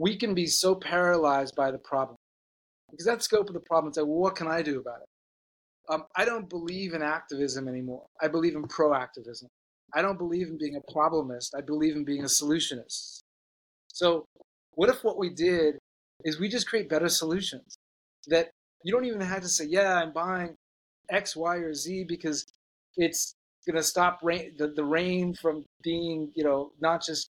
we 0.00 0.16
can 0.16 0.32
be 0.32 0.46
so 0.46 0.74
paralyzed 0.74 1.54
by 1.54 1.70
the 1.70 1.78
problem 1.78 2.16
because 2.90 3.04
that 3.04 3.22
scope 3.22 3.48
of 3.48 3.54
the 3.54 3.60
problem 3.60 3.90
is 3.90 3.98
like, 3.98 4.06
well, 4.06 4.16
what 4.16 4.34
can 4.34 4.48
I 4.48 4.62
do 4.62 4.80
about 4.80 5.00
it? 5.02 5.92
Um, 5.92 6.04
I 6.16 6.24
don't 6.24 6.48
believe 6.48 6.94
in 6.94 7.02
activism 7.02 7.68
anymore. 7.68 8.06
I 8.22 8.28
believe 8.28 8.54
in 8.56 8.62
proactivism. 8.62 9.44
I 9.94 10.00
don't 10.00 10.16
believe 10.16 10.48
in 10.48 10.56
being 10.56 10.76
a 10.76 10.92
problemist. 10.92 11.50
I 11.54 11.60
believe 11.60 11.96
in 11.96 12.04
being 12.04 12.22
a 12.22 12.28
solutionist. 12.28 13.20
So, 13.88 14.24
what 14.72 14.88
if 14.88 15.04
what 15.04 15.18
we 15.18 15.30
did 15.30 15.78
is 16.24 16.40
we 16.40 16.48
just 16.48 16.66
create 16.66 16.88
better 16.88 17.08
solutions 17.08 17.76
that 18.28 18.50
you 18.84 18.92
don't 18.92 19.04
even 19.04 19.20
have 19.20 19.42
to 19.42 19.48
say, 19.48 19.66
yeah, 19.66 19.96
I'm 19.96 20.12
buying 20.12 20.54
X, 21.10 21.36
Y, 21.36 21.56
or 21.56 21.74
Z 21.74 22.04
because 22.08 22.46
it's 22.96 23.34
going 23.66 23.76
to 23.76 23.82
stop 23.82 24.20
rain, 24.22 24.54
the, 24.56 24.68
the 24.68 24.84
rain 24.84 25.34
from 25.34 25.64
being, 25.82 26.30
you 26.34 26.44
know, 26.44 26.70
not 26.80 27.04
just 27.04 27.28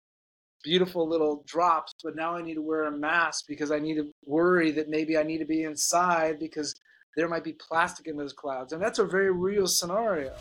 beautiful 0.63 1.07
little 1.07 1.43
drops, 1.47 1.93
but 2.03 2.15
now 2.15 2.35
I 2.35 2.41
need 2.41 2.55
to 2.55 2.61
wear 2.61 2.85
a 2.85 2.91
mask 2.91 3.45
because 3.47 3.71
I 3.71 3.79
need 3.79 3.95
to 3.95 4.11
worry 4.25 4.71
that 4.71 4.89
maybe 4.89 5.17
I 5.17 5.23
need 5.23 5.39
to 5.39 5.45
be 5.45 5.63
inside 5.63 6.39
because 6.39 6.75
there 7.15 7.27
might 7.27 7.43
be 7.43 7.53
plastic 7.53 8.07
in 8.07 8.17
those 8.17 8.33
clouds. 8.33 8.73
And 8.73 8.81
that's 8.81 8.99
a 8.99 9.05
very 9.05 9.31
real 9.31 9.67
scenario. 9.67 10.33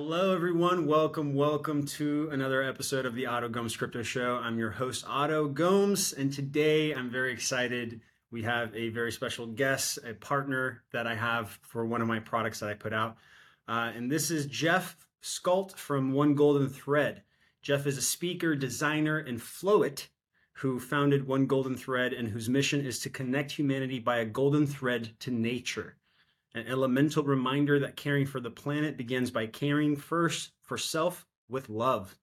Hello, 0.00 0.32
everyone. 0.32 0.86
Welcome, 0.86 1.34
welcome 1.34 1.84
to 1.86 2.28
another 2.30 2.62
episode 2.62 3.04
of 3.04 3.16
the 3.16 3.26
Oto 3.26 3.48
Gomes 3.48 3.76
Crypto 3.76 4.04
Show. 4.04 4.36
I'm 4.36 4.56
your 4.56 4.70
host, 4.70 5.04
Oto 5.10 5.48
Gomes, 5.48 6.12
and 6.12 6.32
today 6.32 6.94
I'm 6.94 7.10
very 7.10 7.32
excited. 7.32 8.00
We 8.30 8.44
have 8.44 8.72
a 8.76 8.90
very 8.90 9.10
special 9.10 9.48
guest, 9.48 9.98
a 10.06 10.14
partner 10.14 10.84
that 10.92 11.08
I 11.08 11.16
have 11.16 11.58
for 11.62 11.84
one 11.84 12.00
of 12.00 12.06
my 12.06 12.20
products 12.20 12.60
that 12.60 12.68
I 12.68 12.74
put 12.74 12.92
out. 12.92 13.16
Uh, 13.66 13.90
and 13.92 14.08
this 14.08 14.30
is 14.30 14.46
Jeff 14.46 14.96
Scult 15.20 15.74
from 15.74 16.12
One 16.12 16.36
Golden 16.36 16.68
Thread. 16.68 17.24
Jeff 17.60 17.84
is 17.84 17.98
a 17.98 18.02
speaker, 18.02 18.54
designer, 18.54 19.18
and 19.18 19.40
Floet 19.40 20.06
who 20.52 20.78
founded 20.78 21.26
One 21.26 21.46
Golden 21.46 21.76
Thread 21.76 22.12
and 22.12 22.28
whose 22.28 22.48
mission 22.48 22.86
is 22.86 23.00
to 23.00 23.10
connect 23.10 23.50
humanity 23.50 23.98
by 23.98 24.18
a 24.18 24.24
golden 24.24 24.64
thread 24.64 25.10
to 25.18 25.32
nature 25.32 25.97
an 26.54 26.66
elemental 26.66 27.22
reminder 27.22 27.78
that 27.78 27.96
caring 27.96 28.26
for 28.26 28.40
the 28.40 28.50
planet 28.50 28.96
begins 28.96 29.30
by 29.30 29.46
caring 29.46 29.96
first 29.96 30.52
for 30.62 30.78
self 30.78 31.26
with 31.48 31.68
love. 31.68 32.16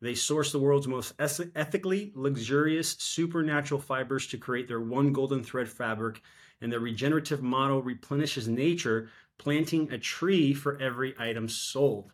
They 0.00 0.14
source 0.14 0.50
the 0.50 0.58
world's 0.58 0.88
most 0.88 1.14
ethically 1.20 2.12
luxurious 2.14 2.96
supernatural 2.98 3.80
fibers 3.80 4.26
to 4.28 4.36
create 4.36 4.66
their 4.66 4.80
one 4.80 5.12
golden 5.12 5.44
thread 5.44 5.68
fabric, 5.68 6.20
and 6.60 6.72
their 6.72 6.80
regenerative 6.80 7.42
model 7.42 7.82
replenishes 7.82 8.48
nature, 8.48 9.10
planting 9.38 9.92
a 9.92 9.98
tree 9.98 10.54
for 10.54 10.80
every 10.80 11.14
item 11.18 11.48
sold. 11.48 12.12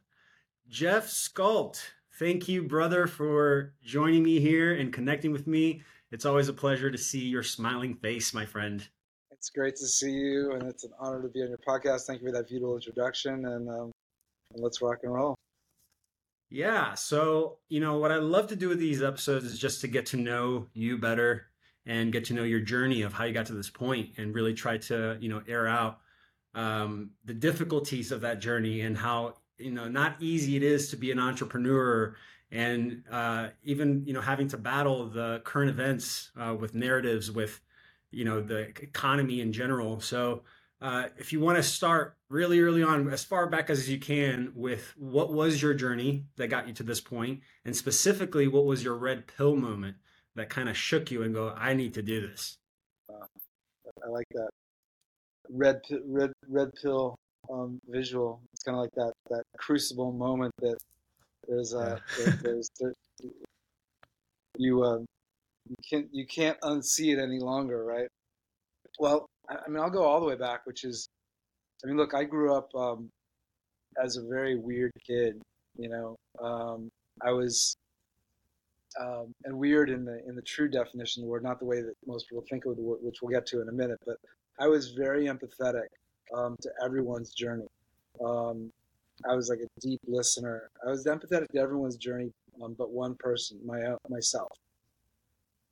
Jeff 0.68 1.06
Scult, 1.06 1.80
thank 2.18 2.46
you, 2.46 2.62
brother, 2.62 3.06
for 3.06 3.72
joining 3.82 4.22
me 4.22 4.38
here 4.38 4.74
and 4.74 4.92
connecting 4.92 5.32
with 5.32 5.46
me. 5.46 5.82
It's 6.10 6.26
always 6.26 6.48
a 6.48 6.54
pleasure 6.54 6.90
to 6.90 6.98
see 6.98 7.20
your 7.20 7.42
smiling 7.42 7.94
face, 7.94 8.34
my 8.34 8.44
friend. 8.44 8.86
It's 9.38 9.50
great 9.50 9.76
to 9.76 9.86
see 9.86 10.10
you, 10.10 10.52
and 10.52 10.64
it's 10.64 10.84
an 10.84 10.90
honor 10.98 11.22
to 11.22 11.28
be 11.28 11.42
on 11.42 11.48
your 11.48 11.58
podcast. 11.58 12.06
Thank 12.06 12.20
you 12.20 12.28
for 12.28 12.32
that 12.32 12.48
beautiful 12.48 12.74
introduction, 12.74 13.46
and, 13.46 13.68
um, 13.68 13.92
let's 14.54 14.82
rock 14.82 14.98
and 15.04 15.14
roll. 15.14 15.34
Yeah. 16.50 16.94
So, 16.94 17.58
you 17.68 17.78
know, 17.78 17.98
what 17.98 18.10
I 18.10 18.16
love 18.16 18.48
to 18.48 18.56
do 18.56 18.68
with 18.68 18.78
these 18.78 19.02
episodes 19.02 19.44
is 19.44 19.58
just 19.58 19.82
to 19.82 19.86
get 19.86 20.06
to 20.06 20.16
know 20.16 20.66
you 20.72 20.98
better 20.98 21.46
and 21.84 22.10
get 22.12 22.24
to 22.26 22.34
know 22.34 22.42
your 22.42 22.60
journey 22.60 23.02
of 23.02 23.12
how 23.12 23.24
you 23.24 23.34
got 23.34 23.46
to 23.46 23.52
this 23.52 23.70
point 23.70 24.10
and 24.16 24.34
really 24.34 24.54
try 24.54 24.78
to, 24.78 25.18
you 25.20 25.28
know, 25.28 25.42
air 25.46 25.68
out 25.68 26.00
um, 26.54 27.10
the 27.24 27.34
difficulties 27.34 28.10
of 28.10 28.22
that 28.22 28.40
journey 28.40 28.80
and 28.80 28.96
how, 28.96 29.34
you 29.58 29.70
know, 29.70 29.88
not 29.88 30.16
easy 30.20 30.56
it 30.56 30.62
is 30.62 30.90
to 30.90 30.96
be 30.96 31.12
an 31.12 31.18
entrepreneur 31.18 32.16
and 32.50 33.04
uh, 33.10 33.48
even, 33.62 34.02
you 34.06 34.14
know, 34.14 34.20
having 34.22 34.48
to 34.48 34.56
battle 34.56 35.06
the 35.06 35.42
current 35.44 35.70
events 35.70 36.30
uh, 36.40 36.54
with 36.58 36.74
narratives, 36.74 37.30
with, 37.30 37.60
you 38.10 38.24
know 38.24 38.40
the 38.40 38.68
economy 38.82 39.40
in 39.40 39.52
general. 39.52 40.00
So 40.00 40.42
uh, 40.80 41.08
if 41.16 41.32
you 41.32 41.40
want 41.40 41.56
to 41.56 41.62
start 41.62 42.16
really 42.28 42.60
early 42.60 42.82
on, 42.82 43.08
as 43.08 43.24
far 43.24 43.48
back 43.48 43.68
as 43.70 43.88
you 43.88 43.98
can, 43.98 44.52
with 44.54 44.94
what 44.96 45.32
was 45.32 45.60
your 45.60 45.74
journey 45.74 46.24
that 46.36 46.48
got 46.48 46.68
you 46.68 46.74
to 46.74 46.82
this 46.82 47.00
point, 47.00 47.40
and 47.64 47.74
specifically, 47.74 48.46
what 48.46 48.64
was 48.64 48.84
your 48.84 48.94
red 48.96 49.26
pill 49.26 49.56
moment 49.56 49.96
that 50.36 50.48
kind 50.50 50.68
of 50.68 50.76
shook 50.76 51.10
you 51.10 51.22
and 51.22 51.34
go, 51.34 51.52
I 51.56 51.74
need 51.74 51.94
to 51.94 52.02
do 52.02 52.26
this. 52.26 52.58
Uh, 53.10 53.26
I 54.04 54.08
like 54.08 54.26
that 54.34 54.50
red 55.50 55.80
red 56.04 56.32
red 56.48 56.70
pill 56.80 57.18
um, 57.50 57.80
visual. 57.88 58.40
It's 58.52 58.62
kind 58.62 58.76
of 58.76 58.82
like 58.82 58.92
that 58.94 59.12
that 59.30 59.42
crucible 59.56 60.12
moment 60.12 60.54
that 60.60 60.78
there's 61.46 61.74
uh, 61.74 61.98
yeah. 62.18 62.24
there, 62.24 62.38
there's 62.42 62.68
there, 62.78 62.92
you 64.56 64.84
um, 64.84 65.06
you 65.68 65.76
can't 65.88 66.08
you 66.12 66.26
can't 66.26 66.60
unsee 66.60 67.12
it 67.12 67.20
any 67.20 67.38
longer, 67.38 67.84
right? 67.84 68.08
Well, 68.98 69.26
I 69.48 69.68
mean, 69.68 69.80
I'll 69.80 69.90
go 69.90 70.02
all 70.02 70.20
the 70.20 70.26
way 70.26 70.34
back, 70.34 70.66
which 70.66 70.84
is, 70.84 71.08
I 71.82 71.86
mean, 71.86 71.96
look, 71.96 72.14
I 72.14 72.24
grew 72.24 72.54
up 72.54 72.74
um, 72.74 73.08
as 74.02 74.16
a 74.16 74.22
very 74.22 74.56
weird 74.56 74.92
kid. 75.06 75.40
You 75.76 75.88
know, 75.88 76.16
um, 76.42 76.90
I 77.22 77.30
was, 77.30 77.76
um, 79.00 79.32
and 79.44 79.56
weird 79.56 79.90
in 79.90 80.04
the 80.04 80.26
in 80.26 80.34
the 80.34 80.42
true 80.42 80.68
definition 80.68 81.22
of 81.22 81.26
the 81.26 81.30
word, 81.30 81.42
not 81.42 81.58
the 81.58 81.64
way 81.64 81.82
that 81.82 81.94
most 82.06 82.28
people 82.28 82.44
think 82.48 82.64
of 82.64 82.76
the 82.76 82.82
word, 82.82 82.98
which 83.02 83.16
we'll 83.22 83.30
get 83.30 83.46
to 83.46 83.60
in 83.62 83.68
a 83.68 83.72
minute. 83.72 83.98
But 84.06 84.16
I 84.58 84.66
was 84.66 84.90
very 84.90 85.26
empathetic 85.26 85.86
um, 86.34 86.56
to 86.62 86.70
everyone's 86.84 87.32
journey. 87.32 87.66
Um, 88.24 88.72
I 89.28 89.34
was 89.34 89.48
like 89.48 89.60
a 89.60 89.80
deep 89.80 90.00
listener. 90.06 90.70
I 90.86 90.90
was 90.90 91.04
empathetic 91.04 91.48
to 91.52 91.58
everyone's 91.58 91.96
journey, 91.96 92.32
um, 92.62 92.74
but 92.76 92.90
one 92.90 93.14
person, 93.16 93.58
my 93.64 93.94
myself 94.08 94.50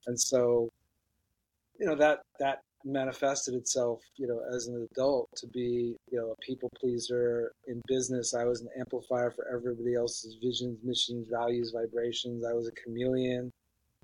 and 0.06 0.18
so 0.18 0.68
you 1.78 1.86
know 1.86 1.94
that 1.94 2.20
that 2.38 2.60
manifested 2.84 3.54
itself 3.54 4.00
you 4.16 4.28
know 4.28 4.40
as 4.54 4.68
an 4.68 4.86
adult 4.92 5.28
to 5.36 5.46
be 5.48 5.96
you 6.10 6.18
know 6.18 6.30
a 6.30 6.36
people 6.36 6.70
pleaser 6.78 7.52
in 7.66 7.82
business. 7.88 8.34
I 8.34 8.44
was 8.44 8.60
an 8.60 8.68
amplifier 8.78 9.30
for 9.30 9.46
everybody 9.52 9.94
else's 9.94 10.36
visions 10.42 10.78
missions 10.84 11.28
values 11.30 11.72
vibrations. 11.74 12.44
I 12.44 12.52
was 12.52 12.68
a 12.68 12.72
chameleon 12.72 13.50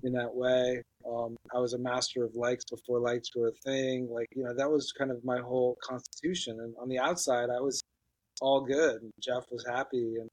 in 0.03 0.11
that 0.13 0.33
way. 0.33 0.81
Um, 1.09 1.35
i 1.55 1.59
was 1.59 1.73
a 1.73 1.77
master 1.77 2.23
of 2.25 2.35
likes 2.35 2.63
before 2.69 2.99
likes 2.99 3.29
were 3.35 3.49
a 3.49 3.69
thing. 3.69 4.09
Like 4.11 4.27
you 4.35 4.43
know 4.43 4.53
that 4.53 4.69
was 4.69 4.91
kind 4.91 5.11
of 5.11 5.23
my 5.23 5.39
whole 5.39 5.77
constitution. 5.81 6.59
And 6.59 6.73
on 6.79 6.89
the 6.89 6.99
outside 6.99 7.49
i 7.49 7.61
was 7.61 7.81
all 8.41 8.61
good. 8.61 8.99
Jeff 9.21 9.45
was 9.49 9.65
happy 9.65 10.15
and 10.19 10.29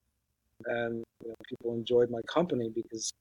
and 0.66 1.04
you 1.22 1.28
know, 1.28 1.34
people 1.48 1.74
enjoyed 1.74 2.10
my 2.10 2.20
company 2.22 2.70
because 2.74 3.12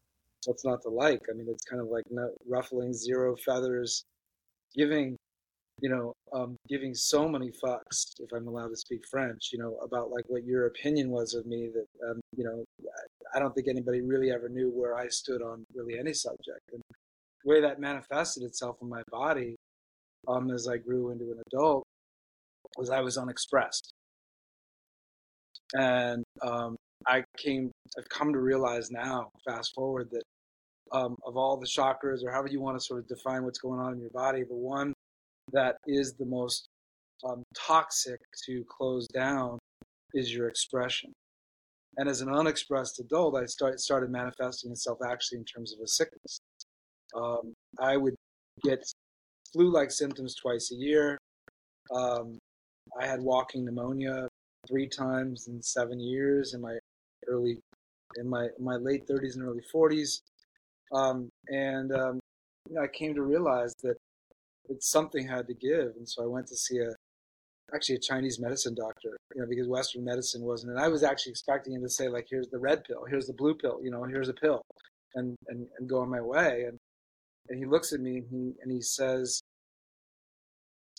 what's 0.46 0.66
not 0.66 0.82
to 0.84 0.90
like? 0.90 1.22
I 1.30 1.34
mean, 1.36 1.48
it's 1.50 1.66
kind 1.66 1.82
of 1.82 1.88
like 1.88 2.06
no, 2.10 2.30
ruffling 2.48 2.94
zero 2.94 3.36
feathers, 3.36 4.04
giving, 4.76 5.18
you 5.82 5.90
know, 5.90 6.14
um, 6.34 6.56
giving 6.68 6.94
so 6.94 7.28
many 7.28 7.52
fucks, 7.64 8.14
if 8.20 8.32
I'm 8.34 8.48
allowed 8.48 8.70
to 8.70 8.78
speak 8.78 9.04
French, 9.10 9.50
you 9.52 9.60
know, 9.60 9.78
about 9.84 10.12
like 10.12 10.26
what 10.28 10.44
your 10.46 10.68
opinion 10.68 11.10
was 11.10 11.34
of 11.34 11.46
me 11.46 11.70
that, 11.74 12.10
um, 12.10 12.20
you 12.36 12.44
know, 12.44 12.64
I 13.34 13.40
don't 13.40 13.54
think 13.54 13.68
anybody 13.68 14.02
really 14.02 14.32
ever 14.32 14.50
knew 14.50 14.70
where 14.70 14.96
I 14.98 15.08
stood 15.08 15.42
on 15.42 15.66
really 15.74 15.98
any 16.00 16.14
subject. 16.14 16.72
And 16.74 16.82
the 17.44 17.50
way 17.50 17.62
that 17.62 17.80
manifested 17.80 18.44
itself 18.44 18.78
in 18.82 18.90
my 18.90 19.04
body 19.12 19.56
um, 20.28 20.52
as 20.52 20.68
I 20.68 20.78
grew 20.78 21.12
into 21.12 21.26
an 21.26 21.42
adult 21.48 21.84
was 22.78 22.90
I 22.90 23.02
was 23.02 23.18
unexpressed. 23.18 23.94
And 25.76 26.24
um, 26.42 26.76
I 27.10 27.24
came, 27.38 27.72
I've 27.98 28.08
come 28.10 28.32
to 28.34 28.40
realize 28.40 28.92
now, 28.92 29.32
fast 29.44 29.74
forward, 29.74 30.10
that 30.12 30.24
um, 30.92 31.16
of 31.26 31.38
all 31.38 31.58
the 31.58 31.66
chakras, 31.66 32.24
or 32.24 32.32
however 32.32 32.50
you 32.50 32.62
want 32.62 32.78
to 32.78 32.86
sort 32.86 33.00
of 33.00 33.08
define 33.08 33.44
what's 33.44 33.58
going 33.58 33.80
on 33.80 33.94
in 33.94 34.00
your 34.00 34.12
body, 34.12 34.44
the 34.44 34.56
one 34.56 34.94
that 35.52 35.78
is 35.88 36.14
the 36.14 36.26
most 36.26 36.68
um, 37.28 37.42
toxic 37.56 38.20
to 38.46 38.64
close 38.70 39.08
down 39.08 39.58
is 40.14 40.34
your 40.34 40.48
expression. 40.48 41.12
And 41.98 42.08
as 42.08 42.22
an 42.22 42.30
unexpressed 42.30 43.00
adult, 43.00 43.36
I 43.36 43.46
start, 43.46 43.80
started 43.80 44.12
manifesting 44.12 44.72
itself 44.72 45.00
actually 45.04 45.40
in 45.40 45.46
terms 45.46 45.74
of 45.74 45.80
a 45.84 45.88
sickness. 45.88 46.40
Um, 47.16 47.54
I 47.80 47.98
would 47.98 48.14
get 48.64 48.84
flu 49.52 49.72
like 49.72 49.90
symptoms 49.90 50.36
twice 50.36 50.72
a 50.72 50.76
year. 50.76 51.18
Um, 51.92 52.38
I 53.02 53.08
had 53.08 53.20
walking 53.20 53.66
pneumonia 53.66 54.28
three 54.68 54.88
times 54.88 55.48
in 55.48 55.62
seven 55.62 56.00
years 56.00 56.54
in 56.54 56.62
my 56.62 56.78
early, 57.30 57.60
in 58.18 58.30
my 58.30 58.48
my 58.60 58.76
late 58.76 59.08
30s 59.08 59.36
and 59.36 59.44
early 59.44 59.62
40s. 59.74 60.22
Um, 60.94 61.30
and 61.50 61.92
um, 61.94 62.20
you 62.68 62.76
know, 62.76 62.82
I 62.82 62.88
came 62.88 63.14
to 63.16 63.22
realize 63.22 63.74
that, 63.84 63.96
that 64.68 64.84
something 64.84 65.28
had 65.28 65.48
to 65.48 65.54
give, 65.54 65.96
and 65.98 66.08
so 66.08 66.24
I 66.24 66.28
went 66.28 66.48
to 66.48 66.56
see 66.56 66.80
a 66.80 66.92
actually 67.74 67.96
a 67.96 68.00
Chinese 68.00 68.40
medicine 68.40 68.74
doctor, 68.74 69.16
you 69.36 69.42
know, 69.42 69.48
because 69.48 69.68
Western 69.68 70.04
medicine 70.04 70.42
wasn't. 70.42 70.72
And 70.72 70.82
I 70.82 70.88
was 70.88 71.04
actually 71.04 71.32
expecting 71.32 71.74
him 71.74 71.84
to 71.84 71.90
say 71.90 72.08
like, 72.10 72.28
"Here's 72.30 72.50
the 72.50 72.60
red 72.60 72.84
pill, 72.84 73.06
here's 73.08 73.28
the 73.28 73.34
blue 73.34 73.56
pill, 73.56 73.80
you 73.84 73.92
know, 73.92 74.04
here's 74.04 74.30
a 74.30 74.34
pill." 74.34 74.64
and, 75.16 75.36
and, 75.48 75.68
and 75.78 75.90
go 75.90 76.00
on 76.00 76.10
my 76.10 76.22
way. 76.22 76.66
And, 76.68 76.78
and 77.50 77.60
he 77.60 77.66
looks 77.66 77.94
at 77.94 78.00
me 78.00 78.18
and 78.18 78.28
he, 78.30 78.54
and 78.62 78.72
he 78.72 78.82
says, 78.82 79.42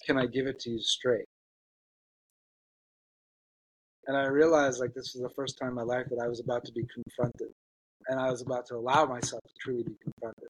can 0.06 0.18
I 0.18 0.26
give 0.26 0.46
it 0.46 0.58
to 0.60 0.70
you 0.70 0.80
straight? 0.80 1.26
And 4.10 4.18
I 4.18 4.26
realized 4.26 4.80
like 4.80 4.92
this 4.92 5.14
was 5.14 5.22
the 5.22 5.30
first 5.36 5.56
time 5.56 5.68
in 5.68 5.74
my 5.76 5.82
life 5.82 6.06
that 6.10 6.18
I 6.20 6.26
was 6.26 6.40
about 6.40 6.64
to 6.64 6.72
be 6.72 6.84
confronted 6.92 7.54
and 8.08 8.18
I 8.18 8.28
was 8.28 8.42
about 8.42 8.66
to 8.66 8.74
allow 8.74 9.06
myself 9.06 9.40
to 9.46 9.54
truly 9.60 9.84
be 9.84 9.94
confronted 10.02 10.48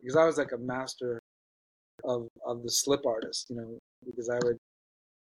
because 0.00 0.16
I 0.16 0.24
was 0.24 0.38
like 0.38 0.52
a 0.52 0.56
master 0.56 1.20
of, 2.02 2.28
of 2.46 2.62
the 2.62 2.70
slip 2.70 3.04
artist, 3.04 3.50
you 3.50 3.56
know, 3.56 3.78
because 4.06 4.30
I 4.30 4.38
would, 4.42 4.56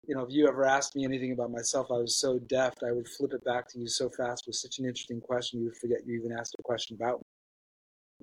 you 0.07 0.15
know, 0.15 0.23
if 0.23 0.29
you 0.31 0.47
ever 0.47 0.65
asked 0.65 0.95
me 0.95 1.03
anything 1.03 1.31
about 1.31 1.51
myself, 1.51 1.91
I 1.91 1.97
was 1.97 2.17
so 2.17 2.39
deft, 2.39 2.81
I 2.81 2.91
would 2.91 3.07
flip 3.07 3.33
it 3.33 3.45
back 3.45 3.69
to 3.69 3.79
you 3.79 3.87
so 3.87 4.09
fast 4.09 4.45
with 4.47 4.55
such 4.55 4.79
an 4.79 4.85
interesting 4.85 5.21
question, 5.21 5.59
you 5.59 5.65
would 5.65 5.77
forget 5.77 5.99
you 6.07 6.19
even 6.19 6.35
asked 6.35 6.55
a 6.57 6.63
question 6.63 6.95
about 6.99 7.19
me. 7.19 7.25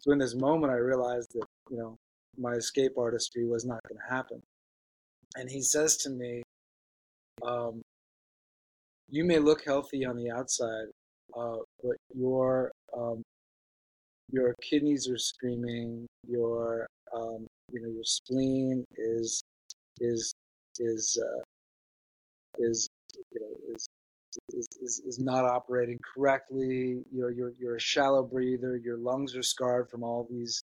So 0.01 0.11
in 0.11 0.19
this 0.19 0.35
moment, 0.35 0.73
I 0.73 0.79
realized 0.79 1.31
that, 1.35 1.47
you 1.71 1.77
know, 1.79 1.95
my 2.37 2.55
escape 2.55 2.99
artistry 2.99 3.47
was 3.47 3.65
not 3.65 3.79
going 3.89 4.01
to 4.01 4.13
happen. 4.13 4.43
And 5.37 5.49
he 5.49 5.63
says 5.63 5.97
to 5.99 6.11
me, 6.11 6.43
um, 7.47 7.83
you 9.11 9.25
may 9.25 9.39
look 9.39 9.65
healthy 9.65 10.05
on 10.05 10.17
the 10.17 10.31
outside, 10.31 10.87
uh, 11.37 11.57
but 11.83 11.97
your 12.15 12.73
um, 12.97 13.23
your 14.33 14.55
kidneys 14.63 15.09
are 15.09 15.19
screaming, 15.19 16.07
your 16.29 16.87
um, 17.15 17.47
you 17.73 17.81
know 17.81 17.89
your 17.89 18.05
spleen 18.05 18.85
is 18.97 19.43
is 20.01 20.35
is 20.79 21.19
uh, 21.23 21.43
is 22.59 22.89
you 23.33 23.41
know 23.41 23.75
is, 23.75 23.87
is, 24.53 24.67
is, 24.83 25.03
is 25.07 25.19
not 25.19 25.45
operating 25.45 25.99
correctly. 26.15 27.03
You're 27.13 27.31
you're 27.31 27.53
you're 27.59 27.77
a 27.77 27.81
shallow 27.81 28.23
breather. 28.23 28.77
Your 28.77 28.99
lungs 28.99 29.37
are 29.37 29.43
scarred 29.43 29.89
from 29.89 30.03
all 30.03 30.27
these 30.31 30.63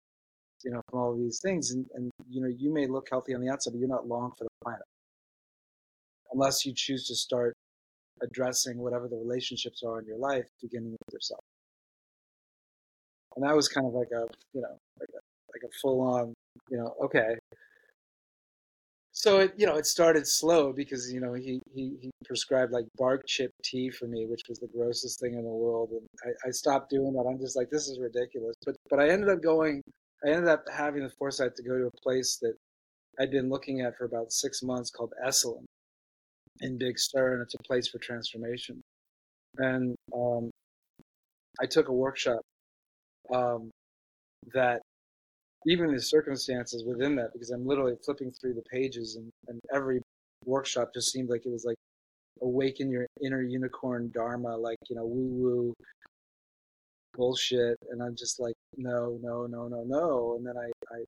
you 0.65 0.71
know 0.71 0.81
from 0.91 1.01
all 1.01 1.17
these 1.17 1.41
things, 1.43 1.73
and 1.73 1.87
and 1.95 2.11
you 2.29 2.41
know 2.41 2.49
you 2.49 2.73
may 2.73 2.87
look 2.87 3.09
healthy 3.11 3.35
on 3.35 3.41
the 3.43 3.51
outside, 3.51 3.73
but 3.73 3.81
you're 3.81 3.89
not 3.89 4.09
long 4.09 4.33
for 4.37 4.45
the 4.45 4.51
planet 4.63 4.83
unless 6.33 6.65
you 6.65 6.73
choose 6.75 7.09
to 7.09 7.15
start 7.15 7.55
addressing 8.23 8.79
whatever 8.79 9.09
the 9.09 9.17
relationships 9.17 9.83
are 9.83 10.01
in 10.01 10.07
your 10.07 10.19
life, 10.19 10.47
beginning 10.61 10.93
with 10.93 11.13
yourself. 11.13 11.41
And 13.37 13.45
that 13.45 13.55
was 13.55 13.69
kind 13.69 13.87
of 13.87 13.93
like 13.95 14.11
a, 14.13 14.27
you 14.53 14.61
know, 14.61 14.77
like 14.99 15.09
a, 15.11 15.21
like 15.55 15.63
a 15.65 15.73
full 15.81 16.01
on, 16.01 16.35
you 16.71 16.79
know, 16.79 16.95
okay. 17.05 17.37
So 19.13 19.41
it, 19.41 19.53
you 19.57 19.67
know, 19.67 19.77
it 19.77 19.87
started 19.87 20.27
slow 20.27 20.73
because 20.73 21.13
you 21.13 21.21
know 21.21 21.35
he, 21.35 21.61
he 21.75 21.97
he 22.01 22.11
prescribed 22.25 22.73
like 22.73 22.87
bark 22.97 23.27
chip 23.27 23.51
tea 23.63 23.91
for 23.91 24.07
me, 24.07 24.27
which 24.27 24.43
was 24.49 24.59
the 24.61 24.69
grossest 24.69 25.21
thing 25.21 25.35
in 25.35 25.43
the 25.43 25.51
world, 25.51 25.91
and 25.91 26.07
I, 26.25 26.49
I 26.49 26.51
stopped 26.53 26.91
doing 26.91 27.13
that. 27.15 27.27
I'm 27.29 27.39
just 27.39 27.57
like, 27.57 27.71
this 27.71 27.89
is 27.89 27.99
ridiculous. 28.01 28.55
But 28.65 28.77
but 28.89 29.01
I 29.01 29.09
ended 29.11 29.29
up 29.29 29.43
going, 29.43 29.83
I 30.25 30.31
ended 30.31 30.49
up 30.49 30.65
having 30.73 31.03
the 31.03 31.11
foresight 31.11 31.57
to 31.57 31.63
go 31.63 31.77
to 31.77 31.89
a 31.89 32.01
place 32.03 32.39
that 32.41 32.55
I'd 33.19 33.31
been 33.31 33.51
looking 33.51 33.81
at 33.81 33.97
for 33.97 34.05
about 34.05 34.33
six 34.33 34.63
months 34.63 34.91
called 34.91 35.13
Esalen, 35.27 35.65
in 36.61 36.79
Big 36.79 36.99
Sur, 36.99 37.35
and 37.35 37.43
it's 37.43 37.55
a 37.55 37.63
place 37.67 37.89
for 37.89 37.99
transformation. 37.99 38.81
And 39.59 39.97
um, 40.15 40.51
I 41.61 41.67
took 41.67 41.89
a 41.89 41.93
workshop 41.93 42.41
um, 43.35 43.71
that 44.55 44.81
even 45.67 45.93
the 45.93 46.01
circumstances 46.01 46.85
within 46.87 47.17
that, 47.17 47.33
because 47.33 47.51
I'm 47.51 47.67
literally 47.67 47.95
flipping 48.05 48.33
through 48.33 48.55
the 48.55 48.63
pages, 48.71 49.17
and, 49.17 49.31
and 49.49 49.61
every 49.75 50.01
workshop 50.45 50.91
just 50.95 51.13
seemed 51.13 51.29
like 51.29 51.45
it 51.45 51.51
was 51.51 51.65
like 51.65 51.77
awaken 52.43 52.91
your 52.91 53.07
inner 53.23 53.43
unicorn 53.43 54.11
dharma, 54.15 54.57
like 54.57 54.79
you 54.89 54.97
know 54.97 55.05
woo 55.05 55.29
woo 55.29 55.75
bullshit, 57.15 57.77
and 57.91 58.03
I'm 58.03 58.17
just 58.17 58.41
like 58.41 58.55
no 58.77 59.19
no 59.23 59.47
no 59.47 59.69
no 59.69 59.85
no, 59.87 60.37
and 60.37 60.47
then 60.47 60.57
I 60.57 60.71
I 60.95 61.05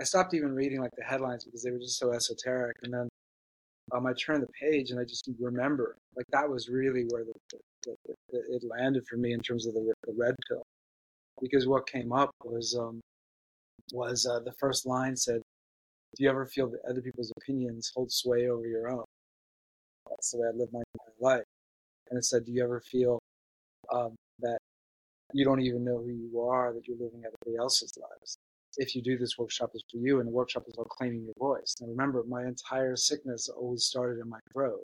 I 0.00 0.04
stopped 0.04 0.34
even 0.34 0.54
reading 0.54 0.80
like 0.80 0.92
the 0.96 1.04
headlines 1.04 1.44
because 1.44 1.62
they 1.62 1.70
were 1.70 1.78
just 1.78 1.98
so 1.98 2.12
esoteric, 2.12 2.76
and 2.82 2.92
then 2.92 3.08
um, 3.90 4.06
I 4.06 4.12
turned 4.12 4.42
the 4.42 4.52
page 4.60 4.90
and 4.90 5.00
I 5.00 5.04
just 5.04 5.28
remember 5.40 5.96
like 6.16 6.26
that 6.30 6.48
was 6.48 6.68
really 6.68 7.04
where 7.10 7.24
the, 7.24 7.58
the, 7.84 7.96
the, 8.30 8.38
it 8.54 8.62
landed 8.64 9.04
for 9.08 9.16
me 9.16 9.32
in 9.32 9.40
terms 9.40 9.66
of 9.66 9.74
the, 9.74 9.92
red 10.16 10.34
pill, 10.48 10.62
because 11.40 11.66
what 11.66 11.88
came 11.88 12.12
up 12.12 12.30
was 12.44 12.76
um, 12.78 13.00
was 13.92 14.26
uh, 14.26 14.40
the 14.40 14.52
first 14.52 14.86
line 14.86 15.16
said, 15.16 15.40
"Do 16.16 16.24
you 16.24 16.30
ever 16.30 16.46
feel 16.46 16.68
that 16.70 16.80
other 16.88 17.00
people's 17.00 17.32
opinions 17.36 17.90
hold 17.94 18.12
sway 18.12 18.48
over 18.48 18.66
your 18.66 18.90
own?" 18.90 19.04
That's 20.10 20.30
the 20.32 20.38
way 20.38 20.48
I 20.48 20.56
live 20.56 20.72
my, 20.72 20.82
my 20.98 21.28
life. 21.36 21.44
And 22.10 22.18
it 22.18 22.24
said, 22.24 22.44
"Do 22.44 22.52
you 22.52 22.62
ever 22.62 22.80
feel 22.80 23.18
um, 23.92 24.14
that 24.40 24.58
you 25.32 25.44
don't 25.44 25.62
even 25.62 25.84
know 25.84 25.98
who 25.98 26.10
you 26.10 26.40
are, 26.40 26.72
that 26.72 26.86
you're 26.86 26.98
living 26.98 27.22
everybody 27.24 27.56
else's 27.58 27.92
lives?" 27.96 28.36
If 28.78 28.94
you 28.94 29.02
do 29.02 29.18
this 29.18 29.38
workshop 29.38 29.70
is 29.74 29.84
for 29.90 29.98
you 29.98 30.18
and 30.20 30.28
the 30.28 30.32
workshop 30.32 30.64
is 30.66 30.74
about 30.74 30.88
claiming 30.88 31.24
your 31.24 31.34
voice. 31.38 31.76
And 31.80 31.90
remember 31.90 32.22
my 32.26 32.44
entire 32.44 32.96
sickness 32.96 33.48
always 33.48 33.84
started 33.84 34.20
in 34.20 34.28
my 34.28 34.38
throat. 34.52 34.82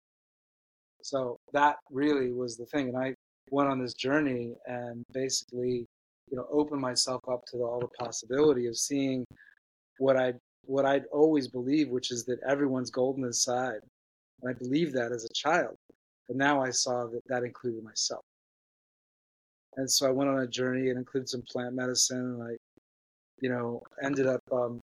So 1.02 1.38
that 1.52 1.76
really 1.90 2.32
was 2.32 2.56
the 2.56 2.66
thing 2.66 2.88
and 2.88 2.98
i 2.98 3.14
went 3.50 3.68
on 3.68 3.80
this 3.80 3.94
journey 3.94 4.54
and 4.66 5.04
basically 5.12 5.86
you 6.30 6.36
know 6.36 6.46
opened 6.50 6.80
myself 6.80 7.22
up 7.30 7.42
to 7.50 7.58
all 7.58 7.80
the 7.80 8.04
possibility 8.04 8.66
of 8.66 8.76
seeing 8.76 9.24
what 9.98 10.16
i 10.16 10.32
what 10.64 10.84
i'd 10.84 11.06
always 11.12 11.48
believed 11.48 11.90
which 11.90 12.10
is 12.10 12.24
that 12.24 12.38
everyone's 12.46 12.90
golden 12.90 13.24
inside 13.24 13.80
and 14.42 14.50
i 14.50 14.58
believed 14.58 14.94
that 14.94 15.12
as 15.12 15.24
a 15.24 15.32
child 15.34 15.76
but 16.26 16.36
now 16.36 16.62
i 16.62 16.70
saw 16.70 17.06
that 17.06 17.22
that 17.28 17.42
included 17.42 17.82
myself. 17.82 18.22
And 19.76 19.90
so 19.90 20.06
i 20.06 20.10
went 20.10 20.30
on 20.30 20.40
a 20.40 20.46
journey 20.46 20.90
and 20.90 20.98
included 20.98 21.28
some 21.28 21.42
plant 21.50 21.74
medicine 21.74 22.18
and 22.38 22.42
i 22.42 22.56
you 23.40 23.48
know, 23.48 23.82
ended 24.02 24.26
up 24.26 24.42
um, 24.52 24.80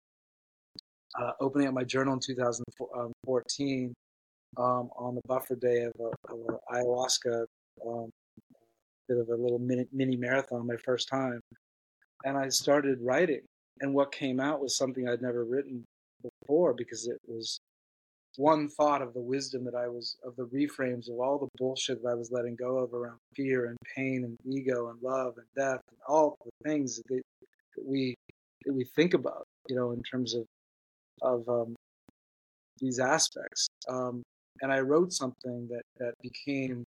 uh, 1.19 1.31
opening 1.39 1.67
up 1.67 1.73
my 1.73 1.83
journal 1.83 2.13
in 2.13 2.19
2014 2.19 3.93
um, 4.57 4.89
on 4.97 5.15
the 5.15 5.21
buffer 5.27 5.55
day 5.55 5.83
of, 5.83 5.93
a, 5.99 6.33
of 6.33 6.39
a 6.49 6.75
ayahuasca, 6.75 7.45
um, 7.85 8.09
bit 9.07 9.17
of 9.17 9.29
a 9.29 9.35
little 9.35 9.59
mini, 9.59 9.85
mini 9.91 10.15
marathon, 10.15 10.65
my 10.67 10.77
first 10.77 11.07
time. 11.07 11.39
And 12.25 12.37
I 12.37 12.49
started 12.49 12.99
writing. 13.01 13.41
And 13.81 13.93
what 13.93 14.11
came 14.11 14.39
out 14.39 14.61
was 14.61 14.77
something 14.77 15.09
I'd 15.09 15.21
never 15.21 15.43
written 15.43 15.83
before 16.21 16.73
because 16.73 17.07
it 17.07 17.17
was 17.27 17.59
one 18.37 18.69
thought 18.69 19.01
of 19.01 19.13
the 19.13 19.21
wisdom 19.21 19.63
that 19.65 19.75
I 19.75 19.87
was, 19.87 20.15
of 20.23 20.35
the 20.35 20.45
reframes 20.45 21.09
of 21.09 21.19
all 21.19 21.37
the 21.37 21.49
bullshit 21.57 22.01
that 22.03 22.09
I 22.09 22.15
was 22.15 22.31
letting 22.31 22.55
go 22.55 22.77
of 22.77 22.93
around 22.93 23.19
fear 23.35 23.65
and 23.65 23.77
pain 23.95 24.23
and 24.23 24.37
ego 24.45 24.89
and 24.89 25.01
love 25.01 25.35
and 25.37 25.45
death 25.55 25.81
and 25.89 25.97
all 26.07 26.37
the 26.43 26.69
things 26.69 26.95
that, 26.95 27.21
that 27.75 27.85
we 27.85 28.15
we 28.71 28.85
think 28.95 29.13
about, 29.13 29.45
you 29.67 29.75
know, 29.75 29.91
in 29.91 30.01
terms 30.03 30.33
of 30.33 30.45
of 31.21 31.47
um, 31.47 31.75
these 32.79 32.99
aspects. 32.99 33.67
Um, 33.87 34.23
and 34.61 34.71
I 34.71 34.79
wrote 34.79 35.13
something 35.13 35.67
that 35.69 35.83
that 35.97 36.13
became 36.21 36.83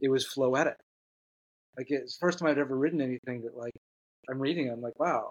it 0.00 0.08
was 0.08 0.26
floetic. 0.26 0.74
Like 1.76 1.86
it's 1.90 2.16
the 2.18 2.26
first 2.26 2.38
time 2.38 2.48
I'd 2.48 2.58
ever 2.58 2.76
written 2.76 3.00
anything 3.00 3.42
that 3.42 3.56
like 3.56 3.74
I'm 4.30 4.38
reading. 4.38 4.70
I'm 4.70 4.80
like, 4.80 4.98
wow. 4.98 5.30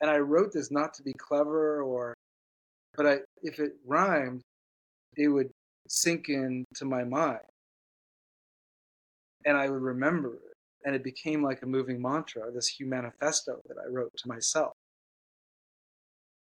And 0.00 0.10
I 0.10 0.18
wrote 0.18 0.52
this 0.52 0.70
not 0.70 0.94
to 0.94 1.02
be 1.02 1.12
clever 1.14 1.82
or, 1.82 2.14
but 2.96 3.06
I 3.06 3.18
if 3.42 3.58
it 3.58 3.72
rhymed, 3.86 4.42
it 5.16 5.28
would 5.28 5.50
sink 5.88 6.28
into 6.28 6.84
my 6.84 7.04
mind, 7.04 7.40
and 9.44 9.56
I 9.56 9.68
would 9.68 9.82
remember 9.82 10.34
it. 10.34 10.40
And 10.84 10.94
it 10.94 11.02
became 11.02 11.42
like 11.42 11.62
a 11.62 11.66
moving 11.66 12.00
mantra, 12.00 12.50
this 12.52 12.76
humanifesto 12.78 13.60
that 13.66 13.76
I 13.84 13.88
wrote 13.90 14.12
to 14.18 14.28
myself 14.28 14.72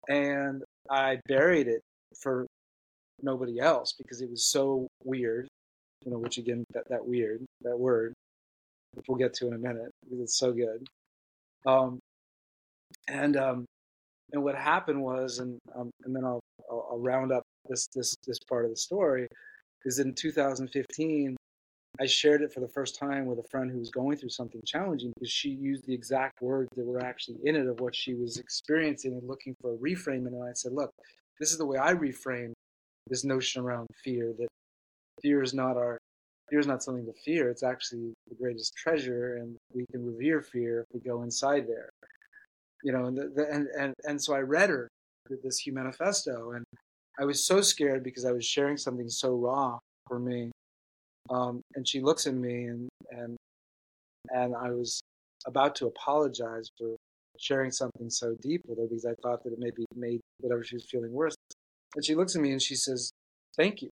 and 0.09 0.63
I 0.91 1.21
buried 1.27 1.69
it 1.69 1.83
for 2.21 2.47
nobody 3.23 3.61
else 3.61 3.95
because 3.97 4.21
it 4.21 4.31
was 4.31 4.45
so 4.47 4.89
weird. 5.05 5.49
You 6.05 6.11
know, 6.11 6.19
which 6.19 6.39
again, 6.39 6.65
that 6.75 6.89
that 6.91 7.07
weird 7.07 7.45
that 7.63 7.79
word, 7.79 8.13
which 8.95 9.07
we'll 9.09 9.19
get 9.19 9.35
to 9.35 9.47
in 9.47 9.55
a 9.55 9.59
minute 9.59 9.91
because 10.03 10.21
it's 10.21 10.39
so 10.39 10.53
good. 10.53 10.87
Um, 11.67 11.99
and 13.09 13.37
um, 13.37 13.65
and 14.33 14.43
what 14.43 14.55
happened 14.55 15.03
was, 15.03 15.39
and 15.39 15.59
um, 15.75 15.91
and 16.05 16.15
then 16.15 16.25
I'll, 16.25 16.41
I'll 16.71 16.89
I'll 16.93 16.99
round 16.99 17.33
up 17.33 17.43
this 17.69 17.87
this 17.95 18.15
this 18.27 18.39
part 18.49 18.65
of 18.65 18.71
the 18.71 18.77
story, 18.77 19.29
is 19.85 19.99
in 19.99 20.15
2015 20.15 21.37
I 22.01 22.07
shared 22.07 22.43
it 22.43 22.53
for 22.53 22.61
the 22.61 22.69
first 22.69 22.99
time 22.99 23.27
with 23.27 23.39
a 23.39 23.49
friend 23.51 23.71
who 23.71 23.79
was 23.79 23.91
going 23.91 24.17
through 24.17 24.31
something 24.31 24.61
challenging 24.67 25.13
because 25.15 25.31
she 25.31 25.51
used 25.51 25.87
the 25.87 25.95
exact 25.95 26.43
words 26.43 26.69
that 26.77 26.85
were 26.85 27.05
actually 27.05 27.39
in 27.45 27.55
it 27.55 27.69
of 27.69 27.79
what 27.81 27.95
she 27.95 28.15
was 28.15 28.37
experiencing 28.37 29.13
and 29.13 29.29
looking 29.29 29.55
for 29.61 29.75
a 29.75 29.77
reframe. 29.77 30.27
And 30.27 30.43
I 30.43 30.53
said, 30.55 30.73
look, 30.73 30.91
this 31.39 31.53
is 31.53 31.59
the 31.59 31.67
way 31.67 31.79
I 31.79 31.93
reframe 31.93 32.53
this 33.07 33.25
notion 33.25 33.63
around 33.63 33.87
fear 34.03 34.33
that 34.39 34.49
fear 35.23 35.43
is 35.43 35.55
not 35.55 35.77
our 35.77 35.99
fear 36.51 36.59
is 36.59 36.67
not 36.67 36.83
something 36.83 37.07
to 37.07 37.13
fear. 37.25 37.49
It's 37.49 37.63
actually 37.63 38.13
the 38.29 38.35
greatest 38.35 38.75
treasure, 38.75 39.37
and 39.37 39.57
we 39.73 39.87
can 39.93 40.05
revere 40.05 40.43
fear 40.43 40.81
if 40.81 40.87
we 40.93 41.01
go 41.01 41.23
inside 41.23 41.67
there. 41.69 41.91
You 42.83 42.93
know, 42.93 43.07
and 43.07 43.17
the, 43.17 43.33
the, 43.35 43.51
and, 43.51 43.69
and 43.79 43.95
and 44.05 44.23
so 44.23 44.35
I 44.35 44.41
read 44.41 44.71
her 44.71 44.89
this 45.43 45.65
manifesto, 45.67 46.53
and 46.53 46.65
I 47.19 47.25
was 47.25 47.47
so 47.47 47.61
scared 47.61 48.03
because 48.03 48.25
I 48.25 48.33
was 48.33 48.45
sharing 48.45 48.77
something 48.77 49.09
so 49.09 49.35
raw 49.35 49.79
for 50.09 50.19
me 50.19 50.51
um, 51.31 51.62
and 51.75 51.87
she 51.87 52.00
looks 52.00 52.26
at 52.26 52.35
me 52.35 52.64
and, 52.64 52.88
and, 53.11 53.37
and 54.31 54.54
I 54.54 54.71
was 54.71 55.00
about 55.47 55.75
to 55.76 55.87
apologize 55.87 56.69
for 56.78 56.97
sharing 57.38 57.71
something 57.71 58.11
so 58.11 58.35
deep 58.40 58.62
with 58.66 58.78
her 58.78 58.87
because 58.88 59.04
I 59.04 59.14
thought 59.23 59.43
that 59.45 59.52
it 59.52 59.59
maybe 59.59 59.85
made 59.95 60.21
whatever 60.40 60.62
she 60.64 60.76
was 60.76 60.87
feeling 60.90 61.12
worse. 61.12 61.35
And 61.95 62.04
she 62.04 62.14
looks 62.14 62.35
at 62.37 62.43
me 62.43 62.52
and 62.52 62.62
she 62.62 62.75
says, 62.75 63.11
Thank 63.57 63.83
you. 63.83 63.90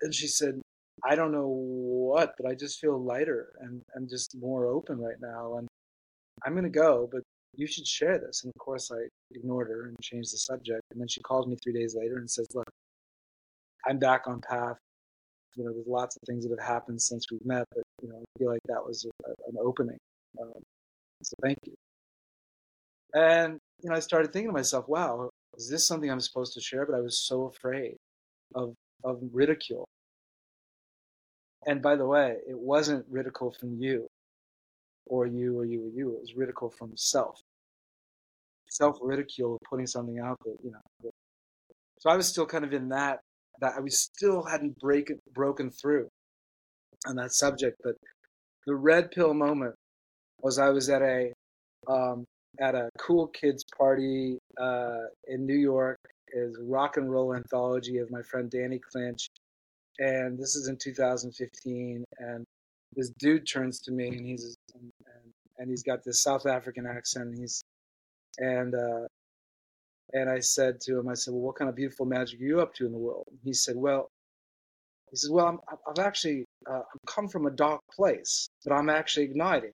And 0.00 0.14
she 0.14 0.26
said, 0.26 0.60
I 1.04 1.14
don't 1.14 1.32
know 1.32 1.48
what, 1.48 2.34
but 2.38 2.50
I 2.50 2.54
just 2.54 2.80
feel 2.80 3.02
lighter 3.02 3.52
and 3.60 3.82
I'm 3.96 4.08
just 4.08 4.36
more 4.36 4.66
open 4.66 4.98
right 4.98 5.20
now. 5.20 5.58
And 5.58 5.68
I'm 6.44 6.52
going 6.52 6.64
to 6.64 6.70
go, 6.70 7.08
but 7.10 7.22
you 7.56 7.66
should 7.66 7.86
share 7.86 8.18
this. 8.18 8.42
And 8.44 8.52
of 8.54 8.58
course, 8.58 8.90
I 8.92 9.06
ignored 9.32 9.68
her 9.68 9.86
and 9.86 9.96
changed 10.02 10.32
the 10.32 10.38
subject. 10.38 10.82
And 10.90 11.00
then 11.00 11.08
she 11.08 11.20
calls 11.20 11.46
me 11.46 11.56
three 11.62 11.72
days 11.72 11.94
later 11.98 12.16
and 12.16 12.30
says, 12.30 12.46
Look, 12.54 12.68
I'm 13.86 13.98
back 13.98 14.26
on 14.26 14.40
path. 14.40 14.76
You 15.56 15.64
know, 15.64 15.72
there's 15.72 15.86
lots 15.86 16.16
of 16.16 16.22
things 16.26 16.44
that 16.44 16.58
have 16.58 16.66
happened 16.66 17.00
since 17.00 17.30
we've 17.30 17.44
met, 17.44 17.64
but, 17.74 17.82
you 18.02 18.08
know, 18.08 18.16
I 18.16 18.38
feel 18.38 18.50
like 18.50 18.62
that 18.66 18.84
was 18.84 19.04
a, 19.04 19.30
an 19.48 19.56
opening. 19.60 19.98
Um, 20.40 20.62
so 21.22 21.34
thank 21.42 21.58
you. 21.64 21.74
And, 23.14 23.58
you 23.82 23.90
know, 23.90 23.96
I 23.96 24.00
started 24.00 24.32
thinking 24.32 24.48
to 24.48 24.52
myself, 24.52 24.88
wow, 24.88 25.30
is 25.56 25.68
this 25.68 25.86
something 25.86 26.10
I'm 26.10 26.20
supposed 26.20 26.54
to 26.54 26.60
share? 26.60 26.84
But 26.86 26.96
I 26.96 27.00
was 27.00 27.18
so 27.18 27.44
afraid 27.44 27.96
of, 28.54 28.74
of 29.04 29.20
ridicule. 29.32 29.86
And 31.66 31.80
by 31.80 31.96
the 31.96 32.06
way, 32.06 32.36
it 32.48 32.58
wasn't 32.58 33.06
ridicule 33.08 33.54
from 33.58 33.76
you 33.78 34.06
or 35.06 35.26
you 35.26 35.58
or 35.58 35.64
you 35.64 35.86
or 35.86 35.90
you. 35.90 36.14
It 36.14 36.20
was 36.20 36.34
ridicule 36.36 36.70
from 36.76 36.92
self. 36.96 37.40
Self 38.68 38.98
ridicule 39.00 39.54
of 39.54 39.60
putting 39.68 39.86
something 39.86 40.18
out 40.18 40.36
there, 40.44 40.54
you 40.62 40.72
know. 40.72 41.10
So 42.00 42.10
I 42.10 42.16
was 42.16 42.26
still 42.26 42.46
kind 42.46 42.64
of 42.64 42.72
in 42.72 42.88
that 42.88 43.20
that 43.60 43.82
was 43.82 43.98
still 43.98 44.44
hadn't 44.44 44.78
break, 44.78 45.12
broken 45.32 45.70
through 45.70 46.08
on 47.06 47.16
that 47.16 47.32
subject. 47.32 47.76
But 47.82 47.94
the 48.66 48.74
red 48.74 49.10
pill 49.10 49.34
moment 49.34 49.74
was 50.40 50.58
I 50.58 50.70
was 50.70 50.88
at 50.88 51.02
a 51.02 51.32
um, 51.88 52.24
at 52.60 52.74
a 52.74 52.88
cool 52.98 53.26
kids 53.28 53.64
party 53.76 54.38
uh, 54.60 55.06
in 55.28 55.46
New 55.46 55.58
York. 55.58 55.98
Is 56.36 56.58
rock 56.62 56.96
and 56.96 57.10
roll 57.10 57.34
anthology 57.34 57.98
of 57.98 58.10
my 58.10 58.22
friend 58.22 58.50
Danny 58.50 58.80
Clinch, 58.90 59.28
and 60.00 60.36
this 60.36 60.56
is 60.56 60.66
in 60.68 60.76
2015. 60.76 62.04
And 62.18 62.44
this 62.96 63.10
dude 63.18 63.46
turns 63.46 63.78
to 63.80 63.92
me, 63.92 64.08
and 64.08 64.26
he's 64.26 64.56
and, 64.74 64.90
and 65.58 65.70
he's 65.70 65.84
got 65.84 66.02
this 66.04 66.22
South 66.22 66.46
African 66.46 66.86
accent. 66.86 67.26
And 67.26 67.38
he's 67.38 67.62
and 68.38 68.74
uh, 68.74 69.06
and 70.14 70.30
I 70.30 70.38
said 70.38 70.80
to 70.82 70.98
him, 70.98 71.08
I 71.08 71.14
said, 71.14 71.34
well, 71.34 71.42
what 71.42 71.56
kind 71.56 71.68
of 71.68 71.74
beautiful 71.74 72.06
magic 72.06 72.40
are 72.40 72.44
you 72.44 72.60
up 72.60 72.72
to 72.74 72.86
in 72.86 72.92
the 72.92 72.98
world? 72.98 73.26
He 73.42 73.52
said, 73.52 73.74
well, 73.76 74.08
he 75.10 75.16
says, 75.16 75.30
well, 75.30 75.46
I'm, 75.46 75.58
I've 75.88 76.04
actually 76.04 76.44
uh, 76.70 76.74
I'm 76.78 77.00
come 77.06 77.28
from 77.28 77.46
a 77.46 77.50
dark 77.50 77.80
place, 77.94 78.48
but 78.64 78.72
I'm 78.72 78.88
actually 78.88 79.24
igniting. 79.24 79.72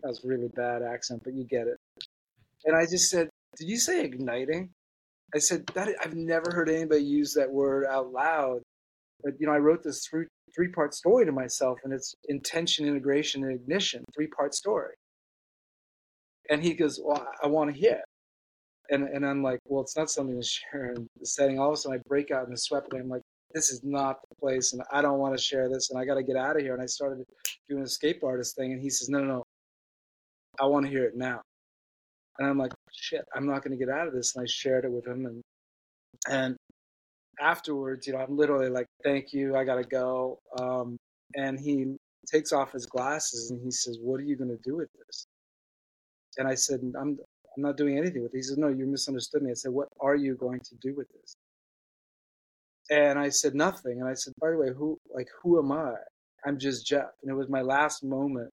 That 0.00 0.08
was 0.08 0.22
really 0.24 0.48
bad 0.48 0.82
accent, 0.82 1.22
but 1.24 1.34
you 1.34 1.44
get 1.44 1.66
it. 1.66 1.76
And 2.64 2.74
I 2.74 2.86
just 2.86 3.10
said, 3.10 3.28
did 3.58 3.68
you 3.68 3.78
say 3.78 4.02
igniting? 4.02 4.70
I 5.34 5.38
said 5.38 5.66
that 5.74 5.88
I've 6.02 6.14
never 6.14 6.50
heard 6.50 6.70
anybody 6.70 7.04
use 7.04 7.34
that 7.34 7.50
word 7.50 7.86
out 7.86 8.12
loud. 8.12 8.62
But 9.22 9.34
you 9.38 9.46
know, 9.46 9.52
I 9.52 9.58
wrote 9.58 9.82
this 9.82 10.06
three 10.08 10.26
three 10.54 10.68
part 10.68 10.94
story 10.94 11.26
to 11.26 11.32
myself, 11.32 11.78
and 11.84 11.92
it's 11.92 12.14
intention, 12.28 12.86
integration, 12.86 13.44
and 13.44 13.54
ignition, 13.54 14.04
three 14.14 14.28
part 14.28 14.54
story. 14.54 14.94
And 16.48 16.62
he 16.62 16.74
goes, 16.74 17.00
"Well, 17.02 17.26
I 17.42 17.46
want 17.48 17.74
to 17.74 17.78
hear." 17.78 18.02
And 18.90 19.04
and 19.08 19.26
I'm 19.26 19.42
like, 19.42 19.60
"Well, 19.66 19.82
it's 19.82 19.96
not 19.96 20.10
something 20.10 20.40
to 20.40 20.46
share 20.46 20.92
in 20.92 21.08
the 21.18 21.26
setting." 21.26 21.58
All 21.58 21.68
of 21.68 21.74
a 21.74 21.76
sudden, 21.76 21.98
I 21.98 22.08
break 22.08 22.30
out 22.30 22.46
in 22.46 22.52
a 22.52 22.56
sweat, 22.56 22.84
and 22.90 23.00
I'm 23.00 23.08
like, 23.08 23.22
"This 23.54 23.70
is 23.70 23.82
not 23.84 24.18
the 24.28 24.36
place, 24.36 24.72
and 24.72 24.82
I 24.92 25.02
don't 25.02 25.18
want 25.18 25.36
to 25.36 25.42
share 25.42 25.68
this, 25.68 25.90
and 25.90 25.98
I 25.98 26.04
got 26.04 26.14
to 26.14 26.22
get 26.22 26.36
out 26.36 26.56
of 26.56 26.62
here." 26.62 26.74
And 26.74 26.82
I 26.82 26.86
started 26.86 27.24
doing 27.68 27.82
a 27.82 27.84
escape 27.84 28.22
artist 28.24 28.56
thing, 28.56 28.72
and 28.72 28.80
he 28.82 28.90
says, 28.90 29.08
"No, 29.08 29.18
no, 29.20 29.26
no, 29.26 29.44
I 30.60 30.66
want 30.66 30.86
to 30.86 30.90
hear 30.90 31.04
it 31.04 31.16
now." 31.16 31.42
And 32.38 32.48
I'm 32.48 32.58
like, 32.58 32.72
"Shit, 32.92 33.24
I'm 33.34 33.46
not 33.46 33.62
going 33.64 33.76
to 33.78 33.84
get 33.84 33.92
out 33.92 34.06
of 34.08 34.14
this." 34.14 34.34
And 34.36 34.42
I 34.44 34.46
shared 34.46 34.84
it 34.84 34.92
with 34.92 35.06
him, 35.06 35.26
and 35.26 35.42
and 36.28 36.56
afterwards, 37.40 38.06
you 38.06 38.12
know, 38.14 38.20
I'm 38.20 38.36
literally 38.36 38.70
like, 38.70 38.86
"Thank 39.04 39.32
you, 39.32 39.56
I 39.56 39.64
got 39.64 39.76
to 39.76 39.84
go." 39.84 40.38
Um, 40.58 40.96
and 41.36 41.58
he 41.60 41.96
takes 42.30 42.52
off 42.52 42.72
his 42.72 42.86
glasses 42.86 43.50
and 43.50 43.60
he 43.62 43.70
says, 43.70 43.98
"What 44.00 44.20
are 44.20 44.24
you 44.24 44.36
going 44.36 44.50
to 44.50 44.60
do 44.64 44.76
with 44.76 44.88
this?" 45.06 45.26
And 46.38 46.48
I 46.48 46.54
said, 46.54 46.80
"I'm 46.98 47.18
I'm 47.56 47.62
not 47.62 47.76
doing 47.76 47.98
anything 47.98 48.22
with 48.22 48.34
it." 48.34 48.38
He 48.38 48.42
says, 48.42 48.58
"No, 48.58 48.68
you 48.68 48.86
misunderstood 48.86 49.42
me." 49.42 49.50
I 49.50 49.54
said, 49.54 49.72
"What 49.72 49.88
are 50.00 50.16
you 50.16 50.34
going 50.36 50.60
to 50.60 50.74
do 50.76 50.94
with 50.94 51.08
this?" 51.12 51.34
And 52.90 53.18
I 53.18 53.30
said 53.30 53.54
nothing. 53.54 54.00
And 54.00 54.08
I 54.08 54.14
said, 54.14 54.32
"By 54.40 54.50
the 54.50 54.58
way, 54.58 54.68
who 54.76 54.98
like 55.10 55.28
who 55.42 55.58
am 55.58 55.72
I? 55.72 55.94
I'm 56.46 56.58
just 56.58 56.86
Jeff." 56.86 57.10
And 57.22 57.30
it 57.30 57.34
was 57.34 57.48
my 57.48 57.62
last 57.62 58.04
moment 58.04 58.50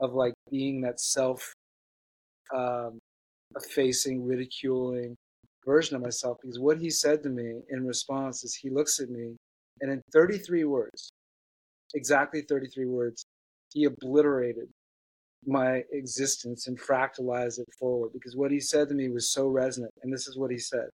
of 0.00 0.14
like 0.14 0.34
being 0.50 0.82
that 0.82 1.00
self 1.00 1.52
um, 2.54 2.98
effacing, 3.56 4.24
ridiculing 4.24 5.16
version 5.64 5.96
of 5.96 6.02
myself 6.02 6.38
because 6.40 6.60
what 6.60 6.78
he 6.78 6.88
said 6.88 7.22
to 7.22 7.28
me 7.28 7.60
in 7.70 7.86
response 7.86 8.44
is 8.44 8.54
he 8.54 8.70
looks 8.70 9.00
at 9.00 9.10
me 9.10 9.34
and 9.80 9.90
in 9.90 10.00
33 10.12 10.64
words, 10.64 11.10
exactly 11.94 12.42
33 12.42 12.86
words, 12.86 13.26
he 13.72 13.84
obliterated 13.84 14.68
my 15.46 15.82
existence 15.92 16.66
and 16.66 16.78
fractalize 16.80 17.58
it 17.58 17.68
forward 17.78 18.10
because 18.12 18.36
what 18.36 18.50
he 18.50 18.60
said 18.60 18.88
to 18.88 18.94
me 18.94 19.08
was 19.08 19.30
so 19.30 19.48
resonant. 19.48 19.92
And 20.02 20.12
this 20.12 20.26
is 20.28 20.36
what 20.36 20.50
he 20.50 20.58
said 20.58 20.88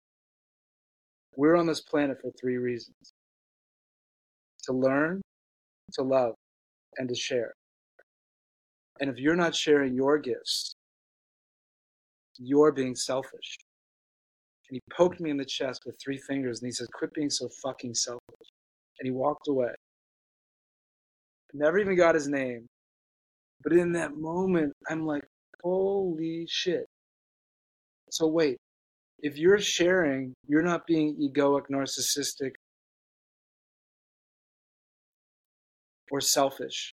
We're 1.37 1.57
on 1.57 1.67
this 1.67 1.81
planet 1.81 2.19
for 2.21 2.31
three 2.40 2.59
reasons 2.59 2.97
to 4.64 4.73
learn, 4.73 5.23
to 5.95 6.02
love, 6.02 6.35
and 6.99 7.09
to 7.09 7.14
share. 7.14 7.52
And 9.00 9.11
if 9.11 9.19
you're 9.19 9.37
not 9.37 9.55
sharing 9.55 9.95
your 9.95 10.19
gifts, 10.19 10.75
you're 12.38 12.73
being 12.73 12.95
selfish. 12.95 13.57
And 14.69 14.76
he 14.76 14.81
poked 14.95 15.21
me 15.21 15.31
in 15.31 15.37
the 15.37 15.45
chest 15.45 15.83
with 15.87 15.97
three 16.02 16.19
fingers 16.19 16.61
and 16.61 16.69
he 16.69 16.73
said, 16.73 16.88
Quit 16.93 17.12
being 17.14 17.31
so 17.31 17.49
fucking 17.62 17.95
selfish. 17.95 18.49
And 19.00 19.07
he 19.07 19.11
walked 19.11 19.49
away. 19.49 19.73
Never 21.55 21.78
even 21.78 21.97
got 21.97 22.14
his 22.14 22.28
name. 22.28 22.67
But 23.62 23.72
in 23.72 23.92
that 23.92 24.16
moment, 24.16 24.72
I'm 24.88 25.06
like, 25.06 25.24
Holy 25.62 26.46
shit. 26.48 26.86
So 28.10 28.28
wait, 28.28 28.58
if 29.20 29.36
you're 29.36 29.58
sharing, 29.58 30.34
you're 30.46 30.62
not 30.62 30.86
being 30.86 31.16
egoic, 31.16 31.64
narcissistic, 31.70 32.52
or 36.10 36.20
selfish. 36.20 36.92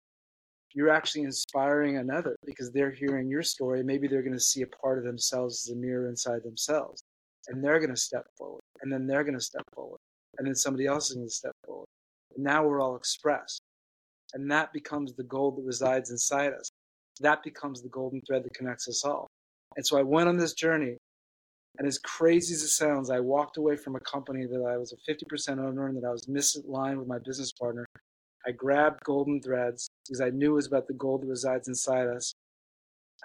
You're 0.76 0.90
actually 0.90 1.24
inspiring 1.24 1.98
another 1.98 2.36
because 2.46 2.72
they're 2.72 2.92
hearing 2.92 3.30
your 3.30 3.44
story. 3.44 3.82
Maybe 3.84 4.08
they're 4.08 4.22
going 4.22 4.34
to 4.34 4.40
see 4.40 4.62
a 4.62 4.68
part 4.68 5.00
of 5.00 5.06
themselves 5.06 5.66
as 5.68 5.76
a 5.76 5.80
mirror 5.80 6.10
inside 6.10 6.44
themselves 6.44 7.02
and 7.50 7.64
they're 7.64 7.80
going 7.80 7.94
to 7.94 8.00
step 8.00 8.26
forward, 8.38 8.62
and 8.82 8.92
then 8.92 9.08
they're 9.08 9.24
going 9.24 9.38
to 9.38 9.44
step 9.44 9.64
forward, 9.74 10.00
and 10.38 10.48
then 10.48 10.56
somebody 10.56 10.86
else 10.86 11.10
is 11.10 11.16
going 11.16 11.28
to 11.28 11.34
step 11.34 11.56
forward. 11.66 11.88
And 12.36 12.44
now 12.44 12.66
we're 12.66 12.82
all 12.82 12.96
expressed, 12.96 13.62
and 14.34 14.50
that 14.52 14.72
becomes 14.74 15.14
the 15.14 15.24
gold 15.24 15.58
that 15.58 15.66
resides 15.66 16.12
inside 16.12 16.54
us. 16.54 16.70
That 17.20 17.44
becomes 17.44 17.82
the 17.82 17.90
golden 17.90 18.22
thread 18.22 18.44
that 18.44 18.54
connects 18.54 18.88
us 18.88 19.04
all. 19.04 19.28
And 19.76 19.86
so 19.86 19.98
I 19.98 20.04
went 20.04 20.30
on 20.30 20.38
this 20.38 20.54
journey, 20.54 20.98
and 21.78 21.88
as 21.88 21.98
crazy 22.00 22.54
as 22.54 22.64
it 22.64 22.70
sounds, 22.70 23.10
I 23.10 23.20
walked 23.20 23.58
away 23.58 23.76
from 23.76 23.96
a 23.96 24.00
company 24.02 24.46
that 24.46 24.62
I 24.62 24.78
was 24.78 24.94
a 24.94 25.12
50% 25.12 25.60
owner 25.60 25.88
and 25.88 25.98
that 25.98 26.08
I 26.08 26.12
was 26.12 26.26
misaligned 26.26 26.98
with 26.98 27.08
my 27.08 27.20
business 27.20 27.52
partner. 27.54 27.86
I 28.46 28.52
grabbed 28.52 29.04
golden 29.04 29.42
threads 29.42 29.90
because 30.06 30.22
I 30.22 30.30
knew 30.30 30.52
it 30.52 30.56
was 30.56 30.68
about 30.68 30.88
the 30.88 30.94
gold 30.94 31.22
that 31.22 31.28
resides 31.28 31.68
inside 31.68 32.08
us. 32.08 32.34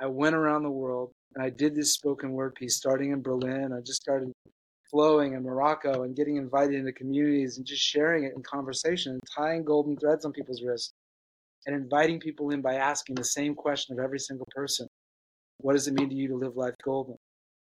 I 0.00 0.06
went 0.06 0.34
around 0.34 0.64
the 0.64 0.70
world 0.70 1.12
and 1.34 1.42
I 1.42 1.50
did 1.50 1.75
this 1.75 1.94
spoken 1.94 2.32
word 2.32 2.54
piece 2.54 2.76
starting 2.76 3.12
in 3.12 3.23
Berlin. 3.23 3.73
I 3.73 3.80
just 3.80 4.02
started 4.02 4.32
flowing 4.94 5.32
in 5.32 5.42
Morocco 5.42 6.04
and 6.04 6.14
getting 6.14 6.36
invited 6.36 6.76
into 6.76 6.92
communities 6.92 7.56
and 7.56 7.66
just 7.66 7.82
sharing 7.82 8.22
it 8.22 8.32
in 8.36 8.42
conversation 8.44 9.10
and 9.10 9.20
tying 9.36 9.64
golden 9.64 9.96
threads 9.96 10.24
on 10.24 10.30
people's 10.30 10.62
wrists 10.62 10.92
and 11.66 11.74
inviting 11.74 12.20
people 12.20 12.50
in 12.50 12.62
by 12.62 12.74
asking 12.76 13.16
the 13.16 13.24
same 13.24 13.56
question 13.56 13.98
of 13.98 14.04
every 14.04 14.20
single 14.20 14.46
person 14.54 14.86
What 15.58 15.72
does 15.72 15.88
it 15.88 15.94
mean 15.94 16.10
to 16.10 16.14
you 16.14 16.28
to 16.28 16.36
live 16.36 16.56
life 16.56 16.74
golden? 16.84 17.16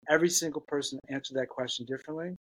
Every 0.09 0.29
single 0.29 0.63
person 0.69 0.99
answered 1.09 1.35
that 1.35 1.49
question 1.49 1.85
differently, 1.85 2.33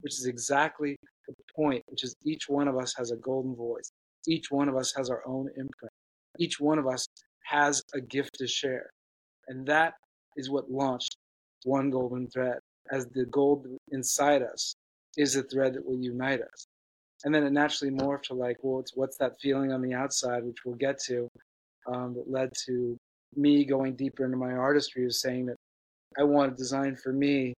which 0.00 0.14
is 0.14 0.26
exactly 0.26 0.96
the 1.28 1.34
point, 1.54 1.84
which 1.86 2.02
is 2.02 2.12
each 2.24 2.48
one 2.48 2.66
of 2.66 2.76
us 2.76 2.92
has 2.98 3.12
a 3.12 3.16
golden 3.16 3.54
voice. 3.54 3.92
Each 4.26 4.50
one 4.50 4.68
of 4.68 4.74
us 4.74 4.92
has 4.96 5.08
our 5.08 5.22
own 5.24 5.46
imprint. 5.50 5.92
Each 6.40 6.58
one 6.58 6.80
of 6.80 6.88
us 6.88 7.06
has 7.44 7.80
a 7.94 8.00
gift 8.00 8.30
to 8.38 8.48
share. 8.48 8.90
And 9.46 9.64
that 9.68 9.94
is 10.36 10.50
what 10.50 10.68
launched 10.68 11.16
one 11.62 11.90
golden 11.90 12.26
thread, 12.26 12.58
as 12.92 13.06
the 13.06 13.26
gold 13.26 13.66
inside 13.90 14.42
us 14.42 14.74
is 15.16 15.34
the 15.34 15.42
thread 15.44 15.74
that 15.74 15.86
will 15.86 15.98
unite 16.00 16.40
us. 16.42 16.66
And 17.24 17.34
then 17.34 17.44
it 17.44 17.52
naturally 17.52 17.92
morphed 17.92 18.24
to 18.24 18.34
like, 18.34 18.58
well, 18.62 18.80
it's 18.80 18.96
what's 18.96 19.18
that 19.18 19.40
feeling 19.40 19.72
on 19.72 19.82
the 19.82 19.94
outside, 19.94 20.44
which 20.44 20.58
we'll 20.66 20.76
get 20.76 20.98
to, 21.06 21.28
um, 21.86 22.14
that 22.14 22.30
led 22.30 22.50
to 22.66 22.96
me 23.36 23.64
going 23.64 23.96
deeper 23.96 24.24
into 24.24 24.36
my 24.36 24.52
artistry 24.52 25.04
of 25.06 25.14
saying 25.14 25.46
that 25.46 25.56
I 26.18 26.24
want 26.24 26.52
to 26.52 26.56
design 26.56 26.96
for 26.96 27.12
me 27.12 27.54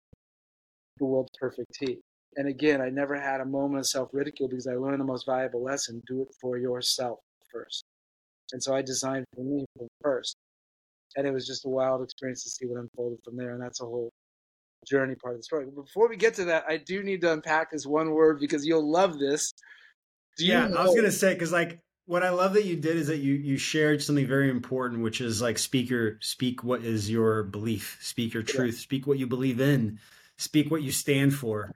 the 0.98 1.06
world's 1.06 1.32
perfect 1.40 1.72
tee. 1.74 1.98
And 2.36 2.48
again, 2.48 2.80
I 2.80 2.90
never 2.90 3.20
had 3.20 3.40
a 3.40 3.46
moment 3.46 3.80
of 3.80 3.86
self 3.86 4.10
ridicule 4.12 4.48
because 4.48 4.66
I 4.66 4.74
learned 4.74 5.00
the 5.00 5.04
most 5.04 5.26
valuable 5.26 5.62
lesson 5.64 6.02
do 6.06 6.22
it 6.22 6.28
for 6.40 6.58
yourself 6.58 7.18
first. 7.52 7.84
And 8.52 8.62
so 8.62 8.74
I 8.74 8.82
designed 8.82 9.26
for 9.34 9.42
me 9.42 9.64
first. 10.02 10.36
and 11.16 11.26
it 11.26 11.32
was 11.32 11.46
just 11.46 11.64
a 11.66 11.68
wild 11.68 12.02
experience 12.02 12.42
to 12.44 12.50
see 12.50 12.66
what 12.66 12.80
unfolded 12.80 13.20
from 13.24 13.36
there. 13.36 13.52
And 13.54 13.62
that's 13.62 13.80
a 13.80 13.84
whole 13.84 14.10
journey 14.84 15.14
part 15.14 15.34
of 15.34 15.40
the 15.40 15.44
story. 15.44 15.66
But 15.66 15.84
before 15.84 16.08
we 16.08 16.16
get 16.16 16.34
to 16.34 16.44
that, 16.46 16.64
I 16.68 16.76
do 16.76 17.02
need 17.02 17.20
to 17.22 17.32
unpack 17.32 17.70
this 17.70 17.86
one 17.86 18.10
word 18.10 18.40
because 18.40 18.66
you'll 18.66 18.90
love 18.90 19.18
this. 19.18 19.52
Do 20.36 20.46
yeah, 20.46 20.68
know- 20.68 20.76
I 20.76 20.84
was 20.84 20.94
gonna 20.94 21.12
say 21.12 21.34
because 21.34 21.52
like 21.52 21.80
what 22.06 22.22
I 22.22 22.30
love 22.30 22.52
that 22.54 22.64
you 22.64 22.76
did 22.76 22.96
is 22.96 23.06
that 23.06 23.18
you 23.18 23.34
you 23.34 23.56
shared 23.56 24.02
something 24.02 24.26
very 24.26 24.50
important, 24.50 25.02
which 25.02 25.20
is 25.20 25.40
like 25.40 25.58
speaker 25.58 26.18
speak 26.20 26.62
what 26.62 26.84
is 26.84 27.10
your 27.10 27.44
belief, 27.44 27.98
speak 28.00 28.34
your 28.34 28.42
truth, 28.42 28.74
yeah. 28.74 28.80
speak 28.80 29.06
what 29.06 29.18
you 29.18 29.26
believe 29.26 29.60
in, 29.60 29.98
speak 30.36 30.70
what 30.70 30.82
you 30.82 30.92
stand 30.92 31.34
for. 31.34 31.74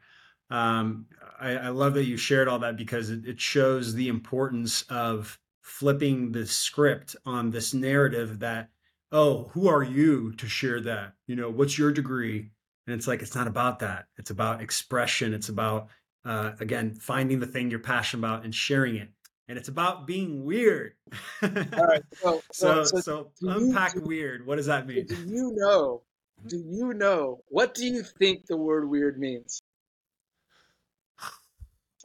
Um, 0.50 1.06
I, 1.38 1.56
I, 1.56 1.68
love 1.68 1.92
that 1.94 2.06
you 2.06 2.16
shared 2.16 2.48
all 2.48 2.60
that 2.60 2.78
because 2.78 3.10
it, 3.10 3.26
it 3.26 3.38
shows 3.38 3.92
the 3.92 4.08
importance 4.08 4.80
of 4.88 5.38
flipping 5.60 6.32
the 6.32 6.46
script 6.46 7.14
on 7.26 7.50
this 7.50 7.74
narrative 7.74 8.38
that 8.38 8.70
oh 9.12 9.50
who 9.52 9.68
are 9.68 9.82
you 9.82 10.32
to 10.32 10.48
share 10.48 10.80
that 10.80 11.12
you 11.26 11.36
know 11.36 11.50
what's 11.50 11.78
your 11.78 11.92
degree 11.92 12.50
and 12.88 12.96
it's 12.96 13.06
like 13.06 13.20
it's 13.20 13.34
not 13.34 13.46
about 13.46 13.80
that. 13.80 14.06
It's 14.16 14.30
about 14.30 14.62
expression. 14.62 15.34
It's 15.34 15.50
about 15.50 15.88
uh, 16.24 16.52
again 16.58 16.94
finding 16.94 17.38
the 17.38 17.46
thing 17.46 17.70
you're 17.70 17.80
passionate 17.80 18.26
about 18.26 18.44
and 18.44 18.54
sharing 18.54 18.96
it. 18.96 19.10
And 19.46 19.58
it's 19.58 19.68
about 19.68 20.06
being 20.06 20.44
weird. 20.44 20.94
All 21.42 21.50
right. 21.50 22.02
So 22.22 22.40
so, 22.50 22.84
so, 22.84 23.00
so 23.00 23.30
unpack 23.42 23.94
you, 23.94 24.00
weird. 24.00 24.46
What 24.46 24.56
does 24.56 24.66
that 24.66 24.86
mean? 24.86 25.06
do 25.06 25.16
you 25.26 25.52
know 25.54 26.02
do 26.46 26.56
you 26.66 26.94
know 26.94 27.40
what 27.48 27.74
do 27.74 27.86
you 27.86 28.02
think 28.02 28.46
the 28.46 28.56
word 28.56 28.88
weird 28.88 29.18
means? 29.18 29.60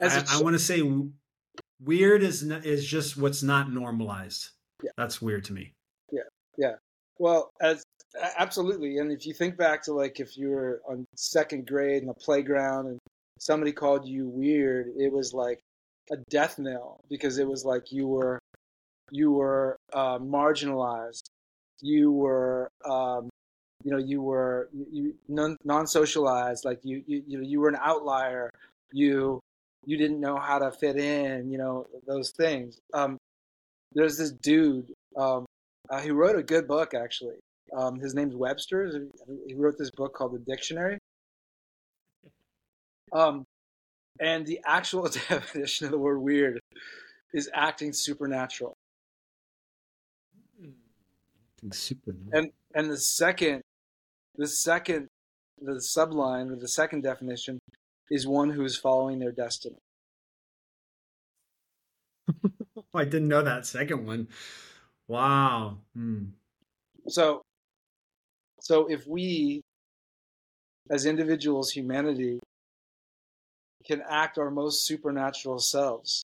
I, 0.02 0.24
I 0.28 0.42
want 0.42 0.54
to 0.54 0.58
say 0.58 0.82
weird 1.80 2.22
is 2.22 2.42
is 2.42 2.84
just 2.84 3.16
what's 3.16 3.42
not 3.42 3.72
normalized. 3.72 4.50
Yeah. 4.82 4.90
That's 4.98 5.22
weird 5.22 5.44
to 5.44 5.54
me. 5.54 5.72
Yeah, 6.12 6.22
yeah. 6.58 6.74
Well, 7.18 7.50
as 7.60 7.84
absolutely, 8.38 8.98
and 8.98 9.12
if 9.12 9.26
you 9.26 9.34
think 9.34 9.56
back 9.56 9.82
to 9.84 9.92
like 9.92 10.20
if 10.20 10.36
you 10.36 10.50
were 10.50 10.80
on 10.88 11.06
second 11.16 11.66
grade 11.66 12.02
in 12.02 12.08
the 12.08 12.14
playground 12.14 12.86
and 12.88 12.98
somebody 13.38 13.72
called 13.72 14.06
you 14.06 14.28
weird, 14.28 14.88
it 14.96 15.12
was 15.12 15.32
like 15.32 15.60
a 16.10 16.16
death 16.30 16.58
knell 16.58 17.00
because 17.08 17.38
it 17.38 17.46
was 17.46 17.64
like 17.64 17.92
you 17.92 18.06
were 18.08 18.38
you 19.10 19.32
were 19.32 19.76
uh, 19.92 20.18
marginalized, 20.18 21.24
you 21.80 22.10
were 22.12 22.68
um, 22.88 23.30
you 23.84 23.90
know 23.92 23.98
you 23.98 24.20
were 24.22 24.68
you 24.72 25.14
non 25.28 25.86
socialized, 25.86 26.64
like 26.64 26.80
you 26.82 27.02
you 27.06 27.22
you 27.26 27.38
know 27.38 27.44
you 27.44 27.60
were 27.60 27.68
an 27.68 27.78
outlier. 27.80 28.50
You 28.92 29.40
you 29.86 29.96
didn't 29.96 30.20
know 30.20 30.38
how 30.38 30.58
to 30.58 30.70
fit 30.72 30.96
in, 30.96 31.50
you 31.50 31.58
know, 31.58 31.86
those 32.06 32.30
things. 32.30 32.78
Um, 32.94 33.18
there's 33.92 34.16
this 34.16 34.32
dude 34.32 34.92
um, 35.16 35.44
uh, 35.90 36.00
who 36.00 36.14
wrote 36.14 36.36
a 36.36 36.42
good 36.42 36.66
book, 36.66 36.94
actually. 36.94 37.36
Um, 37.76 37.98
his 37.98 38.14
name's 38.14 38.34
Webster. 38.34 39.08
He 39.46 39.54
wrote 39.54 39.76
this 39.78 39.90
book 39.90 40.14
called 40.14 40.34
The 40.34 40.38
Dictionary. 40.38 40.98
Um, 43.12 43.44
and 44.20 44.46
the 44.46 44.60
actual 44.66 45.08
definition 45.28 45.86
of 45.86 45.92
the 45.92 45.98
word 45.98 46.18
weird 46.18 46.60
is 47.32 47.50
acting 47.52 47.92
supernatural. 47.92 48.74
Supernatural. 51.70 52.30
And 52.32 52.50
and 52.74 52.90
the 52.90 52.98
second, 52.98 53.62
the 54.36 54.48
second, 54.48 55.08
the 55.60 55.74
subline 55.74 56.52
or 56.52 56.56
the 56.56 56.68
second 56.68 57.02
definition 57.02 57.58
is 58.10 58.26
one 58.26 58.50
who 58.50 58.64
is 58.64 58.76
following 58.76 59.18
their 59.18 59.32
destiny. 59.32 59.78
I 62.94 63.04
didn't 63.04 63.28
know 63.28 63.42
that 63.42 63.66
second 63.66 64.06
one. 64.06 64.28
Wow. 65.08 65.78
Hmm. 65.94 66.24
So, 67.08 67.42
so 68.60 68.86
if 68.86 69.06
we, 69.06 69.62
as 70.90 71.06
individuals, 71.06 71.70
humanity, 71.70 72.40
can 73.86 74.02
act 74.08 74.38
our 74.38 74.50
most 74.50 74.86
supernatural 74.86 75.58
selves 75.58 76.24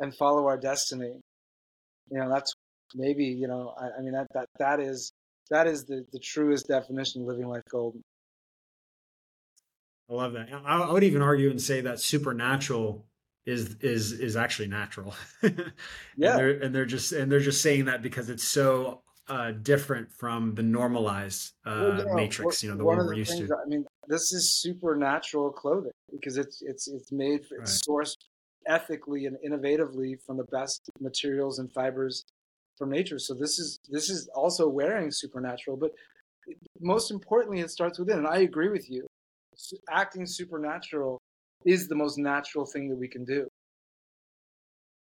and 0.00 0.14
follow 0.16 0.46
our 0.46 0.56
destiny, 0.56 1.20
you 2.10 2.18
know, 2.18 2.28
that's 2.28 2.52
maybe 2.94 3.24
you 3.24 3.46
know, 3.46 3.74
I, 3.78 3.98
I 3.98 4.00
mean 4.00 4.12
that 4.12 4.26
that 4.34 4.48
that 4.58 4.80
is 4.80 5.12
that 5.50 5.66
is 5.66 5.84
the 5.84 6.04
the 6.12 6.18
truest 6.18 6.66
definition 6.66 7.22
of 7.22 7.28
living 7.28 7.46
life 7.46 7.62
golden. 7.70 8.02
I 10.10 10.14
love 10.14 10.32
that. 10.32 10.48
I 10.52 10.92
would 10.92 11.04
even 11.04 11.22
argue 11.22 11.50
and 11.50 11.62
say 11.62 11.80
that 11.82 12.00
supernatural 12.00 13.06
is 13.46 13.76
is 13.80 14.12
is 14.12 14.36
actually 14.36 14.68
natural. 14.68 15.14
yeah, 15.42 15.50
and 15.50 16.38
they're, 16.38 16.50
and 16.50 16.74
they're 16.74 16.86
just 16.86 17.12
and 17.12 17.30
they're 17.30 17.40
just 17.40 17.62
saying 17.62 17.86
that 17.86 18.02
because 18.02 18.28
it's 18.28 18.46
so 18.46 19.02
uh, 19.28 19.52
different 19.52 20.12
from 20.12 20.54
the 20.54 20.62
normalized 20.62 21.52
uh, 21.66 21.70
well, 21.80 22.06
know, 22.06 22.14
matrix. 22.14 22.62
You 22.62 22.70
know, 22.70 22.76
the 22.76 22.84
one, 22.84 22.98
one 22.98 23.06
we're 23.06 23.14
used 23.14 23.36
to. 23.38 23.44
I 23.44 23.68
mean, 23.68 23.84
this 24.08 24.32
is 24.32 24.60
supernatural 24.60 25.50
clothing 25.52 25.92
because 26.10 26.36
it's 26.36 26.62
it's 26.62 26.88
it's 26.88 27.12
made 27.12 27.40
it's 27.50 27.80
right. 27.88 28.04
sourced 28.06 28.16
ethically 28.66 29.26
and 29.26 29.36
innovatively 29.46 30.16
from 30.26 30.36
the 30.36 30.44
best 30.44 30.90
materials 31.00 31.58
and 31.58 31.72
fibers 31.72 32.24
from 32.76 32.90
nature. 32.90 33.18
So 33.18 33.34
this 33.34 33.58
is 33.58 33.78
this 33.88 34.10
is 34.10 34.28
also 34.34 34.68
wearing 34.68 35.10
supernatural, 35.10 35.76
but 35.76 35.92
most 36.80 37.10
importantly, 37.10 37.60
it 37.60 37.70
starts 37.70 37.98
within. 37.98 38.18
And 38.18 38.26
I 38.26 38.38
agree 38.38 38.68
with 38.68 38.90
you 38.90 39.06
acting 39.90 40.26
supernatural 40.26 41.20
is 41.64 41.88
the 41.88 41.94
most 41.94 42.18
natural 42.18 42.64
thing 42.64 42.88
that 42.88 42.96
we 42.96 43.08
can 43.08 43.24
do 43.24 43.48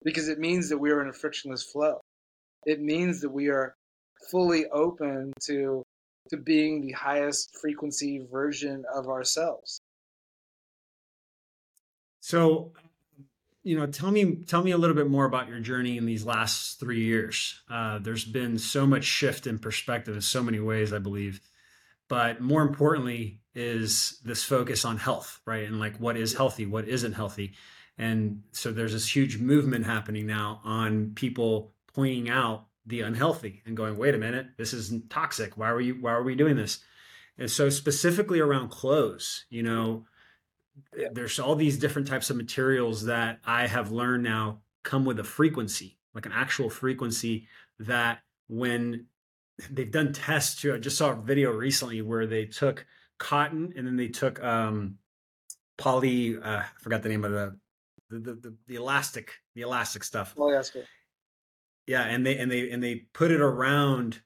because 0.03 0.29
it 0.29 0.39
means 0.39 0.69
that 0.69 0.79
we 0.79 0.91
are 0.91 1.03
in 1.03 1.09
a 1.09 1.13
frictionless 1.13 1.63
flow. 1.63 2.01
It 2.67 2.81
means 2.81 3.21
that 3.21 3.31
we 3.31 3.49
are 3.49 3.75
fully 4.31 4.67
open 4.67 5.33
to 5.47 5.83
to 6.29 6.37
being 6.37 6.81
the 6.81 6.93
highest 6.93 7.57
frequency 7.61 8.25
version 8.31 8.85
of 8.95 9.09
ourselves. 9.09 9.81
So, 12.21 12.73
you 13.63 13.77
know, 13.77 13.87
tell 13.87 14.11
me 14.11 14.37
tell 14.47 14.63
me 14.63 14.71
a 14.71 14.79
little 14.79 14.95
bit 14.95 15.09
more 15.09 15.25
about 15.25 15.49
your 15.49 15.61
journey 15.61 15.97
in 15.97 16.07
these 16.07 16.25
last 16.25 16.79
three 16.79 17.03
years. 17.03 17.61
Uh, 17.71 17.99
there's 17.99 18.25
been 18.25 18.59
so 18.59 18.87
much 18.87 19.05
shift 19.05 19.47
in 19.47 19.59
perspective 19.59 20.15
in 20.15 20.21
so 20.21 20.43
many 20.43 20.61
ways, 20.61 20.93
I 20.93 20.99
believe. 20.99 21.41
But 22.09 22.41
more 22.41 22.63
importantly, 22.63 23.40
is 23.55 24.21
this 24.25 24.45
focus 24.45 24.85
on 24.85 24.97
health, 24.97 25.41
right? 25.45 25.67
And 25.67 25.81
like 25.81 25.97
what 25.97 26.17
is 26.17 26.35
healthy, 26.35 26.67
what 26.67 26.89
isn't 26.89 27.13
healthy. 27.13 27.55
And 27.99 28.43
so 28.53 28.73
there's 28.73 28.93
this 28.93 29.15
huge 29.15 29.39
movement 29.39 29.87
happening 29.87 30.27
now 30.27 30.61
on 30.65 31.13
people 31.15 31.73
pointing 31.95 32.31
out 32.31 32.67
the 32.87 33.03
unhealthy 33.03 33.63
and 33.67 33.77
going, 33.77 33.97
wait 33.97 34.15
a 34.15 34.19
minute, 34.19 34.47
this 34.57 34.73
is 34.73 34.93
toxic. 35.09 35.57
Why 35.57 35.71
are 35.71 35.81
you 35.81 35.95
why 35.95 36.13
are 36.13 36.23
we 36.23 36.35
doing 36.35 36.57
this? 36.57 36.79
And 37.39 37.51
so 37.51 37.71
specifically 37.71 38.41
around 38.41 38.71
clothes, 38.71 39.45
you 39.51 39.63
know, 39.63 40.05
there's 41.13 41.39
all 41.39 41.55
these 41.55 41.79
different 41.79 42.09
types 42.09 42.31
of 42.31 42.37
materials 42.37 43.05
that 43.07 43.41
I 43.45 43.67
have 43.67 43.93
learned 43.93 44.25
now 44.25 44.61
come 44.83 45.05
with 45.05 45.19
a 45.21 45.25
frequency, 45.25 45.99
like 46.15 46.27
an 46.27 46.33
actual 46.33 46.71
frequency 46.71 47.49
that 47.79 48.21
when 48.49 49.07
they've 49.71 49.91
done 49.91 50.13
tests 50.13 50.61
too. 50.61 50.75
I 50.75 50.79
just 50.79 50.97
saw 50.97 51.11
a 51.11 51.17
video 51.17 51.51
recently 51.51 52.03
where 52.03 52.27
they 52.27 52.47
took 52.47 52.87
cotton 53.21 53.73
and 53.77 53.87
then 53.87 53.97
they 53.97 54.09
took 54.09 54.43
um 54.43 54.97
poly 55.79 56.37
uh 56.37 56.61
I 56.61 56.67
forgot 56.81 57.03
the 57.03 57.11
name 57.11 57.25
of 57.25 57.31
the 57.31 57.57
the 58.09 58.35
the, 58.35 58.57
the 58.67 58.75
elastic 58.75 59.35
the 59.55 59.63
elastic 59.63 60.03
stuff. 60.03 60.35
Polyester. 60.35 60.85
Yeah, 61.87 62.03
and 62.03 62.27
they 62.27 62.37
and 62.39 62.51
they 62.51 62.71
and 62.71 62.83
they 62.83 63.07
put 63.13 63.31
it 63.31 63.41
around 63.41 64.23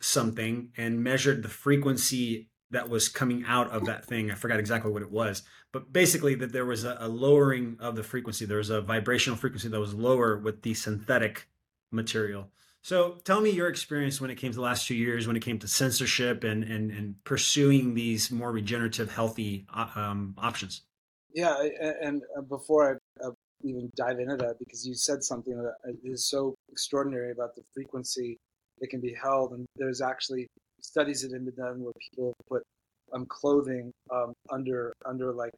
something 0.00 0.70
and 0.76 1.02
measured 1.02 1.42
the 1.42 1.48
frequency 1.48 2.48
that 2.70 2.88
was 2.88 3.08
coming 3.08 3.44
out 3.46 3.70
of 3.70 3.84
that 3.84 4.04
thing. 4.04 4.30
I 4.30 4.34
forgot 4.34 4.58
exactly 4.58 4.90
what 4.90 5.02
it 5.02 5.10
was, 5.10 5.42
but 5.72 5.92
basically 5.92 6.34
that 6.36 6.52
there 6.52 6.64
was 6.64 6.84
a, 6.84 6.96
a 7.00 7.08
lowering 7.08 7.76
of 7.80 7.96
the 7.96 8.02
frequency. 8.02 8.46
There 8.46 8.58
was 8.58 8.70
a 8.70 8.80
vibrational 8.80 9.36
frequency 9.36 9.68
that 9.68 9.80
was 9.80 9.94
lower 9.94 10.38
with 10.38 10.62
the 10.62 10.74
synthetic 10.74 11.48
material. 11.90 12.50
So 12.82 13.18
tell 13.24 13.40
me 13.40 13.50
your 13.50 13.68
experience 13.68 14.20
when 14.20 14.30
it 14.30 14.34
came 14.36 14.50
to 14.50 14.56
the 14.56 14.62
last 14.62 14.88
two 14.88 14.96
years, 14.96 15.28
when 15.28 15.36
it 15.36 15.42
came 15.42 15.58
to 15.60 15.68
censorship 15.68 16.42
and 16.42 16.64
and, 16.64 16.90
and 16.90 17.14
pursuing 17.24 17.94
these 17.94 18.30
more 18.30 18.50
regenerative, 18.50 19.10
healthy 19.10 19.66
uh, 19.72 19.88
um, 19.94 20.34
options. 20.36 20.82
Yeah, 21.32 21.54
and 22.02 22.22
uh, 22.36 22.42
before 22.42 23.00
I 23.22 23.24
uh, 23.24 23.30
even 23.62 23.88
dive 23.96 24.18
into 24.18 24.36
that, 24.36 24.56
because 24.58 24.86
you 24.86 24.94
said 24.94 25.22
something 25.22 25.56
that 25.56 25.96
is 26.04 26.28
so 26.28 26.54
extraordinary 26.70 27.30
about 27.30 27.54
the 27.54 27.62
frequency 27.72 28.36
that 28.80 28.88
can 28.88 29.00
be 29.00 29.14
held, 29.14 29.52
and 29.52 29.64
there's 29.76 30.00
actually 30.00 30.48
studies 30.80 31.22
that 31.22 31.32
have 31.32 31.44
been 31.44 31.54
done 31.54 31.80
where 31.80 31.92
people 32.10 32.34
put 32.48 32.62
um, 33.14 33.26
clothing 33.26 33.92
um, 34.10 34.32
under 34.50 34.92
under 35.06 35.32
like 35.32 35.54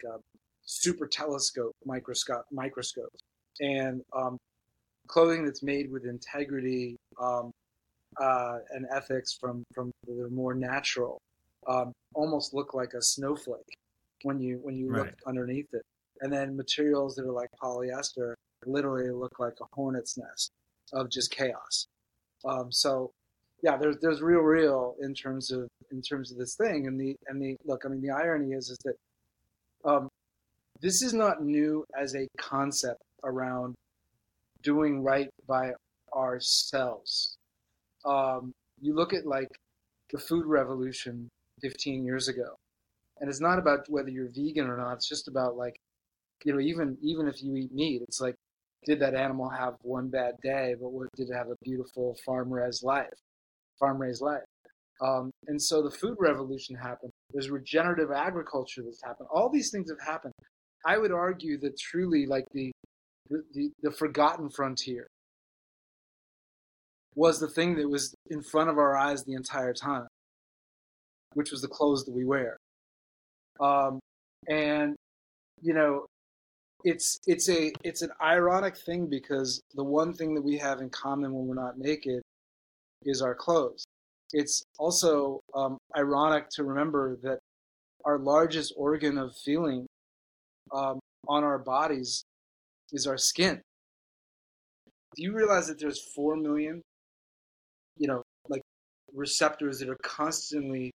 super 0.67 1.07
telescope 1.07 1.73
microscope 1.87 2.45
microscopes, 2.53 3.19
and 3.61 4.03
um, 4.15 4.37
clothing 5.09 5.45
that's 5.45 5.63
made 5.63 5.91
with 5.91 6.05
integrity 6.05 6.97
um, 7.21 7.51
uh, 8.21 8.59
and 8.71 8.87
ethics 8.95 9.37
from 9.41 9.65
from 9.75 9.91
the 10.07 10.29
more 10.31 10.55
natural 10.55 11.19
um, 11.67 11.93
almost 12.15 12.55
look 12.55 12.75
like 12.75 12.95
a 12.95 13.03
snowflake 13.03 13.77
when 14.23 14.41
you 14.41 14.59
when 14.63 14.77
you 14.77 14.89
right. 14.91 15.07
look 15.07 15.15
underneath 15.27 15.69
it 15.73 15.83
and 16.21 16.33
then 16.33 16.57
materials 16.57 17.15
that 17.15 17.25
are 17.25 17.33
like 17.33 17.49
polyester 17.63 18.35
literally 18.67 19.11
look 19.11 19.39
like 19.39 19.55
a 19.61 19.65
hornet's 19.73 20.17
nest 20.17 20.51
of 20.93 21.11
just 21.11 21.31
chaos 21.31 21.87
um, 22.45 22.71
so 22.71 23.11
yeah, 23.65 23.79
there's 23.79 23.97
there's 24.03 24.21
real 24.21 24.41
real 24.41 24.95
in 25.01 25.15
terms 25.15 25.51
of 25.51 25.69
in 25.91 26.03
terms 26.03 26.31
of 26.31 26.37
this 26.39 26.55
thing, 26.55 26.87
and 26.87 27.01
the 27.01 27.17
and 27.29 27.41
the 27.41 27.57
look. 27.65 27.85
I 27.85 27.89
mean, 27.89 28.03
the 28.03 28.11
irony 28.11 28.53
is 28.53 28.69
is 28.69 28.79
that 28.85 28.95
um, 29.89 30.09
this 30.83 31.03
is 31.03 31.15
not 31.15 31.43
new 31.43 31.83
as 31.99 32.15
a 32.15 32.29
concept 32.37 33.01
around 33.25 33.75
doing 34.65 35.03
right 35.03 35.29
by 35.47 35.71
ourselves. 36.15 37.37
Um, 38.05 38.53
you 38.81 38.95
look 38.95 39.15
at 39.15 39.27
like 39.27 39.49
the 40.11 40.19
food 40.19 40.47
revolution 40.47 41.29
15 41.63 42.05
years 42.05 42.29
ago, 42.29 42.57
and 43.21 43.31
it's 43.31 43.41
not 43.41 43.59
about 43.59 43.87
whether 43.89 44.11
you're 44.11 44.31
vegan 44.35 44.69
or 44.69 44.77
not. 44.77 44.95
It's 44.95 45.09
just 45.09 45.29
about 45.29 45.57
like, 45.57 45.77
you 46.45 46.53
know, 46.53 46.61
even 46.61 46.99
even 47.03 47.29
if 47.29 47.43
you 47.43 47.57
eat 47.57 47.73
meat, 47.73 48.03
it's 48.03 48.21
like, 48.21 48.35
did 48.87 49.01
that 49.01 49.15
animal 49.15 49.49
have 49.49 49.75
one 49.83 50.09
bad 50.09 50.35
day, 50.43 50.75
but 50.81 50.91
what, 50.91 51.09
did 51.17 51.31
it 51.31 51.35
have 51.35 51.49
a 51.49 51.57
beautiful 51.63 52.17
farm 52.27 52.53
raised 52.53 52.83
life? 52.83 53.09
farm 53.79 54.01
raised 54.01 54.23
life. 54.23 54.43
Um, 55.01 55.31
and 55.49 55.61
so 55.61 55.83
the 55.83 55.91
food 55.91 56.17
revolution 56.21 56.77
happened. 56.77 57.11
There's 57.33 57.51
regenerative 57.51 58.11
agriculture 58.13 58.83
that's 58.85 59.03
happened. 59.03 59.29
All 59.33 59.51
these 59.51 59.71
things 59.71 59.91
have 59.91 60.07
happened. 60.07 60.33
I 60.87 60.99
would 60.99 61.13
argue 61.13 61.59
that 61.61 61.79
truly, 61.79 62.27
like 62.27 62.45
the 62.53 62.71
the, 63.31 63.71
the 63.83 63.91
forgotten 63.91 64.51
frontier 64.51 65.07
was 67.15 67.39
the 67.39 67.49
thing 67.49 67.77
that 67.77 67.89
was 67.89 68.15
in 68.29 68.43
front 68.43 68.71
of 68.71 68.79
our 68.79 68.97
eyes 68.97 69.25
the 69.25 69.35
entire 69.35 69.73
time, 69.73 70.09
which 71.35 71.51
was 71.51 71.63
the 71.63 71.69
clothes 71.69 72.05
that 72.05 72.15
we 72.15 72.25
wear. 72.25 72.57
Um, 73.61 74.01
and 74.49 74.97
you 75.63 75.75
know, 75.75 76.07
it's 76.83 77.19
it's 77.27 77.49
a 77.49 77.73
it's 77.83 78.03
an 78.03 78.11
ironic 78.21 78.77
thing 78.77 79.07
because 79.09 79.61
the 79.75 79.85
one 79.85 80.13
thing 80.13 80.35
that 80.35 80.43
we 80.43 80.59
have 80.59 80.81
in 80.81 80.91
common 80.91 81.33
when 81.33 81.47
we're 81.47 81.55
not 81.55 81.79
naked 81.79 82.21
is 83.05 83.23
our 83.23 83.35
clothes. 83.35 83.85
It's 84.33 84.63
also 84.79 85.41
um, 85.55 85.79
ironic 85.97 86.49
to 86.57 86.65
remember 86.65 87.17
that 87.23 87.39
our 88.05 88.19
largest 88.19 88.75
organ 88.77 89.17
of 89.17 89.35
feeling 89.45 89.87
um, 90.73 90.99
on 91.29 91.45
our 91.45 91.59
bodies 91.59 92.25
is 92.95 93.07
our 93.07 93.19
skin. 93.19 93.61
Do 95.17 95.23
you 95.23 95.33
realize 95.33 95.67
that 95.67 95.79
there's 95.79 96.01
four 96.15 96.37
million, 96.37 96.81
you 97.99 98.09
know, 98.09 98.23
like 98.49 98.63
receptors 99.13 99.79
that 99.81 99.89
are 99.89 99.99
constantly 100.03 100.91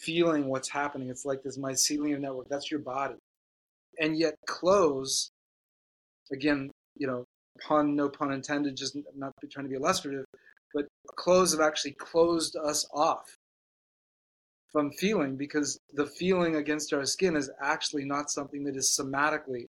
feeling 0.00 0.48
what's 0.48 0.68
happening? 0.68 1.08
It's 1.08 1.24
like 1.24 1.42
this 1.42 1.58
mycelium 1.58 2.20
network. 2.20 2.48
That's 2.48 2.70
your 2.70 2.80
body, 2.80 3.16
and 3.98 4.18
yet 4.18 4.34
clothes, 4.46 5.30
again, 6.32 6.70
you 6.96 7.06
know, 7.06 7.24
pun 7.60 7.96
no 7.96 8.08
pun 8.08 8.32
intended, 8.32 8.76
just 8.76 8.96
not 9.16 9.32
trying 9.50 9.64
to 9.64 9.70
be 9.70 9.76
illustrative, 9.76 10.24
but 10.74 10.86
clothes 11.16 11.52
have 11.52 11.60
actually 11.60 11.92
closed 11.92 12.56
us 12.56 12.86
off 12.92 13.36
from 14.72 14.92
feeling 14.92 15.36
because 15.36 15.78
the 15.94 16.06
feeling 16.06 16.56
against 16.56 16.92
our 16.92 17.06
skin 17.06 17.34
is 17.34 17.50
actually 17.62 18.04
not 18.04 18.30
something 18.30 18.64
that 18.64 18.76
is 18.76 18.96
somatically 19.00 19.66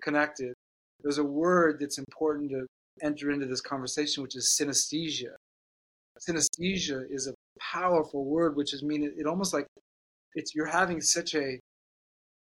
connected. 0.00 0.54
There's 1.02 1.18
a 1.18 1.24
word 1.24 1.78
that's 1.80 1.98
important 1.98 2.50
to 2.50 2.66
enter 3.02 3.30
into 3.30 3.46
this 3.46 3.60
conversation, 3.60 4.22
which 4.22 4.36
is 4.36 4.56
synesthesia. 4.58 5.34
Synesthesia 6.28 7.04
is 7.10 7.26
a 7.26 7.34
powerful 7.60 8.24
word, 8.24 8.56
which 8.56 8.72
is 8.72 8.82
mean 8.82 9.02
it, 9.02 9.12
it 9.16 9.26
almost 9.26 9.52
like 9.52 9.66
it's 10.34 10.54
you're 10.54 10.66
having 10.66 11.00
such 11.00 11.34
a 11.34 11.58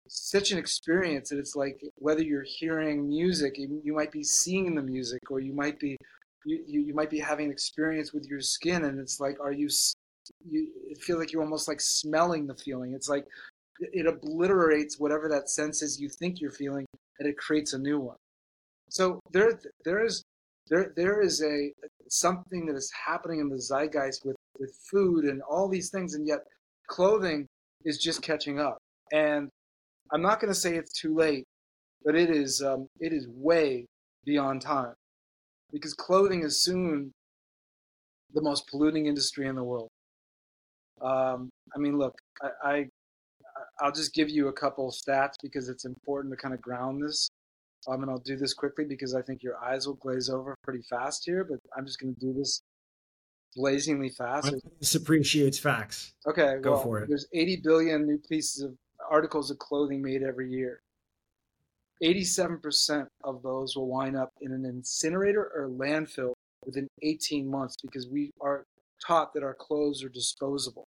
such 0.08 0.50
an 0.50 0.58
experience 0.58 1.28
that 1.28 1.38
it's 1.38 1.54
like 1.54 1.80
whether 1.96 2.22
you're 2.22 2.44
hearing 2.44 3.08
music, 3.08 3.56
you 3.58 3.94
might 3.94 4.10
be 4.10 4.24
seeing 4.24 4.74
the 4.74 4.82
music, 4.82 5.30
or 5.30 5.38
you 5.38 5.52
might 5.52 5.78
be 5.78 5.96
you, 6.44 6.62
you, 6.66 6.80
you 6.80 6.94
might 6.94 7.10
be 7.10 7.18
having 7.18 7.46
an 7.46 7.52
experience 7.52 8.12
with 8.12 8.26
your 8.26 8.40
skin 8.40 8.84
and 8.84 8.98
it's 8.98 9.20
like 9.20 9.38
are 9.40 9.52
you 9.52 9.68
you 10.48 10.68
it 10.88 10.98
feels 10.98 11.18
like 11.18 11.32
you're 11.32 11.42
almost 11.42 11.68
like 11.68 11.80
smelling 11.80 12.46
the 12.46 12.54
feeling 12.54 12.92
it's 12.94 13.08
like 13.08 13.26
it 13.80 14.06
obliterates 14.06 14.98
whatever 14.98 15.28
that 15.28 15.48
sense 15.48 15.82
is 15.82 16.00
you 16.00 16.08
think 16.08 16.40
you're 16.40 16.50
feeling 16.50 16.86
and 17.20 17.28
it 17.28 17.36
creates 17.36 17.72
a 17.74 17.78
new 17.78 18.00
one 18.00 18.16
so 18.88 19.20
there 19.32 19.60
there 19.84 20.04
is 20.04 20.24
there 20.68 20.92
there 20.96 21.20
is 21.20 21.40
a 21.42 21.72
something 22.08 22.66
that 22.66 22.74
is 22.74 22.90
happening 23.06 23.38
in 23.38 23.48
the 23.48 23.60
zeitgeist 23.60 24.24
with 24.24 24.36
with 24.58 24.74
food 24.90 25.24
and 25.24 25.40
all 25.42 25.68
these 25.68 25.90
things 25.90 26.14
and 26.14 26.26
yet 26.26 26.40
clothing 26.88 27.46
is 27.84 27.98
just 27.98 28.20
catching 28.22 28.58
up 28.58 28.78
and 29.12 29.48
i'm 30.12 30.22
not 30.22 30.40
going 30.40 30.52
to 30.52 30.58
say 30.58 30.74
it's 30.74 30.98
too 30.98 31.14
late 31.14 31.44
but 32.04 32.16
it 32.16 32.30
is 32.30 32.60
um, 32.62 32.88
it 32.98 33.12
is 33.12 33.28
way 33.28 33.86
beyond 34.24 34.60
time 34.60 34.94
because 35.72 35.94
clothing 35.94 36.42
is 36.42 36.62
soon 36.62 37.12
the 38.34 38.42
most 38.42 38.68
polluting 38.68 39.06
industry 39.06 39.46
in 39.46 39.56
the 39.56 39.64
world. 39.64 39.88
Um, 41.00 41.50
I 41.74 41.78
mean, 41.78 41.98
look, 41.98 42.14
I, 42.42 42.70
I 42.70 42.86
will 43.84 43.92
just 43.92 44.14
give 44.14 44.28
you 44.28 44.48
a 44.48 44.52
couple 44.52 44.88
of 44.88 44.94
stats 44.94 45.34
because 45.42 45.68
it's 45.68 45.84
important 45.84 46.32
to 46.32 46.36
kind 46.36 46.54
of 46.54 46.60
ground 46.60 47.02
this. 47.02 47.30
Um, 47.88 48.02
and 48.02 48.10
I'll 48.10 48.18
do 48.18 48.36
this 48.36 48.52
quickly 48.52 48.84
because 48.84 49.14
I 49.14 49.22
think 49.22 49.42
your 49.42 49.56
eyes 49.58 49.86
will 49.86 49.94
glaze 49.94 50.28
over 50.28 50.54
pretty 50.62 50.82
fast 50.82 51.24
here. 51.24 51.44
But 51.44 51.60
I'm 51.76 51.86
just 51.86 51.98
going 51.98 52.14
to 52.14 52.20
do 52.20 52.32
this 52.32 52.60
blazingly 53.56 54.10
fast. 54.10 54.54
This 54.78 54.94
appreciates 54.94 55.58
facts. 55.58 56.12
Okay, 56.26 56.56
go 56.60 56.72
well, 56.72 56.82
for 56.82 56.98
it. 57.00 57.08
There's 57.08 57.26
80 57.32 57.60
billion 57.64 58.06
new 58.06 58.18
pieces 58.18 58.62
of 58.62 58.74
articles 59.10 59.50
of 59.50 59.58
clothing 59.58 60.02
made 60.02 60.22
every 60.22 60.50
year. 60.50 60.82
87% 62.02 63.06
of 63.24 63.42
those 63.42 63.76
will 63.76 63.86
wind 63.86 64.16
up 64.16 64.30
in 64.40 64.52
an 64.52 64.64
incinerator 64.64 65.50
or 65.54 65.68
landfill 65.68 66.32
within 66.64 66.88
18 67.02 67.50
months 67.50 67.76
because 67.82 68.08
we 68.08 68.30
are 68.40 68.64
taught 69.06 69.34
that 69.34 69.42
our 69.42 69.54
clothes 69.54 70.02
are 70.02 70.08
disposable. 70.08 70.86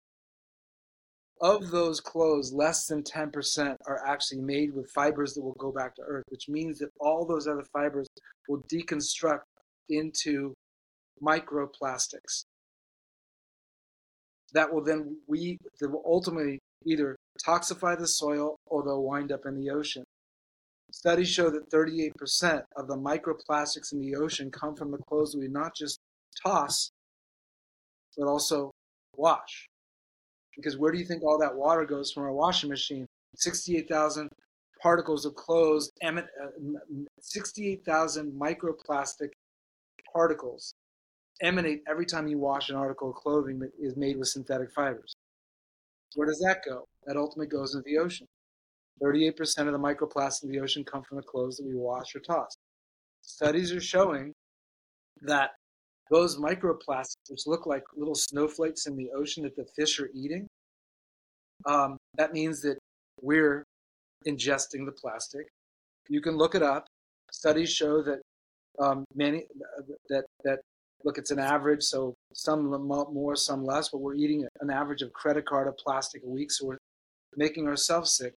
Of 1.41 1.71
those 1.71 2.01
clothes, 2.01 2.53
less 2.53 2.87
than 2.87 3.03
10% 3.03 3.77
are 3.87 4.07
actually 4.07 4.41
made 4.41 4.73
with 4.73 4.91
fibers 4.91 5.35
that 5.35 5.43
will 5.43 5.57
go 5.59 5.73
back 5.73 5.95
to 5.97 6.03
earth, 6.03 6.25
which 6.29 6.49
means 6.49 6.79
that 6.79 6.91
all 7.01 7.27
those 7.27 7.49
other 7.49 7.65
fibers 7.73 8.07
will 8.49 8.63
deconstruct 8.73 9.43
into 9.89 10.55
microplastics. 11.23 12.45
That 14.53 14.73
will 14.73 14.85
then 14.85 15.19
we 15.27 15.59
that 15.81 15.91
will 15.91 16.05
ultimately 16.07 16.61
either 16.87 17.17
toxify 17.45 17.99
the 17.99 18.07
soil 18.07 18.57
or 18.67 18.85
they'll 18.85 19.03
wind 19.03 19.33
up 19.33 19.47
in 19.47 19.57
the 19.57 19.71
ocean. 19.71 20.05
Studies 20.93 21.29
show 21.29 21.51
that 21.51 21.71
38% 21.71 22.63
of 22.77 22.87
the 22.87 22.97
microplastics 22.97 23.93
in 23.93 24.01
the 24.01 24.15
ocean 24.15 24.51
come 24.51 24.77
from 24.77 24.93
the 24.93 24.99
clothes 25.09 25.35
we 25.37 25.49
not 25.49 25.75
just 25.75 25.99
toss, 26.41 26.91
but 28.17 28.29
also 28.29 28.71
wash. 29.17 29.67
Because 30.57 30.77
where 30.77 30.93
do 30.93 30.99
you 30.99 31.05
think 31.05 31.23
all 31.23 31.39
that 31.39 31.55
water 31.55 31.85
goes 31.85 32.13
from 32.13 32.25
our 32.25 32.33
washing 32.33 32.71
machine? 32.71 33.07
68,000 33.37 34.31
particles 34.81 35.25
of 35.25 35.35
clothes, 35.35 35.91
uh, 36.05 36.21
68,000 37.21 38.33
microplastic 38.33 39.31
particles 40.13 40.75
emanate 41.43 41.83
every 41.89 42.07
time 42.07 42.29
you 42.29 42.39
wash 42.39 42.69
an 42.71 42.77
article 42.77 43.11
of 43.11 43.17
clothing 43.17 43.59
that 43.59 43.71
is 43.81 43.97
made 43.97 44.17
with 44.17 44.29
synthetic 44.29 44.71
fibers. 44.73 45.15
Where 46.15 46.29
does 46.29 46.39
that 46.47 46.61
go? 46.65 46.87
That 47.07 47.17
ultimately 47.17 47.49
goes 47.49 47.75
into 47.75 47.85
the 47.85 47.99
ocean. 47.99 48.27
38% 49.03 49.33
of 49.67 49.73
the 49.73 49.79
microplastics 49.79 50.45
in 50.45 50.51
the 50.51 50.61
ocean 50.61 50.85
come 50.85 51.03
from 51.03 51.17
the 51.17 51.25
clothes 51.25 51.57
that 51.57 51.67
we 51.67 51.75
wash 51.75 52.15
or 52.15 52.21
toss. 52.21 52.57
Studies 53.23 53.73
are 53.73 53.81
showing 53.81 54.33
that 55.23 55.51
those 56.11 56.37
microplastics, 56.39 57.31
which 57.31 57.47
look 57.47 57.67
like 57.67 57.83
little 57.97 58.15
snowflakes 58.15 58.87
in 58.87 58.97
the 58.97 59.11
ocean 59.17 59.43
that 59.45 59.57
the 59.57 59.67
fish 59.77 59.99
are 60.01 60.11
eating, 60.15 60.47
um, 61.67 61.97
that 62.17 62.33
means 62.33 62.61
that 62.63 62.79
we're 63.21 63.65
ingesting 64.27 64.85
the 64.85 64.93
plastic. 64.93 65.47
You 66.09 66.21
can 66.21 66.37
look 66.37 66.55
it 66.55 66.63
up. 66.63 66.87
Studies 67.33 67.73
show 67.73 68.03
that 68.03 68.21
um, 68.79 69.05
many 69.15 69.45
that 70.09 70.25
that 70.45 70.61
look, 71.05 71.19
it's 71.19 71.31
an 71.31 71.39
average, 71.39 71.83
so 71.83 72.15
some 72.33 72.67
more, 72.87 73.37
some 73.37 73.65
less, 73.65 73.91
but 73.91 73.99
we're 73.99 74.15
eating 74.15 74.47
an 74.61 74.71
average 74.71 75.03
of 75.03 75.13
credit 75.13 75.47
card 75.47 75.69
of 75.69 75.77
plastic 75.77 76.23
a 76.25 76.29
week, 76.29 76.51
so 76.51 76.67
we're 76.67 76.79
making 77.37 77.67
ourselves 77.67 78.17
sick 78.17 78.35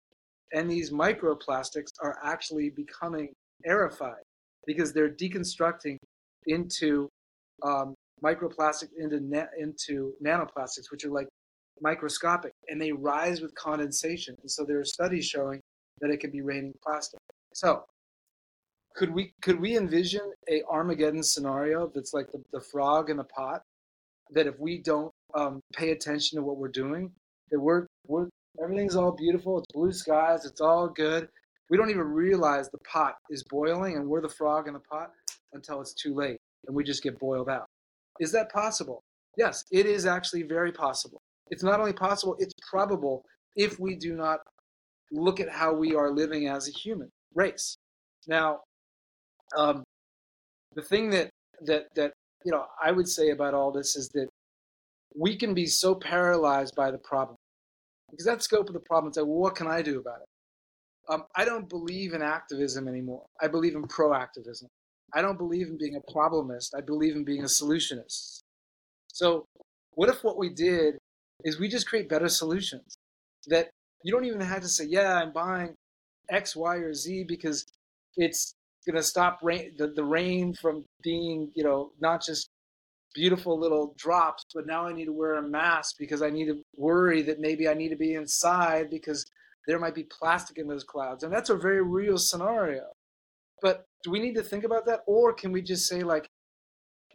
and 0.53 0.69
these 0.69 0.91
microplastics 0.91 1.91
are 2.01 2.17
actually 2.23 2.69
becoming 2.69 3.33
aerified 3.65 4.23
because 4.65 4.93
they're 4.93 5.09
deconstructing 5.09 5.97
into 6.45 7.09
um, 7.63 7.95
microplastic 8.23 8.89
into 8.97 9.19
na- 9.19 9.51
into 9.59 10.13
nanoplastics, 10.23 10.91
which 10.91 11.05
are 11.05 11.11
like 11.11 11.27
microscopic, 11.81 12.51
and 12.69 12.81
they 12.81 12.91
rise 12.91 13.41
with 13.41 13.53
condensation. 13.55 14.35
And 14.41 14.49
so 14.49 14.63
there 14.65 14.79
are 14.79 14.85
studies 14.85 15.25
showing 15.25 15.59
that 16.01 16.09
it 16.09 16.17
could 16.17 16.31
be 16.31 16.41
raining 16.41 16.73
plastic. 16.83 17.19
So 17.53 17.83
could 18.95 19.13
we 19.13 19.33
could 19.41 19.59
we 19.59 19.77
envision 19.77 20.33
a 20.49 20.63
Armageddon 20.69 21.23
scenario 21.23 21.91
that's 21.93 22.13
like 22.13 22.31
the, 22.31 22.41
the 22.51 22.61
frog 22.61 23.09
in 23.09 23.17
the 23.17 23.23
pot? 23.23 23.61
That 24.31 24.47
if 24.47 24.59
we 24.59 24.81
don't 24.81 25.11
um, 25.35 25.61
pay 25.73 25.91
attention 25.91 26.37
to 26.37 26.43
what 26.43 26.57
we're 26.57 26.67
doing, 26.67 27.11
that 27.51 27.59
we're 27.59 27.87
we're 28.07 28.27
Everything's 28.61 28.95
all 28.95 29.11
beautiful. 29.11 29.59
It's 29.59 29.71
blue 29.71 29.91
skies. 29.91 30.45
It's 30.45 30.61
all 30.61 30.87
good. 30.87 31.29
We 31.69 31.77
don't 31.77 31.89
even 31.89 32.07
realize 32.07 32.69
the 32.69 32.79
pot 32.79 33.15
is 33.29 33.43
boiling 33.49 33.95
and 33.97 34.07
we're 34.07 34.21
the 34.21 34.29
frog 34.29 34.67
in 34.67 34.73
the 34.73 34.79
pot 34.79 35.11
until 35.53 35.79
it's 35.81 35.93
too 35.93 36.15
late 36.15 36.39
and 36.67 36.75
we 36.75 36.83
just 36.83 37.03
get 37.03 37.17
boiled 37.19 37.49
out. 37.49 37.65
Is 38.19 38.31
that 38.31 38.51
possible? 38.51 39.01
yes, 39.37 39.63
it 39.71 39.85
is 39.85 40.05
actually 40.05 40.43
very 40.43 40.71
possible. 40.71 41.21
It's 41.49 41.63
not 41.63 41.79
only 41.79 41.93
possible, 41.93 42.35
it's 42.39 42.53
probable 42.69 43.23
if 43.55 43.79
we 43.79 43.95
do 43.95 44.15
not 44.15 44.39
look 45.11 45.39
at 45.39 45.49
how 45.49 45.73
we 45.73 45.95
are 45.95 46.11
living 46.11 46.47
as 46.47 46.67
a 46.67 46.71
human 46.71 47.09
race. 47.33 47.77
Now, 48.27 48.59
um, 49.55 49.83
the 50.75 50.81
thing 50.81 51.09
that 51.11 51.29
that 51.61 51.85
that 51.95 52.11
you 52.43 52.51
know 52.51 52.65
I 52.83 52.91
would 52.91 53.07
say 53.07 53.29
about 53.29 53.53
all 53.53 53.71
this 53.71 53.95
is 53.95 54.09
that 54.09 54.27
we 55.15 55.37
can 55.37 55.53
be 55.53 55.65
so 55.65 55.95
paralyzed 55.95 56.75
by 56.75 56.91
the 56.91 56.97
problem 56.97 57.37
because 58.11 58.25
that 58.25 58.43
scope 58.43 58.67
of 58.67 58.73
the 58.73 58.81
problem 58.81 59.11
is 59.11 59.17
like, 59.17 59.25
well, 59.25 59.39
what 59.39 59.55
can 59.55 59.67
I 59.67 59.81
do 59.81 59.99
about 59.99 60.19
it? 60.19 60.27
Um, 61.09 61.23
I 61.35 61.45
don't 61.45 61.69
believe 61.69 62.13
in 62.13 62.21
activism 62.21 62.87
anymore. 62.87 63.25
I 63.41 63.47
believe 63.47 63.75
in 63.75 63.83
proactivism. 63.83 64.65
I 65.13 65.21
don't 65.21 65.37
believe 65.37 65.67
in 65.67 65.77
being 65.77 65.95
a 65.95 66.11
problemist. 66.11 66.75
I 66.75 66.81
believe 66.81 67.15
in 67.15 67.23
being 67.23 67.41
a 67.41 67.45
solutionist. 67.45 68.39
So, 69.07 69.45
what 69.95 70.09
if 70.09 70.23
what 70.23 70.37
we 70.37 70.49
did 70.49 70.97
is 71.43 71.59
we 71.59 71.67
just 71.67 71.87
create 71.87 72.09
better 72.09 72.29
solutions 72.29 72.97
that 73.47 73.69
you 74.03 74.11
don't 74.11 74.25
even 74.25 74.41
have 74.41 74.61
to 74.61 74.67
say, 74.67 74.85
yeah, 74.85 75.15
I'm 75.15 75.31
buying 75.31 75.73
X, 76.29 76.55
Y, 76.55 76.75
or 76.75 76.93
Z 76.93 77.25
because 77.27 77.65
it's 78.15 78.53
going 78.85 78.95
to 78.95 79.03
stop 79.03 79.39
rain, 79.41 79.73
the, 79.77 79.87
the 79.87 80.03
rain 80.03 80.53
from 80.53 80.83
being, 81.01 81.51
you 81.55 81.63
know, 81.63 81.91
not 81.99 82.23
just 82.23 82.49
beautiful 83.13 83.59
little 83.59 83.95
drops, 83.97 84.43
but 84.53 84.67
now 84.67 84.85
I 84.85 84.93
need 84.93 85.05
to 85.05 85.13
wear 85.13 85.35
a 85.35 85.41
mask 85.41 85.95
because 85.97 86.21
I 86.21 86.29
need 86.29 86.45
to 86.45 86.61
worry 86.75 87.21
that 87.23 87.39
maybe 87.39 87.67
I 87.67 87.73
need 87.73 87.89
to 87.89 87.95
be 87.95 88.13
inside 88.13 88.89
because 88.89 89.25
there 89.67 89.79
might 89.79 89.95
be 89.95 90.03
plastic 90.03 90.57
in 90.57 90.67
those 90.67 90.83
clouds. 90.83 91.23
And 91.23 91.33
that's 91.33 91.49
a 91.49 91.55
very 91.55 91.81
real 91.81 92.17
scenario. 92.17 92.83
But 93.61 93.83
do 94.03 94.11
we 94.11 94.19
need 94.19 94.35
to 94.35 94.43
think 94.43 94.63
about 94.63 94.85
that? 94.85 95.01
Or 95.07 95.33
can 95.33 95.51
we 95.51 95.61
just 95.61 95.87
say, 95.87 96.01
like, 96.01 96.27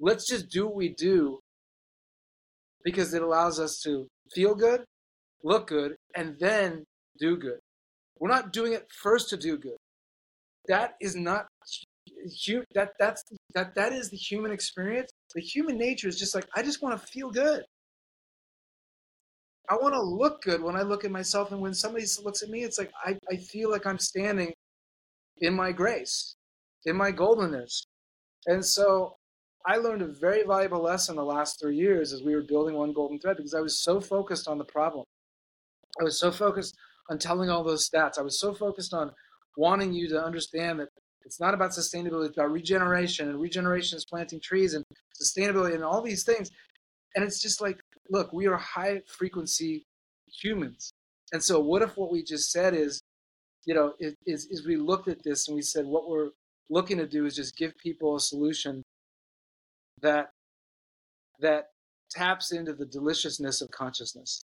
let's 0.00 0.26
just 0.26 0.50
do 0.50 0.66
what 0.66 0.76
we 0.76 0.90
do 0.90 1.38
because 2.84 3.14
it 3.14 3.22
allows 3.22 3.60
us 3.60 3.80
to 3.84 4.08
feel 4.34 4.54
good, 4.54 4.84
look 5.44 5.68
good, 5.68 5.96
and 6.16 6.36
then 6.38 6.84
do 7.18 7.36
good? 7.36 7.60
We're 8.18 8.28
not 8.28 8.52
doing 8.52 8.72
it 8.72 8.86
first 9.02 9.30
to 9.30 9.36
do 9.36 9.56
good. 9.58 9.78
That 10.68 10.94
is 11.00 11.16
not 11.16 11.46
that 12.74 12.90
that's 12.98 13.22
that 13.54 13.74
that 13.74 13.92
is 13.92 14.10
the 14.10 14.16
human 14.16 14.52
experience. 14.52 15.10
The 15.34 15.40
human 15.40 15.76
nature 15.76 16.08
is 16.08 16.18
just 16.18 16.34
like 16.34 16.46
I 16.54 16.62
just 16.62 16.82
want 16.82 17.00
to 17.00 17.06
feel 17.06 17.30
good. 17.30 17.64
I 19.68 19.74
want 19.76 19.94
to 19.94 20.02
look 20.02 20.42
good 20.42 20.62
when 20.62 20.76
I 20.76 20.82
look 20.82 21.04
at 21.04 21.10
myself, 21.10 21.52
and 21.52 21.60
when 21.60 21.74
somebody 21.74 22.04
looks 22.22 22.42
at 22.42 22.48
me, 22.48 22.62
it's 22.62 22.78
like 22.78 22.92
I, 23.04 23.16
I 23.30 23.36
feel 23.36 23.70
like 23.70 23.86
I'm 23.86 23.98
standing 23.98 24.52
in 25.38 25.54
my 25.54 25.72
grace, 25.72 26.36
in 26.86 26.96
my 26.96 27.12
goldenness. 27.12 27.86
And 28.46 28.64
so 28.64 29.16
I 29.66 29.76
learned 29.76 30.02
a 30.02 30.08
very 30.08 30.42
valuable 30.44 30.82
lesson 30.82 31.16
the 31.16 31.24
last 31.24 31.60
three 31.60 31.76
years 31.76 32.12
as 32.12 32.22
we 32.22 32.34
were 32.34 32.42
building 32.42 32.74
one 32.74 32.92
golden 32.92 33.18
thread 33.20 33.36
because 33.36 33.54
I 33.54 33.60
was 33.60 33.82
so 33.82 34.00
focused 34.00 34.48
on 34.48 34.58
the 34.58 34.64
problem. 34.64 35.04
I 36.00 36.04
was 36.04 36.18
so 36.18 36.32
focused 36.32 36.76
on 37.10 37.18
telling 37.18 37.50
all 37.50 37.62
those 37.62 37.88
stats. 37.88 38.18
I 38.18 38.22
was 38.22 38.40
so 38.40 38.54
focused 38.54 38.94
on 38.94 39.12
wanting 39.56 39.92
you 39.92 40.08
to 40.08 40.22
understand 40.22 40.80
that 40.80 40.88
it's 41.24 41.38
not 41.38 41.54
about 41.54 41.70
sustainability, 41.70 42.28
it's 42.28 42.36
about 42.36 42.50
regeneration, 42.50 43.28
and 43.28 43.40
regeneration 43.40 43.96
is 43.96 44.04
planting 44.04 44.40
trees 44.40 44.74
and 44.74 44.84
sustainability 45.22 45.74
and 45.74 45.84
all 45.84 46.02
these 46.02 46.24
things. 46.24 46.50
And 47.14 47.24
it's 47.24 47.40
just 47.40 47.60
like, 47.60 47.78
look, 48.10 48.32
we 48.32 48.46
are 48.46 48.56
high 48.56 49.02
frequency 49.06 49.86
humans. 50.26 50.92
And 51.32 51.42
so, 51.42 51.60
what 51.60 51.82
if 51.82 51.96
what 51.96 52.10
we 52.10 52.24
just 52.24 52.50
said 52.50 52.74
is, 52.74 53.02
you 53.64 53.74
know, 53.74 53.92
is, 54.00 54.16
is 54.26 54.66
we 54.66 54.76
looked 54.76 55.08
at 55.08 55.22
this 55.22 55.46
and 55.46 55.54
we 55.54 55.62
said, 55.62 55.86
what 55.86 56.08
we're 56.08 56.30
looking 56.72 56.98
to 56.98 57.06
do 57.06 57.26
is 57.26 57.36
just 57.36 57.56
give 57.56 57.76
people 57.76 58.16
a 58.16 58.20
solution 58.20 58.82
that 60.00 60.30
that 61.40 61.66
taps 62.10 62.52
into 62.52 62.72
the 62.72 62.86
deliciousness 62.86 63.60
of 63.60 63.70
consciousness. 63.70 64.42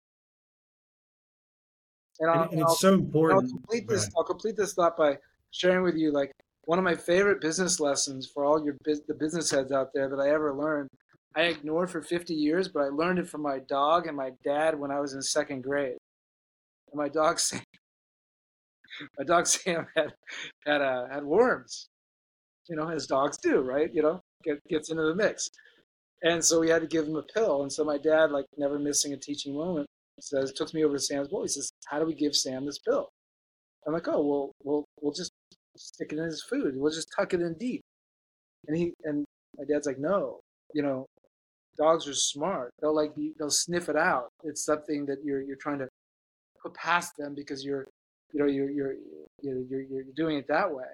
And, 2.20 2.30
I'll, 2.30 2.50
and 2.50 2.62
it's 2.62 2.80
so 2.80 2.94
important. 2.94 3.44
I'll 3.44 3.50
complete 3.50 3.88
this. 3.88 4.10
I'll 4.16 4.24
complete 4.24 4.56
this 4.56 4.74
thought 4.74 4.96
by 4.96 5.18
sharing 5.52 5.84
with 5.84 5.96
you 5.96 6.12
like 6.12 6.32
one 6.66 6.78
of 6.78 6.86
my 6.86 6.96
favorite 6.96 7.42
business 7.42 7.80
lessons 7.80 8.30
for 8.32 8.46
all 8.46 8.64
your 8.64 8.76
the 8.86 9.14
business 9.14 9.50
heads 9.50 9.72
out 9.72 9.90
there 9.94 10.08
that 10.10 10.20
I 10.20 10.30
ever 10.30 10.54
learned. 10.54 10.90
I 11.36 11.44
ignored 11.44 11.90
for 11.90 12.02
50 12.02 12.34
years, 12.34 12.68
but 12.68 12.82
I 12.82 12.90
learned 12.90 13.20
it 13.20 13.28
from 13.28 13.42
my 13.42 13.60
dog 13.68 14.06
and 14.06 14.18
my 14.18 14.32
dad 14.44 14.78
when 14.78 14.92
I 14.92 15.00
was 15.00 15.14
in 15.14 15.22
second 15.22 15.64
grade. 15.64 15.98
And 16.92 17.00
my 17.00 17.08
dog 17.08 17.40
Sam, 17.40 17.62
my 19.18 19.24
dog 19.24 19.48
Sam 19.48 19.88
had 19.96 20.14
had 20.66 20.82
uh, 20.82 21.08
had 21.10 21.24
worms, 21.24 21.88
you 22.70 22.76
know, 22.76 22.90
as 22.90 23.08
dogs 23.08 23.38
do, 23.38 23.62
right? 23.62 23.94
You 23.94 24.02
know, 24.04 24.22
get, 24.44 24.60
gets 24.70 24.90
into 24.90 25.04
the 25.04 25.16
mix, 25.16 25.50
and 26.24 26.44
so 26.44 26.60
we 26.60 26.70
had 26.70 26.82
to 26.82 26.88
give 26.88 27.08
him 27.08 27.16
a 27.16 27.24
pill. 27.24 27.64
And 27.64 27.72
so 27.72 27.84
my 27.84 27.98
dad, 27.98 28.32
like 28.32 28.46
never 28.58 28.80
missing 28.80 29.14
a 29.14 29.18
teaching 29.18 29.56
moment, 29.56 29.88
says, 30.20 30.54
took 30.54 30.74
me 30.74 30.84
over 30.84 30.96
to 30.96 31.00
Sam's 31.00 31.30
bowl. 31.30 31.44
He 31.44 31.48
says, 31.48 31.72
"How 31.88 32.00
do 32.00 32.06
we 32.06 32.14
give 32.14 32.36
Sam 32.36 32.66
this 32.66 32.80
pill?" 32.80 33.10
I'm 33.88 33.94
like, 33.94 34.08
"Oh, 34.08 34.22
well, 34.26 34.52
we'll 34.64 34.86
we'll 35.02 35.14
just 35.14 35.32
stick 35.78 36.12
it 36.14 36.20
in 36.20 36.26
his 36.26 36.44
food. 36.44 36.76
We'll 36.78 36.94
just 36.94 37.10
tuck 37.18 37.34
it 37.34 37.42
in 37.42 37.56
deep." 37.58 37.82
And 38.68 38.78
he 38.78 38.94
and 39.04 39.26
my 39.58 39.66
dad's 39.66 39.88
like, 39.88 40.00
"No, 40.00 40.40
you 40.74 40.84
know, 40.84 41.06
dogs 41.78 42.08
are 42.08 42.14
smart. 42.14 42.72
They'll 42.82 42.96
like 42.96 43.14
they'll 43.40 43.50
sniff 43.50 43.90
it 43.90 43.98
out. 43.98 44.30
It's 44.44 44.66
something 44.66 45.06
that 45.08 45.20
you're 45.24 45.42
you're 45.42 45.58
trying 45.58 45.80
to 45.80 45.88
put 46.62 46.74
past 46.76 47.14
them 47.18 47.34
because 47.36 47.66
you're 47.66 47.88
you 48.34 48.40
know 48.40 48.48
you're 48.48 48.70
you're 48.70 48.94
you're 49.42 49.62
you're, 49.70 49.82
you're 49.82 50.04
doing 50.16 50.38
it 50.38 50.48
that 50.48 50.74
way." 50.74 50.86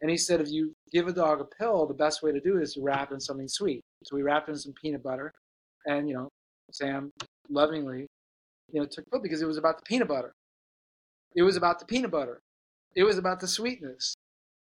And 0.00 0.10
he 0.10 0.16
said, 0.18 0.40
if 0.40 0.50
you 0.50 0.74
give 0.92 1.08
a 1.08 1.12
dog 1.12 1.40
a 1.40 1.44
pill, 1.44 1.86
the 1.86 1.94
best 1.94 2.22
way 2.22 2.32
to 2.32 2.40
do 2.40 2.56
it 2.56 2.62
is 2.62 2.74
to 2.74 2.82
wrap 2.82 3.12
in 3.12 3.20
something 3.20 3.48
sweet. 3.48 3.80
So 4.04 4.16
we 4.16 4.22
wrapped 4.22 4.48
in 4.48 4.56
some 4.56 4.72
peanut 4.80 5.02
butter, 5.02 5.32
and 5.86 6.08
you 6.08 6.14
know, 6.14 6.28
Sam 6.72 7.10
lovingly 7.48 8.06
you 8.72 8.80
know, 8.80 8.86
took 8.86 9.04
because 9.22 9.42
it 9.42 9.46
was 9.46 9.58
about 9.58 9.78
the 9.78 9.84
peanut 9.84 10.08
butter. 10.08 10.32
It 11.34 11.42
was 11.42 11.56
about 11.56 11.78
the 11.78 11.84
peanut 11.84 12.10
butter. 12.10 12.40
It 12.94 13.04
was 13.04 13.18
about 13.18 13.40
the 13.40 13.48
sweetness. 13.48 14.14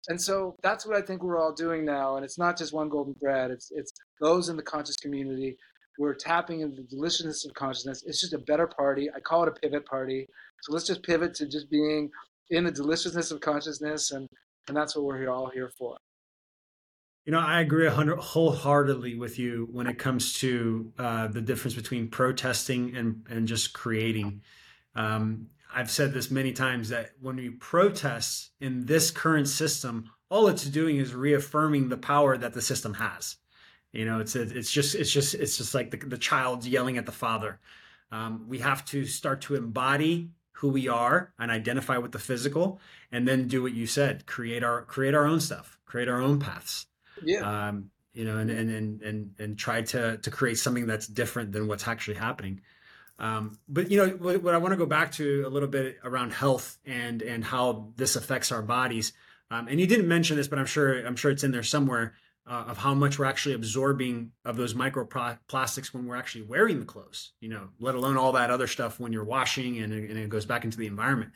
And 0.09 0.21
so 0.21 0.57
that's 0.63 0.87
what 0.87 0.97
I 0.97 1.03
think 1.03 1.23
we're 1.23 1.39
all 1.39 1.53
doing 1.53 1.85
now. 1.85 2.17
And 2.17 2.25
it's 2.25 2.39
not 2.39 2.59
just 2.59 2.73
one 2.73 2.89
golden 2.89 3.15
thread. 3.15 3.51
It's 3.51 3.71
it's 3.71 3.93
those 4.21 4.49
in 4.49 4.57
the 4.57 4.63
conscious 4.63 4.97
community. 4.97 5.57
We're 5.99 6.15
tapping 6.15 6.61
into 6.61 6.77
the 6.77 6.89
deliciousness 6.89 7.45
of 7.45 7.55
consciousness. 7.55 8.03
It's 8.07 8.21
just 8.21 8.33
a 8.33 8.39
better 8.39 8.67
party. 8.67 9.11
I 9.15 9.21
call 9.21 9.43
it 9.45 9.49
a 9.49 9.61
pivot 9.61 9.87
party. 9.87 10.27
So 10.63 10.73
let's 10.73 10.87
just 10.87 11.03
pivot 11.03 11.35
to 11.35 11.47
just 11.47 11.71
being 11.71 12.11
in 12.51 12.65
the 12.65 12.71
deliciousness 12.71 13.31
of 13.31 13.41
consciousness, 13.41 14.11
and 14.11 14.27
and 14.69 14.77
that's 14.77 14.97
what 14.97 15.05
we're 15.05 15.29
all 15.29 15.51
here 15.51 15.71
for. 15.79 15.97
You 17.25 17.33
know, 17.33 17.41
I 17.41 17.61
agree 17.61 17.87
a 17.87 17.91
hundred 17.91 18.19
wholeheartedly 18.19 19.15
with 19.15 19.39
you 19.39 19.69
when 19.71 19.87
it 19.87 19.99
comes 19.99 20.33
to 20.41 20.93
uh, 20.99 21.29
the 21.29 21.41
difference 21.41 21.75
between 21.75 22.09
protesting 22.09 22.97
and 22.97 23.25
and 23.31 23.47
just 23.47 23.73
creating. 23.73 24.43
Um, 24.97 25.47
I've 25.75 25.91
said 25.91 26.13
this 26.13 26.31
many 26.31 26.53
times 26.53 26.89
that 26.89 27.11
when 27.21 27.37
we 27.37 27.51
protest 27.51 28.51
in 28.61 28.87
this 28.87 29.11
current 29.11 29.49
system, 29.49 30.11
all 30.31 30.49
it's 30.49 30.65
doing 30.65 30.97
is 30.97 31.15
reaffirming 31.15 31.89
the 31.89 31.97
power 31.97 32.37
that 32.37 32.53
the 32.53 32.61
system 32.61 32.95
has. 32.95 33.37
You 33.93 34.05
know, 34.05 34.21
it's 34.21 34.35
it's 34.35 34.71
just 34.71 34.95
it's 34.95 35.13
just 35.13 35.35
it's 35.35 35.59
just 35.59 35.75
like 35.75 35.91
the, 35.91 35.99
the 35.99 36.19
child 36.19 36.65
yelling 36.65 36.99
at 36.99 37.07
the 37.07 37.13
father. 37.13 37.61
Um, 38.11 38.47
we 38.49 38.59
have 38.59 38.85
to 38.87 39.07
start 39.07 39.43
to 39.43 39.55
embody 39.55 40.31
who 40.53 40.69
we 40.69 40.89
are 40.89 41.33
and 41.39 41.51
identify 41.51 41.99
with 41.99 42.13
the 42.13 42.19
physical, 42.19 42.81
and 43.11 43.27
then 43.27 43.49
do 43.49 43.63
what 43.63 43.73
you 43.73 43.87
said: 43.87 44.27
create 44.27 44.63
our 44.63 44.83
create 44.83 45.15
our 45.15 45.27
own 45.27 45.41
stuff, 45.41 45.79
create 45.85 46.09
our 46.09 46.21
own 46.21 46.39
paths. 46.39 46.87
Yeah. 47.25 47.69
Um, 47.69 47.91
you 48.15 48.25
know, 48.25 48.39
and, 48.39 48.51
and, 48.51 48.71
and, 48.71 49.03
and, 49.03 49.35
and 49.39 49.59
try 49.59 49.81
to, 49.81 50.19
to 50.19 50.31
create 50.31 50.59
something 50.59 50.87
that's 50.87 51.07
different 51.07 51.53
than 51.53 51.67
what's 51.67 51.89
actually 51.89 52.17
happening. 52.17 52.61
Um, 53.19 53.59
but 53.69 53.91
you 53.91 53.99
know 53.99 54.09
what, 54.09 54.43
what, 54.43 54.55
I 54.55 54.59
want 54.59 54.73
to 54.73 54.77
go 54.77 54.87
back 54.87 55.13
to 55.13 55.45
a 55.47 55.51
little 55.51 55.69
bit 55.69 55.99
around 56.03 56.33
health 56.33 56.79
and 56.85 57.23
and 57.23 57.45
how 57.45 57.93
this 57.97 58.17
affects 58.17 58.51
our 58.51 58.63
bodies. 58.63 59.13
Um, 59.51 59.69
and 59.69 59.79
you 59.79 59.87
didn't 59.87 60.09
mention 60.09 60.37
this, 60.37 60.49
but 60.49 60.59
I'm 60.59 60.67
sure 60.67 61.07
I'm 61.07 61.17
sure 61.17 61.31
it's 61.31 61.45
in 61.45 61.53
there 61.53 61.63
somewhere 61.63 62.15
uh, 62.47 62.65
of 62.69 62.79
how 62.79 62.95
much 62.95 63.19
we're 63.19 63.25
actually 63.25 63.55
absorbing 63.55 64.33
of 64.45 64.57
those 64.57 64.75
microplastics 64.75 65.95
when 65.95 66.07
we're 66.07 66.17
actually 66.17 66.43
wearing 66.43 66.81
the 66.81 66.87
clothes. 66.87 67.33
You 67.41 67.51
know, 67.51 67.69
let 67.79 67.95
alone 67.95 68.17
all 68.17 68.33
that 68.33 68.51
other 68.51 68.67
stuff 68.67 68.99
when 68.99 69.13
you're 69.13 69.25
washing 69.25 69.79
and, 69.79 69.93
and 69.93 70.19
it 70.19 70.29
goes 70.29 70.47
back 70.47 70.65
into 70.65 70.79
the 70.79 70.87
environment. 70.87 71.33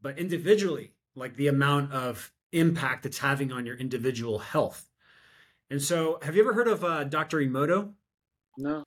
But 0.00 0.18
individually, 0.18 0.92
like 1.14 1.34
the 1.36 1.48
amount 1.48 1.92
of 1.92 2.32
impact 2.52 3.06
it's 3.06 3.18
having 3.18 3.52
on 3.52 3.66
your 3.66 3.76
individual 3.76 4.38
health 4.38 4.88
and 5.70 5.82
so, 5.82 6.18
have 6.22 6.36
you 6.36 6.42
ever 6.42 6.52
heard 6.52 6.68
of 6.68 6.84
uh, 6.84 7.04
Dr. 7.04 7.38
Emoto? 7.38 7.92
No. 8.56 8.84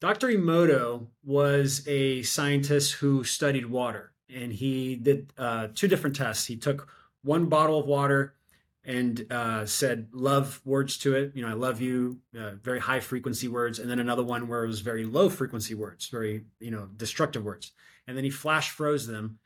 Dr. 0.00 0.28
Emoto 0.28 1.08
was 1.24 1.86
a 1.86 2.22
scientist 2.22 2.94
who 2.94 3.24
studied 3.24 3.66
water, 3.66 4.12
and 4.32 4.52
he 4.52 4.96
did 4.96 5.32
uh, 5.36 5.68
two 5.74 5.88
different 5.88 6.16
tests. 6.16 6.46
He 6.46 6.56
took 6.56 6.88
one 7.22 7.46
bottle 7.46 7.80
of 7.80 7.86
water 7.86 8.34
and 8.84 9.26
uh, 9.30 9.66
said 9.66 10.08
love 10.12 10.60
words 10.64 10.98
to 10.98 11.14
it. 11.14 11.32
You 11.34 11.42
know, 11.42 11.48
I 11.48 11.54
love 11.54 11.80
you, 11.80 12.18
uh, 12.38 12.52
very 12.62 12.80
high 12.80 13.00
frequency 13.00 13.48
words, 13.48 13.78
and 13.78 13.90
then 13.90 13.98
another 13.98 14.24
one 14.24 14.48
where 14.48 14.64
it 14.64 14.68
was 14.68 14.80
very 14.80 15.04
low 15.04 15.28
frequency 15.28 15.74
words, 15.74 16.08
very 16.08 16.44
you 16.58 16.70
know 16.70 16.88
destructive 16.96 17.44
words. 17.44 17.72
And 18.06 18.16
then 18.16 18.24
he 18.24 18.30
flash 18.30 18.70
froze 18.70 19.06
them, 19.06 19.38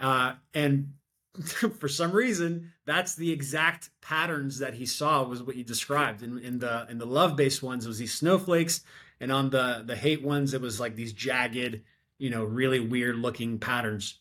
uh, 0.00 0.34
and 0.54 0.94
for 1.78 1.88
some 1.88 2.12
reason, 2.12 2.72
that's 2.86 3.14
the 3.14 3.30
exact 3.30 3.90
patterns 4.00 4.58
that 4.58 4.74
he 4.74 4.86
saw 4.86 5.22
was 5.22 5.42
what 5.42 5.56
you 5.56 5.64
described. 5.64 6.22
In, 6.22 6.38
in 6.38 6.58
the 6.58 6.86
in 6.88 6.98
the 6.98 7.06
love 7.06 7.36
based 7.36 7.62
ones, 7.62 7.84
it 7.84 7.88
was 7.88 7.98
these 7.98 8.14
snowflakes, 8.14 8.82
and 9.20 9.30
on 9.30 9.50
the 9.50 9.82
the 9.86 9.96
hate 9.96 10.22
ones 10.22 10.54
it 10.54 10.60
was 10.60 10.80
like 10.80 10.96
these 10.96 11.12
jagged, 11.12 11.82
you 12.18 12.30
know, 12.30 12.44
really 12.44 12.80
weird 12.80 13.16
looking 13.16 13.58
patterns. 13.58 14.20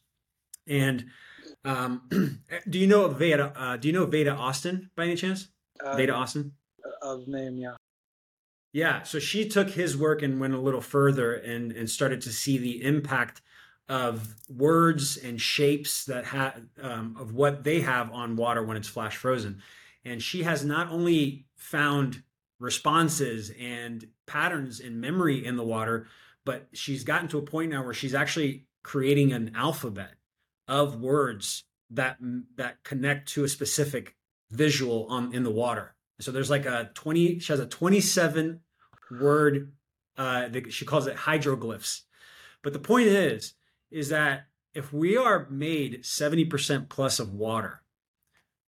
And 0.68 1.06
um, 1.68 2.42
do 2.70 2.80
you 2.80 2.88
know 2.88 3.08
Veda? 3.10 3.54
Uh, 3.56 3.78
do 3.78 3.88
you 3.88 3.94
know 3.94 4.06
Veda 4.06 4.32
Austin 4.32 4.90
by 4.96 5.04
any 5.04 5.16
chance? 5.16 5.50
Uh, 5.84 5.96
Veda 5.96 6.14
Austin 6.14 6.54
of 7.02 7.28
name, 7.28 7.58
yeah. 7.58 7.76
Yeah, 8.74 9.04
so 9.04 9.20
she 9.20 9.48
took 9.48 9.70
his 9.70 9.98
work 9.98 10.22
and 10.22 10.40
went 10.40 10.54
a 10.54 10.60
little 10.60 10.82
further 10.82 11.34
and 11.34 11.72
and 11.72 11.90
started 11.90 12.22
to 12.22 12.32
see 12.32 12.58
the 12.58 12.84
impact 12.84 13.42
of 13.90 14.36
words 14.50 15.18
and 15.18 15.42
shapes 15.42 16.06
that 16.06 16.26
have 16.26 16.62
um, 16.82 17.16
of 17.20 17.34
what 17.34 17.64
they 17.64 17.82
have 17.82 18.12
on 18.12 18.36
water 18.36 18.64
when 18.64 18.78
it's 18.78 18.88
flash 18.88 19.16
frozen. 19.16 19.62
And 20.04 20.22
she 20.22 20.44
has 20.44 20.64
not 20.64 20.90
only 20.90 21.46
found 21.56 22.24
responses 22.60 23.52
and 23.60 24.08
patterns 24.26 24.80
in 24.80 25.00
memory 25.00 25.46
in 25.46 25.56
the 25.56 25.64
water, 25.64 26.08
but 26.44 26.68
she's 26.74 27.04
gotten 27.04 27.28
to 27.30 27.38
a 27.38 27.42
point 27.42 27.72
now 27.72 27.84
where 27.84 27.94
she's 27.94 28.16
actually 28.16 28.66
creating 28.84 29.32
an 29.32 29.54
alphabet 29.56 30.17
of 30.68 31.00
words 31.00 31.64
that 31.92 32.18
that 32.56 32.84
connect 32.84 33.30
to 33.30 33.44
a 33.44 33.48
specific 33.48 34.16
visual 34.52 35.08
on 35.10 35.34
in 35.34 35.44
the 35.44 35.52
water. 35.52 35.96
So 36.20 36.32
there's 36.32 36.50
like 36.50 36.66
a 36.66 36.92
20 36.94 37.40
she 37.40 37.54
has 37.54 37.60
a 37.60 37.66
27 37.66 38.60
word 39.20 39.72
uh 40.18 40.50
she 40.70 40.86
calls 40.86 41.08
it 41.08 41.16
hydroglyphs. 41.16 42.02
But 42.64 42.74
the 42.74 42.80
point 42.80 43.08
is 43.08 43.54
is 43.92 44.10
that 44.10 44.48
if 44.74 44.94
we 44.94 45.18
are 45.18 45.48
made 45.50 46.04
70% 46.04 46.90
plus 46.90 47.20
of 47.20 47.34
water, 47.34 47.82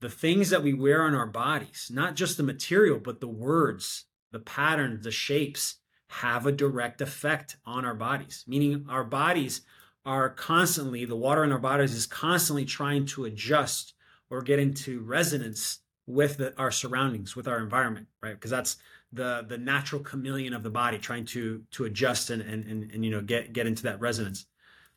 the 0.02 0.10
things 0.10 0.50
that 0.50 0.64
we 0.64 0.74
wear 0.74 1.04
on 1.04 1.14
our 1.14 1.28
bodies, 1.28 1.92
not 1.94 2.16
just 2.16 2.38
the 2.38 2.44
material, 2.44 3.00
but 3.00 3.20
the 3.20 3.28
words, 3.28 4.06
the 4.32 4.40
patterns, 4.40 5.04
the 5.04 5.12
shapes, 5.12 5.76
have 6.08 6.48
a 6.48 6.52
direct 6.52 7.02
effect 7.02 7.58
on 7.66 7.86
our 7.86 7.94
bodies, 7.94 8.44
meaning 8.48 8.86
our 8.90 9.04
bodies 9.04 9.62
are 10.06 10.30
constantly, 10.30 11.06
the 11.06 11.16
water 11.16 11.44
in 11.44 11.52
our 11.52 11.60
bodies 11.60 11.94
is 11.94 12.06
constantly 12.06 12.66
trying 12.66 13.06
to 13.06 13.26
adjust 13.26 13.94
or 14.30 14.42
get 14.42 14.60
into 14.60 15.02
resonance 15.02 15.80
with 16.08 16.38
the, 16.38 16.58
our 16.58 16.72
surroundings, 16.72 17.36
with 17.36 17.48
our 17.48 17.60
environment, 17.60 18.08
right? 18.22 18.34
Because 18.34 18.52
that's 18.52 18.78
the 19.12 19.44
the 19.48 19.58
natural 19.58 20.04
chameleon 20.04 20.54
of 20.54 20.62
the 20.62 20.70
body 20.70 21.00
trying 21.00 21.26
to 21.26 21.64
to 21.72 21.86
adjust 21.86 22.30
and 22.30 22.42
and 22.44 22.64
and, 22.66 22.92
and 22.92 23.04
you 23.04 23.10
know 23.10 23.22
get 23.22 23.54
get 23.54 23.66
into 23.66 23.84
that 23.84 24.00
resonance. 24.00 24.46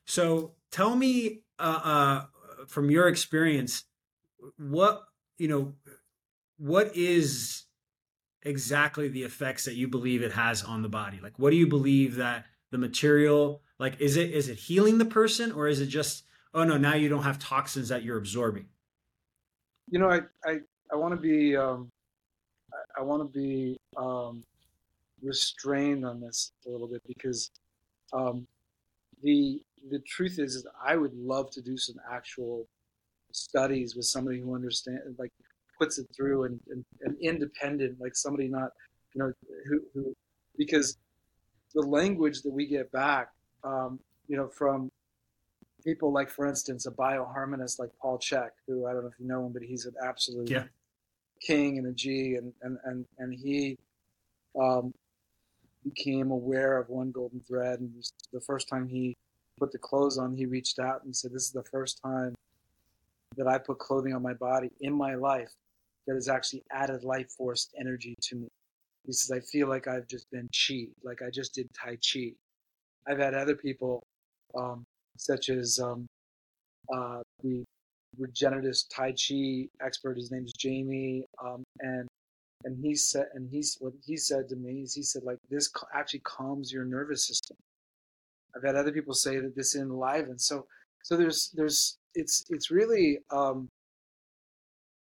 So 0.04 0.52
tell 0.70 0.94
me 0.94 1.42
uh, 1.58 1.80
uh, 1.84 2.24
from 2.66 2.90
your 2.90 3.08
experience, 3.08 3.84
what 4.58 5.04
you 5.38 5.48
know, 5.48 5.74
what 6.58 6.94
is 6.96 7.64
exactly 8.42 9.08
the 9.08 9.22
effects 9.22 9.64
that 9.64 9.74
you 9.74 9.88
believe 9.88 10.22
it 10.22 10.32
has 10.32 10.62
on 10.62 10.82
the 10.82 10.88
body? 10.88 11.20
Like, 11.22 11.38
what 11.38 11.50
do 11.50 11.56
you 11.56 11.66
believe 11.66 12.16
that 12.16 12.46
the 12.70 12.78
material, 12.78 13.61
like, 13.78 14.00
is 14.00 14.16
it 14.16 14.30
is 14.30 14.48
it 14.48 14.58
healing 14.58 14.98
the 14.98 15.04
person, 15.04 15.52
or 15.52 15.68
is 15.68 15.80
it 15.80 15.86
just, 15.86 16.24
oh 16.54 16.64
no, 16.64 16.76
now 16.76 16.94
you 16.94 17.08
don't 17.08 17.22
have 17.24 17.38
toxins 17.38 17.88
that 17.88 18.02
you're 18.02 18.18
absorbing? 18.18 18.66
You 19.90 19.98
know, 19.98 20.10
I 20.10 20.20
I 20.44 20.60
I 20.92 20.96
want 20.96 21.14
to 21.14 21.20
be 21.20 21.56
um, 21.56 21.90
I, 22.72 23.00
I 23.00 23.02
want 23.02 23.22
to 23.22 23.38
be 23.38 23.78
um, 23.96 24.42
restrained 25.22 26.04
on 26.04 26.20
this 26.20 26.52
a 26.66 26.70
little 26.70 26.88
bit 26.88 27.02
because 27.06 27.50
um, 28.12 28.46
the 29.22 29.62
the 29.90 29.98
truth 30.00 30.38
is, 30.38 30.56
is 30.56 30.66
I 30.84 30.96
would 30.96 31.14
love 31.14 31.50
to 31.52 31.62
do 31.62 31.76
some 31.76 31.96
actual 32.10 32.66
studies 33.32 33.96
with 33.96 34.06
somebody 34.06 34.40
who 34.40 34.54
understands, 34.54 35.18
like 35.18 35.32
puts 35.78 35.98
it 35.98 36.06
through 36.14 36.44
and, 36.44 36.60
and, 36.70 36.84
and 37.00 37.16
independent, 37.20 38.00
like 38.00 38.14
somebody 38.14 38.48
not, 38.48 38.70
you 39.14 39.20
know, 39.20 39.32
who, 39.66 39.80
who, 39.94 40.16
because 40.56 40.96
the 41.74 41.80
language 41.80 42.42
that 42.42 42.52
we 42.52 42.66
get 42.66 42.92
back, 42.92 43.30
um, 43.64 44.00
you 44.28 44.36
know, 44.36 44.48
from 44.48 44.90
people 45.84 46.12
like, 46.12 46.30
for 46.30 46.46
instance, 46.46 46.86
a 46.86 46.90
bioharmonist 46.90 47.78
like 47.78 47.90
Paul 48.00 48.18
Chek, 48.18 48.50
who 48.66 48.86
I 48.86 48.92
don't 48.92 49.02
know 49.02 49.08
if 49.08 49.18
you 49.18 49.26
know 49.26 49.46
him, 49.46 49.52
but 49.52 49.62
he's 49.62 49.86
an 49.86 49.94
absolute 50.04 50.50
yeah. 50.50 50.64
king 51.40 51.78
and 51.78 51.86
a 51.86 51.92
G, 51.92 52.36
and 52.36 52.52
and 52.62 52.78
and 52.84 53.04
and 53.18 53.34
he 53.34 53.78
um, 54.60 54.92
became 55.84 56.30
aware 56.30 56.78
of 56.78 56.88
one 56.88 57.10
golden 57.10 57.40
thread, 57.40 57.80
and 57.80 57.92
the 58.32 58.40
first 58.40 58.68
time 58.68 58.88
he 58.88 59.16
put 59.58 59.72
the 59.72 59.78
clothes 59.78 60.18
on, 60.18 60.34
he 60.34 60.46
reached 60.46 60.78
out 60.78 61.04
and 61.04 61.14
said, 61.14 61.32
This 61.32 61.44
is 61.44 61.52
the 61.52 61.64
first 61.64 62.00
time 62.02 62.34
that 63.36 63.46
I 63.46 63.58
put 63.58 63.78
clothing 63.78 64.14
on 64.14 64.22
my 64.22 64.34
body 64.34 64.70
in 64.80 64.92
my 64.92 65.14
life 65.14 65.52
that 66.06 66.14
has 66.14 66.28
actually 66.28 66.64
added 66.72 67.04
life 67.04 67.30
force 67.30 67.68
energy 67.78 68.16
to 68.22 68.36
me. 68.36 68.48
He 69.06 69.12
says, 69.12 69.30
I 69.30 69.40
feel 69.40 69.68
like 69.68 69.88
I've 69.88 70.06
just 70.08 70.30
been 70.30 70.48
chi, 70.48 70.86
like 71.02 71.22
I 71.22 71.30
just 71.30 71.54
did 71.54 71.68
Tai 71.72 71.96
Chi. 71.96 72.32
I've 73.08 73.18
had 73.18 73.34
other 73.34 73.56
people, 73.56 74.02
um, 74.56 74.84
such 75.16 75.48
as 75.48 75.78
um, 75.80 76.06
uh, 76.94 77.22
the 77.42 77.64
regenerative 78.18 78.76
Tai 78.94 79.12
Chi 79.12 79.68
expert, 79.84 80.16
his 80.16 80.30
name's 80.30 80.52
Jamie, 80.52 81.24
um, 81.44 81.64
and 81.80 82.08
and 82.64 82.78
he 82.82 82.94
said, 82.94 83.26
and 83.34 83.48
he's 83.50 83.76
what 83.80 83.92
he 84.04 84.16
said 84.16 84.48
to 84.48 84.56
me 84.56 84.82
is 84.82 84.94
he 84.94 85.02
said 85.02 85.22
like 85.24 85.38
this 85.50 85.70
actually 85.94 86.20
calms 86.20 86.72
your 86.72 86.84
nervous 86.84 87.26
system. 87.26 87.56
I've 88.56 88.62
had 88.62 88.76
other 88.76 88.92
people 88.92 89.14
say 89.14 89.38
that 89.40 89.56
this 89.56 89.74
enlivens. 89.74 90.46
So 90.46 90.66
so 91.02 91.16
there's 91.16 91.50
there's 91.54 91.96
it's 92.14 92.44
it's 92.50 92.70
really 92.70 93.18
um, 93.30 93.68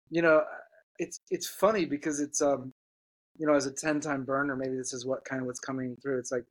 you 0.09 0.21
know 0.21 0.43
it's 0.99 1.19
it's 1.29 1.47
funny 1.47 1.85
because 1.85 2.19
it's 2.19 2.41
um 2.41 2.71
you 3.37 3.47
know 3.47 3.53
as 3.55 3.65
a 3.65 3.71
10 3.71 3.99
time 3.99 4.23
burner 4.23 4.55
maybe 4.55 4.75
this 4.77 4.93
is 4.93 5.05
what 5.05 5.25
kind 5.25 5.41
of 5.41 5.47
what's 5.47 5.59
coming 5.59 5.95
through 6.01 6.19
it's 6.19 6.31
like 6.31 6.45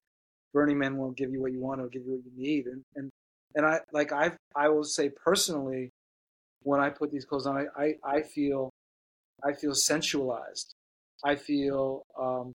burning 0.52 0.78
man 0.78 0.96
won't 0.96 1.16
give 1.16 1.30
you 1.30 1.40
what 1.40 1.52
you 1.52 1.60
want 1.60 1.80
it'll 1.80 1.90
give 1.90 2.04
you 2.04 2.12
what 2.12 2.24
you 2.24 2.32
need 2.36 2.66
and 2.66 2.82
and 2.96 3.10
and 3.54 3.66
i 3.66 3.78
like 3.92 4.12
i 4.12 4.30
i 4.56 4.68
will 4.68 4.84
say 4.84 5.10
personally 5.24 5.90
when 6.62 6.80
i 6.80 6.88
put 6.88 7.10
these 7.10 7.24
clothes 7.24 7.46
on 7.46 7.56
i 7.56 7.66
i, 7.82 7.94
I 8.04 8.22
feel 8.22 8.70
i 9.44 9.52
feel 9.52 9.74
sensualized 9.74 10.74
i 11.24 11.34
feel 11.34 12.02
um 12.18 12.52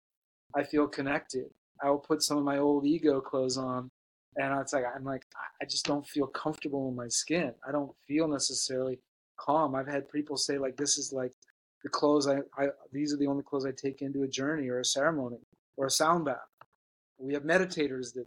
i 0.55 0.63
feel 0.63 0.87
connected 0.87 1.49
i 1.83 1.89
will 1.89 1.99
put 1.99 2.23
some 2.23 2.37
of 2.37 2.43
my 2.43 2.57
old 2.57 2.85
ego 2.85 3.21
clothes 3.21 3.57
on 3.57 3.89
and 4.37 4.59
it's 4.61 4.73
like 4.73 4.83
I'm 4.95 5.03
like 5.03 5.25
I 5.61 5.65
just 5.65 5.85
don't 5.85 6.07
feel 6.07 6.27
comfortable 6.27 6.87
in 6.89 6.95
my 6.95 7.07
skin. 7.07 7.53
I 7.67 7.71
don't 7.71 7.91
feel 8.07 8.27
necessarily 8.27 8.99
calm. 9.37 9.75
I've 9.75 9.87
had 9.87 10.09
people 10.09 10.37
say 10.37 10.57
like 10.57 10.77
this 10.77 10.97
is 10.97 11.11
like 11.11 11.31
the 11.83 11.89
clothes 11.89 12.27
I, 12.27 12.37
I 12.57 12.67
these 12.91 13.13
are 13.13 13.17
the 13.17 13.27
only 13.27 13.43
clothes 13.43 13.65
I 13.65 13.71
take 13.71 14.01
into 14.01 14.23
a 14.23 14.27
journey 14.27 14.69
or 14.69 14.79
a 14.79 14.85
ceremony 14.85 15.39
or 15.75 15.87
a 15.87 15.91
sound 15.91 16.25
bath. 16.25 16.37
We 17.19 17.33
have 17.33 17.43
meditators 17.43 18.13
that 18.13 18.25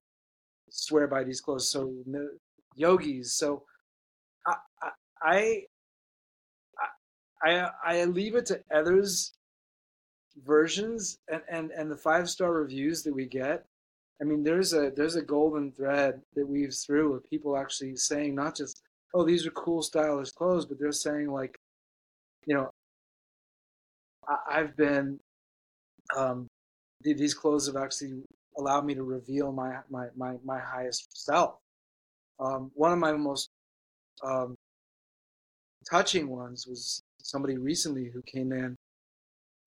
swear 0.70 1.07
by 1.07 1.24
these 1.24 1.40
clothes. 1.40 1.70
So 1.70 1.92
yogis. 2.74 3.35
So 3.35 3.64
I 4.46 4.55
I 5.22 5.62
I, 7.42 7.70
I 7.85 8.05
leave 8.05 8.35
it 8.35 8.46
to 8.46 8.61
others 8.74 9.33
versions 10.44 11.18
and, 11.31 11.42
and, 11.50 11.70
and 11.70 11.90
the 11.90 11.96
five 11.96 12.29
star 12.29 12.53
reviews 12.53 13.03
that 13.03 13.14
we 13.14 13.26
get 13.26 13.64
I 14.20 14.24
mean, 14.24 14.42
there's 14.42 14.74
a 14.74 14.92
there's 14.94 15.16
a 15.16 15.22
golden 15.22 15.72
thread 15.72 16.20
that 16.35 16.46
weaves 16.46 16.85
through 16.85 17.14
of 17.14 17.31
people 17.31 17.57
actually 17.57 17.96
saying 17.96 18.35
not 18.35 18.55
just, 18.55 18.83
"Oh, 19.14 19.24
these 19.24 19.46
are 19.46 19.50
cool, 19.53 19.83
stylish 19.83 20.31
clothes," 20.33 20.66
but 20.66 20.79
they're 20.79 20.92
saying 20.92 21.31
like, 21.31 21.59
you 22.46 22.55
know, 22.55 22.70
I, 24.29 24.59
have 24.59 24.76
been, 24.76 25.18
um, 26.16 26.46
these 27.03 27.35
clothes 27.35 27.66
have 27.66 27.76
actually 27.76 28.22
allowed 28.58 28.84
me 28.84 28.94
to 28.94 29.02
reveal 29.02 29.52
my 29.52 29.78
my 29.90 30.06
my, 30.16 30.36
my 30.44 30.58
highest 30.58 31.08
self. 31.16 31.56
Um, 32.38 32.70
one 32.74 32.92
of 32.92 32.98
my 32.98 33.12
most 33.12 33.50
um, 34.24 34.56
touching 35.90 36.28
ones 36.28 36.66
was 36.66 37.02
somebody 37.22 37.58
recently 37.58 38.10
who 38.10 38.22
came 38.22 38.52
in, 38.52 38.76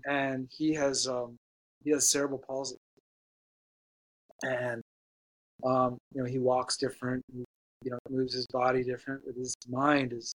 and 0.05 0.49
he 0.51 0.73
has 0.73 1.07
um, 1.07 1.37
he 1.83 1.91
has 1.91 2.09
cerebral 2.09 2.43
palsy 2.45 2.77
and 4.43 4.81
um, 5.65 5.97
you 6.13 6.21
know 6.21 6.27
he 6.27 6.39
walks 6.39 6.77
different, 6.77 7.23
you 7.33 7.45
know 7.85 7.97
moves 8.09 8.33
his 8.33 8.47
body 8.47 8.83
different, 8.83 9.21
but 9.25 9.35
his 9.35 9.55
mind 9.69 10.13
is 10.13 10.33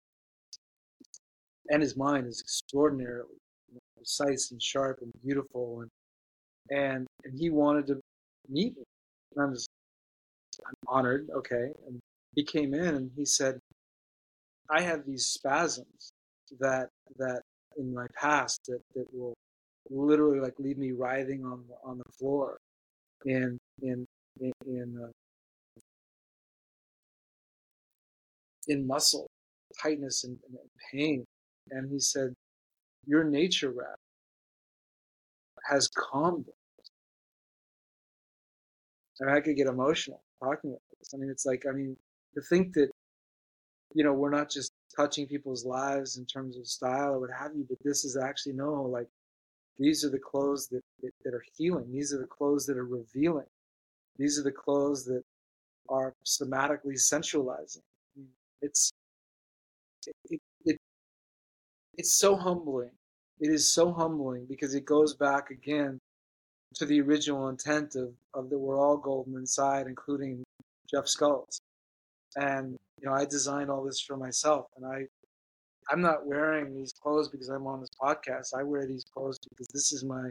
and 1.68 1.82
his 1.82 1.96
mind 1.96 2.26
is 2.26 2.40
extraordinarily 2.40 3.38
precise 3.96 4.50
and 4.52 4.62
sharp 4.62 4.98
and 5.02 5.12
beautiful, 5.24 5.82
and 5.82 5.90
and 6.70 7.06
and 7.24 7.38
he 7.38 7.50
wanted 7.50 7.86
to 7.88 8.00
meet 8.48 8.76
me. 8.76 8.84
And 9.34 9.44
I'm 9.44 9.54
just 9.54 9.68
I'm 10.66 10.74
honored, 10.88 11.28
okay. 11.34 11.72
And 11.86 12.00
he 12.34 12.44
came 12.44 12.74
in 12.74 12.94
and 12.94 13.10
he 13.16 13.24
said, 13.24 13.58
I 14.70 14.82
have 14.82 15.04
these 15.06 15.26
spasms 15.26 16.12
that 16.60 16.88
that 17.18 17.42
in 17.76 17.94
my 17.94 18.06
past 18.20 18.60
that, 18.68 18.80
that 18.94 19.06
will 19.12 19.34
literally 19.90 20.40
like 20.40 20.54
leave 20.58 20.78
me 20.78 20.92
writhing 20.92 21.44
on 21.44 21.64
on 21.84 21.98
the 21.98 22.12
floor 22.18 22.58
in 23.24 23.58
in 23.82 24.04
in 24.40 24.52
in, 24.66 25.02
uh, 25.04 25.10
in 28.68 28.86
muscle 28.86 29.26
tightness 29.80 30.24
and, 30.24 30.38
and, 30.48 30.58
pain. 30.92 31.24
And 31.70 31.90
he 31.90 31.98
said, 31.98 32.32
"Your 33.06 33.24
nature 33.24 33.70
wrap 33.70 33.98
has 35.68 35.88
calmed 35.88 36.46
us." 39.16 39.20
and 39.20 39.30
I 39.30 39.40
could 39.40 39.56
get 39.56 39.66
emotional 39.66 40.22
talking 40.42 40.70
about 40.70 40.82
this. 40.98 41.14
I 41.14 41.18
mean, 41.18 41.30
it's 41.30 41.46
like 41.46 41.64
I 41.68 41.72
mean 41.72 41.96
to 42.34 42.42
think 42.42 42.74
that 42.74 42.90
you 43.94 44.04
know 44.04 44.12
we're 44.12 44.30
not 44.30 44.50
just 44.50 44.72
touching 44.96 45.26
people's 45.26 45.64
lives 45.64 46.16
in 46.18 46.26
terms 46.26 46.56
of 46.56 46.66
style 46.66 47.14
or 47.14 47.20
what 47.20 47.30
have 47.38 47.52
you, 47.54 47.66
but 47.68 47.78
this 47.84 48.04
is 48.04 48.16
actually 48.16 48.54
no 48.54 48.82
like 48.82 49.08
these 49.78 50.04
are 50.04 50.10
the 50.10 50.18
clothes 50.18 50.68
that, 50.68 50.82
that, 51.02 51.12
that 51.24 51.34
are 51.34 51.44
healing. 51.56 51.92
These 51.92 52.14
are 52.14 52.18
the 52.18 52.26
clothes 52.26 52.66
that 52.66 52.78
are 52.78 52.86
revealing. 52.86 53.46
These 54.18 54.38
are 54.38 54.42
the 54.42 54.52
clothes 54.52 55.04
that 55.04 55.22
are 55.88 56.14
somatically 56.24 56.94
sensualizing. 56.94 57.82
It's 58.62 58.92
it, 60.30 60.40
it, 60.64 60.76
it's 61.98 62.12
so 62.14 62.36
humbling. 62.36 62.92
It 63.40 63.50
is 63.50 63.72
so 63.72 63.92
humbling 63.92 64.46
because 64.48 64.74
it 64.74 64.86
goes 64.86 65.14
back 65.14 65.50
again 65.50 66.00
to 66.74 66.86
the 66.86 67.00
original 67.00 67.48
intent 67.48 67.96
of, 67.96 68.12
of 68.34 68.50
that 68.50 68.58
we're 68.58 68.78
all 68.78 68.96
golden 68.96 69.34
inside, 69.34 69.86
including 69.86 70.44
Jeff 70.90 71.04
Scults. 71.04 71.60
And 72.36 72.76
you 73.00 73.08
know, 73.08 73.14
I 73.14 73.24
designed 73.24 73.70
all 73.70 73.84
this 73.84 74.00
for 74.00 74.16
myself, 74.16 74.66
and 74.76 74.86
I 74.86 75.06
I'm 75.90 76.00
not 76.00 76.26
wearing 76.26 76.74
these 76.74 76.92
clothes 76.92 77.28
because 77.28 77.48
I'm 77.48 77.66
on 77.66 77.80
this 77.80 77.90
podcast. 78.00 78.54
I 78.54 78.62
wear 78.62 78.86
these 78.86 79.04
clothes 79.04 79.38
because 79.48 79.68
this 79.68 79.92
is 79.92 80.04
my 80.04 80.30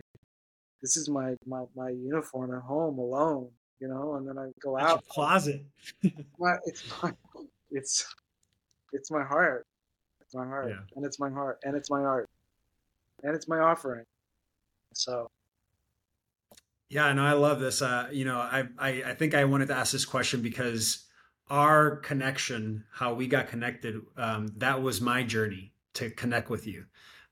this 0.81 0.97
is 0.97 1.09
my 1.09 1.35
my, 1.45 1.63
my 1.75 1.89
uniform 1.89 2.53
at 2.53 2.61
home 2.61 2.99
alone, 2.99 3.49
you 3.79 3.87
know, 3.87 4.15
and 4.15 4.27
then 4.27 4.37
I 4.37 4.51
go 4.61 4.77
That's 4.77 4.91
out. 4.91 5.07
closet. 5.07 5.65
my, 6.39 6.57
it's 6.65 6.83
my 7.01 7.11
it's 7.71 8.13
it's 8.93 9.11
my 9.11 9.23
heart. 9.23 9.65
It's 10.21 10.35
my 10.35 10.45
heart. 10.45 10.69
Yeah. 10.69 10.79
And 10.95 11.05
it's 11.05 11.19
my 11.19 11.29
heart. 11.29 11.59
And 11.63 11.75
it's 11.75 11.89
my 11.89 12.01
art. 12.01 12.29
And 13.23 13.35
it's 13.35 13.47
my 13.47 13.59
offering. 13.59 14.05
So 14.93 15.29
Yeah, 16.89 17.11
no, 17.13 17.25
I 17.25 17.33
love 17.33 17.59
this. 17.59 17.81
Uh, 17.81 18.07
you 18.11 18.25
know, 18.25 18.37
I, 18.37 18.65
I 18.77 19.03
I 19.07 19.13
think 19.15 19.33
I 19.33 19.45
wanted 19.45 19.67
to 19.69 19.75
ask 19.75 19.91
this 19.91 20.05
question 20.05 20.41
because 20.41 21.05
our 21.49 21.97
connection, 21.97 22.83
how 22.91 23.13
we 23.13 23.27
got 23.27 23.47
connected, 23.47 24.01
um, 24.17 24.47
that 24.57 24.81
was 24.81 25.01
my 25.01 25.23
journey 25.23 25.73
to 25.95 26.09
connect 26.09 26.49
with 26.49 26.67
you. 26.67 26.85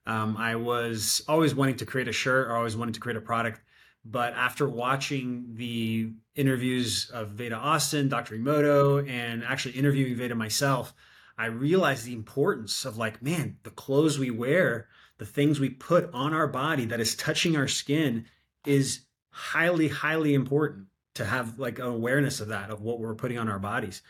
Um, 0.06 0.36
I 0.38 0.56
was 0.56 1.22
always 1.28 1.56
wanting 1.56 1.78
to 1.78 1.86
create 1.86 2.08
a 2.08 2.12
shirt 2.12 2.48
or 2.48 2.56
always 2.56 2.76
wanting 2.76 2.94
to 2.94 3.00
create 3.00 3.18
a 3.18 3.22
product. 3.22 3.62
But 4.06 4.34
after 4.34 4.68
watching 4.68 5.54
the 5.54 6.12
interviews 6.36 7.10
of 7.14 7.30
Veda 7.30 7.56
Austin, 7.56 8.10
Dr. 8.10 8.36
Emoto, 8.36 9.08
and 9.10 9.44
actually 9.44 9.76
interviewing 9.76 10.16
Veda 10.16 10.36
myself, 10.36 10.94
I 11.38 11.46
realized 11.46 12.06
the 12.06 12.14
importance 12.14 12.86
of 12.86 12.98
like, 12.98 13.22
man, 13.22 13.58
the 13.64 13.70
clothes 13.70 14.20
we 14.20 14.30
wear, 14.30 14.88
the 15.20 15.26
things 15.26 15.60
we 15.60 15.70
put 15.70 16.10
on 16.14 16.34
our 16.34 16.48
body 16.48 16.86
that 16.86 17.00
is 17.00 17.16
touching 17.16 17.56
our 17.56 17.68
skin 17.68 18.26
is 18.66 19.06
highly, 19.34 19.88
highly 19.88 20.34
important 20.34 20.86
to 21.16 21.26
have 21.26 21.60
like 21.60 21.80
an 21.80 21.86
awareness 21.86 22.40
of 22.40 22.48
that, 22.50 22.70
of 22.70 22.82
what 22.82 23.00
we're 23.00 23.16
putting 23.16 23.38
on 23.38 23.50
our 23.50 23.60
bodies. 23.60 24.02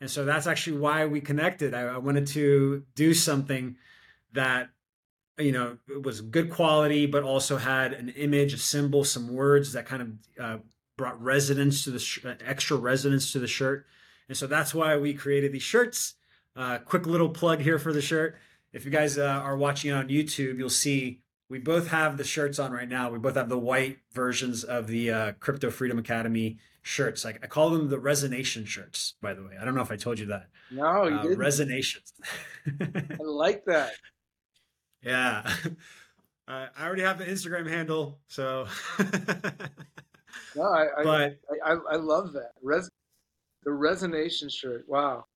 And 0.00 0.10
so 0.10 0.24
that's 0.24 0.46
actually 0.46 0.78
why 0.78 1.06
we 1.06 1.20
connected. 1.20 1.74
I, 1.74 1.82
I 1.82 1.98
wanted 1.98 2.26
to 2.28 2.84
do 2.94 3.14
something 3.14 3.76
that 4.32 4.70
you 5.38 5.52
know 5.52 5.78
it 5.88 6.02
was 6.02 6.20
good 6.20 6.50
quality 6.50 7.06
but 7.06 7.22
also 7.22 7.56
had 7.56 7.92
an 7.92 8.10
image 8.10 8.52
a 8.52 8.58
symbol 8.58 9.04
some 9.04 9.34
words 9.34 9.72
that 9.72 9.86
kind 9.86 10.02
of 10.02 10.44
uh, 10.44 10.58
brought 10.96 11.20
resonance 11.20 11.84
to 11.84 11.90
the 11.90 11.98
sh- 11.98 12.24
uh, 12.24 12.34
extra 12.44 12.76
resonance 12.76 13.32
to 13.32 13.38
the 13.38 13.46
shirt 13.46 13.86
and 14.28 14.36
so 14.36 14.46
that's 14.46 14.74
why 14.74 14.96
we 14.96 15.14
created 15.14 15.52
these 15.52 15.62
shirts 15.62 16.14
uh, 16.56 16.78
quick 16.78 17.06
little 17.06 17.28
plug 17.28 17.60
here 17.60 17.78
for 17.78 17.92
the 17.92 18.02
shirt 18.02 18.36
if 18.72 18.84
you 18.84 18.90
guys 18.90 19.18
uh, 19.18 19.24
are 19.24 19.56
watching 19.56 19.90
on 19.90 20.08
youtube 20.08 20.58
you'll 20.58 20.68
see 20.68 21.20
we 21.50 21.58
both 21.58 21.88
have 21.88 22.16
the 22.16 22.24
shirts 22.24 22.58
on 22.58 22.72
right 22.72 22.88
now 22.88 23.10
we 23.10 23.18
both 23.18 23.34
have 23.34 23.50
the 23.50 23.58
white 23.58 23.98
versions 24.14 24.64
of 24.64 24.86
the 24.86 25.10
uh, 25.10 25.32
crypto 25.40 25.70
freedom 25.70 25.98
academy 25.98 26.56
shirts 26.82 27.24
like 27.24 27.38
i 27.42 27.46
call 27.46 27.68
them 27.70 27.90
the 27.90 27.98
resonation 27.98 28.66
shirts 28.66 29.14
by 29.20 29.34
the 29.34 29.42
way 29.42 29.52
i 29.60 29.64
don't 29.66 29.74
know 29.74 29.82
if 29.82 29.90
i 29.92 29.96
told 29.96 30.18
you 30.18 30.26
that 30.26 30.48
No, 30.70 31.06
you 31.08 31.16
uh, 31.16 31.22
didn't. 31.22 31.38
resonations 31.38 32.12
I 32.80 33.22
like 33.22 33.64
that. 33.66 33.92
Yeah. 35.02 35.50
Uh, 36.48 36.66
I 36.76 36.84
already 36.84 37.02
have 37.02 37.16
the 37.18 37.24
Instagram 37.24 37.68
handle, 37.68 38.18
so. 38.26 38.66
No, 40.56 40.62
I 40.64 40.86
I, 40.98 41.04
but 41.04 41.38
I, 41.64 41.72
I 41.92 41.96
love 41.96 42.32
that. 42.32 42.50
Res, 42.60 42.90
the 43.62 43.70
resonation 43.70 44.50
shirt. 44.52 44.84
Wow. 44.88 45.26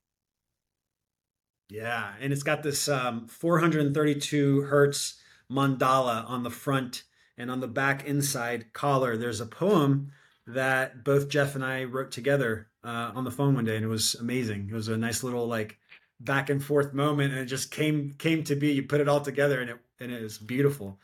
yeah, 1.69 2.13
and 2.19 2.33
it's 2.33 2.43
got 2.43 2.63
this 2.63 2.87
um, 2.89 3.27
432 3.27 4.61
hertz 4.63 5.21
mandala 5.51 6.29
on 6.29 6.43
the 6.43 6.49
front 6.49 7.03
and 7.37 7.51
on 7.51 7.59
the 7.59 7.67
back 7.67 8.05
inside 8.05 8.73
collar. 8.73 9.17
There's 9.17 9.41
a 9.41 9.45
poem 9.45 10.11
that 10.47 11.03
both 11.03 11.29
Jeff 11.29 11.55
and 11.55 11.63
I 11.63 11.85
wrote 11.85 12.11
together 12.11 12.67
uh, 12.83 13.11
on 13.15 13.23
the 13.23 13.31
phone 13.31 13.55
one 13.55 13.65
day, 13.65 13.75
and 13.75 13.85
it 13.85 13.89
was 13.89 14.15
amazing. 14.15 14.67
It 14.69 14.75
was 14.75 14.87
a 14.87 14.97
nice 14.97 15.23
little 15.23 15.47
like 15.47 15.77
back 16.19 16.49
and 16.49 16.63
forth 16.63 16.93
moment, 16.93 17.33
and 17.33 17.41
it 17.41 17.45
just 17.45 17.71
came 17.71 18.13
came 18.17 18.43
to 18.45 18.55
be. 18.55 18.71
You 18.71 18.83
put 18.83 19.01
it 19.01 19.09
all 19.09 19.21
together, 19.21 19.59
and 19.61 19.69
it 19.71 19.77
and 19.99 20.11
it 20.11 20.21
was 20.21 20.37
beautiful. 20.37 20.99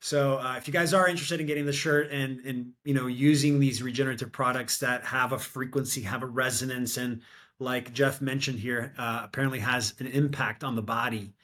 So 0.00 0.38
uh, 0.38 0.54
if 0.56 0.66
you 0.66 0.72
guys 0.72 0.94
are 0.94 1.06
interested 1.06 1.40
in 1.40 1.46
getting 1.46 1.66
the 1.66 1.72
shirt 1.72 2.10
and 2.10 2.40
and 2.40 2.72
you 2.84 2.94
know 2.94 3.06
using 3.06 3.60
these 3.60 3.82
regenerative 3.82 4.32
products 4.32 4.78
that 4.78 5.04
have 5.04 5.32
a 5.32 5.38
frequency, 5.38 6.02
have 6.02 6.22
a 6.22 6.26
resonance, 6.26 6.96
and 6.96 7.20
like 7.58 7.92
Jeff 7.92 8.22
mentioned 8.22 8.58
here, 8.58 8.94
uh, 8.96 9.20
apparently 9.24 9.58
has 9.58 9.94
an 10.00 10.06
impact 10.06 10.64
on 10.64 10.74
the 10.74 10.82
body. 10.82 11.34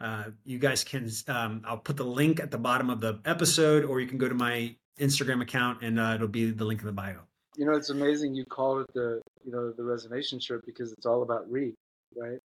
Uh, 0.00 0.24
you 0.44 0.58
guys 0.58 0.82
can. 0.82 1.10
Um, 1.28 1.62
I'll 1.66 1.78
put 1.78 1.96
the 1.96 2.04
link 2.04 2.40
at 2.40 2.50
the 2.50 2.58
bottom 2.58 2.88
of 2.88 3.00
the 3.00 3.20
episode, 3.24 3.84
or 3.84 4.00
you 4.00 4.06
can 4.06 4.18
go 4.18 4.28
to 4.28 4.34
my 4.34 4.74
Instagram 4.98 5.42
account, 5.42 5.82
and 5.82 6.00
uh, 6.00 6.12
it'll 6.14 6.28
be 6.28 6.50
the 6.50 6.64
link 6.64 6.80
in 6.80 6.86
the 6.86 6.92
bio. 6.92 7.18
You 7.56 7.66
know, 7.66 7.72
it's 7.72 7.90
amazing 7.90 8.34
you 8.34 8.46
called 8.46 8.82
it 8.82 8.94
the 8.94 9.20
you 9.44 9.52
know 9.52 9.72
the 9.72 9.82
resonation 9.82 10.42
shirt 10.42 10.64
because 10.64 10.92
it's 10.92 11.04
all 11.04 11.22
about 11.22 11.50
re, 11.50 11.74
right? 12.16 12.38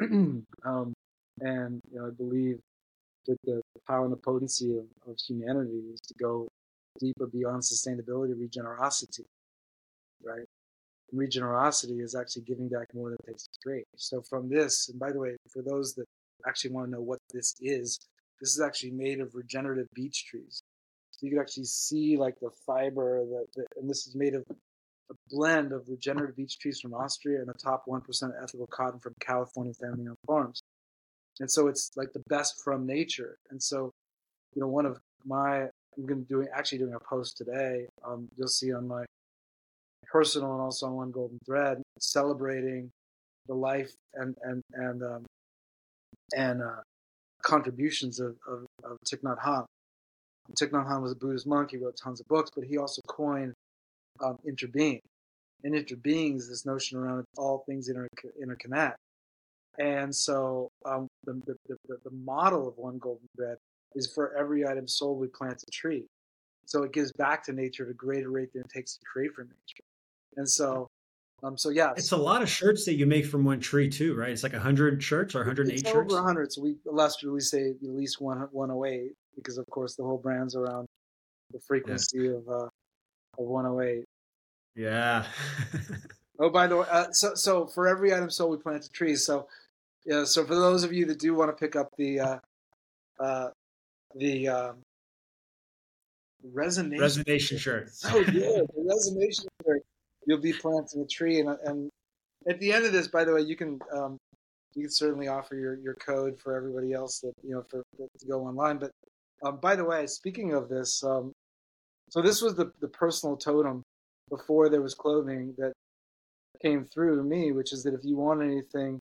um, 0.00 0.94
and 1.40 1.80
you 1.92 1.98
know, 1.98 2.06
I 2.06 2.10
believe 2.10 2.58
that 3.26 3.36
the 3.44 3.60
power 3.86 4.04
and 4.04 4.12
the 4.12 4.16
potency 4.16 4.78
of, 4.78 4.84
of 5.06 5.16
humanity 5.18 5.82
is 5.92 6.00
to 6.00 6.14
go 6.14 6.48
deeper 6.98 7.26
beyond 7.26 7.62
sustainability, 7.62 8.34
regenerosity, 8.34 9.24
right? 10.24 10.46
Regenerosity 11.14 12.02
is 12.02 12.14
actually 12.14 12.42
giving 12.42 12.68
back 12.68 12.94
more 12.94 13.10
than 13.10 13.18
takes 13.26 13.44
to 13.44 13.58
create. 13.62 13.84
So 13.96 14.22
from 14.22 14.48
this, 14.48 14.88
and 14.88 14.98
by 14.98 15.12
the 15.12 15.18
way, 15.18 15.36
for 15.52 15.62
those 15.62 15.94
that 15.94 16.06
actually 16.46 16.72
want 16.72 16.86
to 16.86 16.92
know 16.92 17.00
what 17.00 17.18
this 17.32 17.54
is, 17.60 17.98
this 18.40 18.54
is 18.54 18.60
actually 18.60 18.92
made 18.92 19.20
of 19.20 19.34
regenerative 19.34 19.88
beech 19.94 20.26
trees. 20.26 20.62
So 21.10 21.26
you 21.26 21.32
can 21.32 21.40
actually 21.40 21.64
see 21.64 22.16
like 22.16 22.38
the 22.40 22.50
fiber, 22.66 23.24
that, 23.24 23.46
the, 23.54 23.66
and 23.76 23.90
this 23.90 24.06
is 24.06 24.14
made 24.14 24.34
of 24.34 24.44
a 25.10 25.14
blend 25.30 25.72
of 25.72 25.88
regenerative 25.88 26.36
beech 26.36 26.58
trees 26.58 26.80
from 26.80 26.94
Austria 26.94 27.40
and 27.40 27.48
the 27.48 27.54
top 27.54 27.84
1% 27.88 28.02
ethical 28.42 28.66
cotton 28.66 29.00
from 29.00 29.14
California 29.20 29.72
family 29.74 30.06
owned 30.06 30.18
farms. 30.26 30.62
And 31.40 31.50
so 31.50 31.68
it's 31.68 31.90
like 31.96 32.12
the 32.12 32.22
best 32.28 32.62
from 32.62 32.86
nature. 32.86 33.36
And 33.50 33.62
so, 33.62 33.90
you 34.54 34.60
know, 34.60 34.68
one 34.68 34.86
of 34.86 34.98
my, 35.24 35.62
I'm 35.62 36.06
going 36.06 36.22
to 36.22 36.28
doing, 36.28 36.48
actually 36.54 36.78
doing 36.78 36.94
a 36.94 37.00
post 37.00 37.36
today. 37.36 37.86
Um, 38.06 38.28
you'll 38.36 38.48
see 38.48 38.72
on 38.72 38.86
my 38.86 39.04
personal 40.10 40.52
and 40.52 40.60
also 40.60 40.86
on 40.86 40.94
One 40.94 41.10
Golden 41.10 41.38
Thread 41.46 41.82
celebrating 41.98 42.90
the 43.46 43.54
life 43.54 43.92
and, 44.14 44.36
and, 44.42 44.62
and, 44.74 45.02
um, 45.02 45.26
and, 46.36 46.62
uh, 46.62 46.82
contributions 47.42 48.20
of, 48.20 48.36
of, 48.46 48.66
of 48.84 48.98
Thich 49.06 49.22
Nhat 49.22 49.38
Hanh. 49.38 49.64
Thich 50.52 50.70
Nhat 50.70 50.86
Hanh 50.86 51.02
was 51.02 51.12
a 51.12 51.16
Buddhist 51.16 51.46
monk. 51.46 51.70
He 51.70 51.76
wrote 51.76 51.96
tons 51.96 52.20
of 52.20 52.26
books, 52.28 52.50
but 52.54 52.64
he 52.64 52.78
also 52.78 53.00
coined 53.06 53.54
um, 54.20 54.38
interbeing. 54.46 55.00
And 55.64 55.74
interbeing 55.74 56.36
is 56.36 56.48
this 56.48 56.64
notion 56.66 56.98
around 56.98 57.24
all 57.36 57.64
things 57.66 57.88
inter- 57.88 58.08
interconnect. 58.42 58.94
And 59.78 60.14
so 60.14 60.70
um, 60.84 61.06
the, 61.24 61.40
the, 61.46 61.76
the, 61.88 61.98
the 62.04 62.10
model 62.10 62.68
of 62.68 62.76
one 62.76 62.98
golden 62.98 63.26
thread 63.36 63.58
is 63.94 64.12
for 64.12 64.36
every 64.36 64.66
item 64.66 64.88
sold, 64.88 65.18
we 65.18 65.28
plant 65.28 65.62
a 65.66 65.70
tree. 65.70 66.04
So 66.66 66.82
it 66.82 66.92
gives 66.92 67.12
back 67.12 67.44
to 67.44 67.52
nature 67.52 67.84
at 67.84 67.90
a 67.90 67.94
greater 67.94 68.30
rate 68.30 68.52
than 68.52 68.62
it 68.62 68.68
takes 68.68 68.96
to 68.96 69.04
create 69.10 69.32
from 69.32 69.46
nature. 69.46 69.84
And 70.36 70.48
so, 70.48 70.88
um, 71.42 71.56
so 71.56 71.68
yeah, 71.70 71.92
It's 71.96 72.12
a 72.12 72.16
lot 72.16 72.42
of 72.42 72.48
shirts 72.48 72.84
that 72.86 72.94
you 72.94 73.06
make 73.06 73.24
from 73.26 73.44
one 73.44 73.60
tree 73.60 73.88
too, 73.88 74.14
right? 74.14 74.30
It's 74.30 74.42
like 74.42 74.52
hundred 74.54 75.02
shirts 75.02 75.34
or 75.34 75.38
108 75.40 75.72
it's 75.72 75.82
shirts. 75.88 76.12
over 76.12 76.22
100. 76.22 76.52
So 76.52 76.62
we 76.62 76.76
illustratively 76.86 77.40
say 77.40 77.70
at 77.70 77.76
least 77.82 78.20
one, 78.20 78.38
108 78.50 79.12
because, 79.36 79.56
of 79.58 79.66
course, 79.66 79.94
the 79.94 80.02
whole 80.02 80.18
brand's 80.18 80.56
around 80.56 80.86
the 81.52 81.60
frequency 81.66 82.26
of 82.26 82.48
uh, 82.48 82.64
of 83.38 83.46
108. 83.46 84.04
Yeah. 84.74 85.24
Oh, 86.40 86.50
by 86.50 86.68
the 86.68 86.76
way, 86.76 86.86
uh, 86.88 87.10
so 87.10 87.34
so 87.34 87.66
for 87.66 87.88
every 87.88 88.14
item 88.14 88.30
sold, 88.30 88.52
we 88.52 88.58
planted 88.58 88.92
trees. 88.92 89.26
So, 89.26 89.48
yeah. 90.06 90.22
So 90.22 90.44
for 90.44 90.54
those 90.54 90.84
of 90.84 90.92
you 90.92 91.04
that 91.06 91.18
do 91.18 91.34
want 91.34 91.50
to 91.50 91.52
pick 91.60 91.74
up 91.74 91.88
the 91.98 92.20
uh, 92.20 92.38
uh, 93.18 93.48
the 94.14 94.46
um, 94.48 94.76
resonation, 96.54 96.98
Resonation 96.98 97.58
shirts. 97.58 98.04
oh 98.06 98.18
yeah, 98.18 98.24
the 98.32 98.68
resonation 98.78 99.46
shirt, 99.66 99.82
you'll 100.28 100.38
be 100.38 100.52
planting 100.52 101.00
a 101.00 101.06
tree, 101.06 101.40
and 101.40 101.48
and 101.64 101.90
at 102.46 102.60
the 102.60 102.72
end 102.72 102.84
of 102.84 102.92
this, 102.92 103.08
by 103.08 103.24
the 103.24 103.32
way, 103.32 103.40
you 103.40 103.56
can 103.56 103.78
um, 103.96 104.18
you 104.74 104.82
can 104.82 104.90
certainly 104.90 105.26
offer 105.26 105.56
your 105.56 105.78
your 105.78 105.94
code 105.94 106.38
for 106.38 106.54
everybody 106.54 106.92
else 106.92 107.20
that 107.20 107.32
you 107.42 107.54
know 107.54 107.64
for 107.68 107.82
to 107.98 108.26
go 108.28 108.42
online. 108.42 108.78
But 108.78 108.90
um, 109.42 109.58
by 109.60 109.74
the 109.74 109.84
way, 109.84 110.06
speaking 110.06 110.52
of 110.52 110.68
this, 110.68 111.02
um, 111.02 111.32
so 112.10 112.20
this 112.20 112.42
was 112.42 112.54
the 112.54 112.70
the 112.80 112.88
personal 112.88 113.36
totem 113.36 113.82
before 114.28 114.68
there 114.68 114.82
was 114.82 114.94
clothing 114.94 115.54
that 115.56 115.72
came 116.60 116.84
through 116.84 117.24
me, 117.24 117.52
which 117.52 117.72
is 117.72 117.82
that 117.84 117.94
if 117.94 118.04
you 118.04 118.16
want 118.16 118.42
anything 118.42 119.00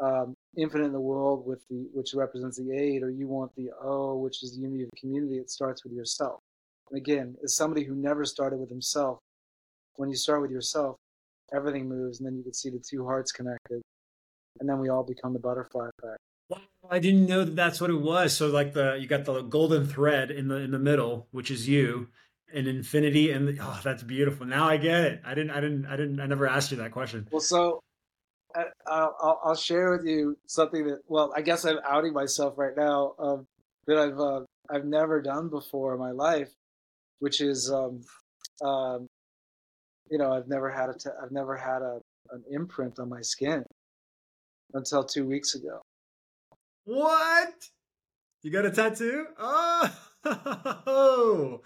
um, 0.00 0.34
infinite 0.58 0.84
in 0.84 0.92
the 0.92 1.00
world 1.00 1.46
with 1.46 1.62
the 1.70 1.88
which 1.94 2.12
represents 2.14 2.58
the 2.58 2.70
eight, 2.70 3.02
or 3.02 3.08
you 3.08 3.26
want 3.26 3.50
the 3.56 3.70
O, 3.82 4.18
which 4.18 4.42
is 4.42 4.54
the 4.54 4.60
unity 4.60 4.82
of 4.82 4.90
the 4.90 5.00
community, 5.00 5.38
it 5.38 5.50
starts 5.50 5.84
with 5.84 5.94
yourself. 5.94 6.40
And 6.90 6.98
again, 6.98 7.36
as 7.42 7.56
somebody 7.56 7.84
who 7.84 7.94
never 7.94 8.26
started 8.26 8.58
with 8.58 8.68
himself, 8.68 9.18
when 9.98 10.08
you 10.08 10.16
start 10.16 10.40
with 10.40 10.50
yourself, 10.50 10.96
everything 11.52 11.88
moves, 11.88 12.20
and 12.20 12.26
then 12.26 12.36
you 12.36 12.42
can 12.42 12.54
see 12.54 12.70
the 12.70 12.82
two 12.88 13.04
hearts 13.04 13.32
connected, 13.32 13.82
and 14.60 14.68
then 14.68 14.78
we 14.78 14.88
all 14.88 15.04
become 15.04 15.32
the 15.32 15.38
butterfly 15.38 15.88
effect. 15.98 16.18
Wow, 16.48 16.60
I 16.90 16.98
didn't 16.98 17.26
know 17.26 17.44
that 17.44 17.56
that's 17.56 17.80
what 17.80 17.90
it 17.90 18.00
was. 18.00 18.34
So 18.34 18.48
like 18.48 18.72
the 18.72 18.96
you 18.98 19.06
got 19.06 19.24
the 19.24 19.42
golden 19.42 19.86
thread 19.86 20.30
in 20.30 20.48
the 20.48 20.56
in 20.56 20.70
the 20.70 20.78
middle, 20.78 21.26
which 21.30 21.50
is 21.50 21.68
you, 21.68 22.08
and 22.54 22.66
infinity, 22.66 23.30
and 23.32 23.58
oh, 23.60 23.80
that's 23.82 24.02
beautiful. 24.02 24.46
Now 24.46 24.68
I 24.68 24.76
get 24.76 25.04
it. 25.04 25.22
I 25.24 25.34
didn't, 25.34 25.50
I 25.50 25.60
didn't, 25.60 25.86
I 25.86 25.96
didn't, 25.96 26.20
I 26.20 26.26
never 26.26 26.46
asked 26.46 26.70
you 26.70 26.78
that 26.78 26.92
question. 26.92 27.26
Well, 27.30 27.40
so 27.40 27.80
I, 28.54 28.64
will 28.86 29.38
I'll 29.44 29.56
share 29.56 29.90
with 29.90 30.06
you 30.06 30.38
something 30.46 30.86
that 30.86 31.00
well, 31.06 31.32
I 31.36 31.42
guess 31.42 31.64
I'm 31.64 31.78
outing 31.86 32.12
myself 32.12 32.54
right 32.56 32.76
now 32.76 33.14
um, 33.18 33.46
that 33.86 33.98
I've 33.98 34.18
uh, 34.18 34.40
I've 34.70 34.84
never 34.84 35.20
done 35.20 35.48
before 35.48 35.94
in 35.94 36.00
my 36.00 36.12
life, 36.12 36.50
which 37.18 37.40
is 37.40 37.70
um, 37.70 38.00
um, 38.66 39.06
you 40.10 40.18
know 40.18 40.32
I've 40.32 40.48
never 40.48 40.70
had 40.70 40.88
a 40.90 40.94
t- 40.94 41.10
I've 41.22 41.32
never 41.32 41.56
had 41.56 41.82
a 41.82 42.00
an 42.30 42.44
imprint 42.50 42.98
on 42.98 43.08
my 43.08 43.20
skin 43.20 43.64
until 44.74 45.02
two 45.02 45.26
weeks 45.26 45.54
ago. 45.54 45.80
What? 46.84 47.54
You 48.42 48.50
got 48.50 48.66
a 48.66 48.70
tattoo? 48.70 49.26
Oh, 49.38 49.90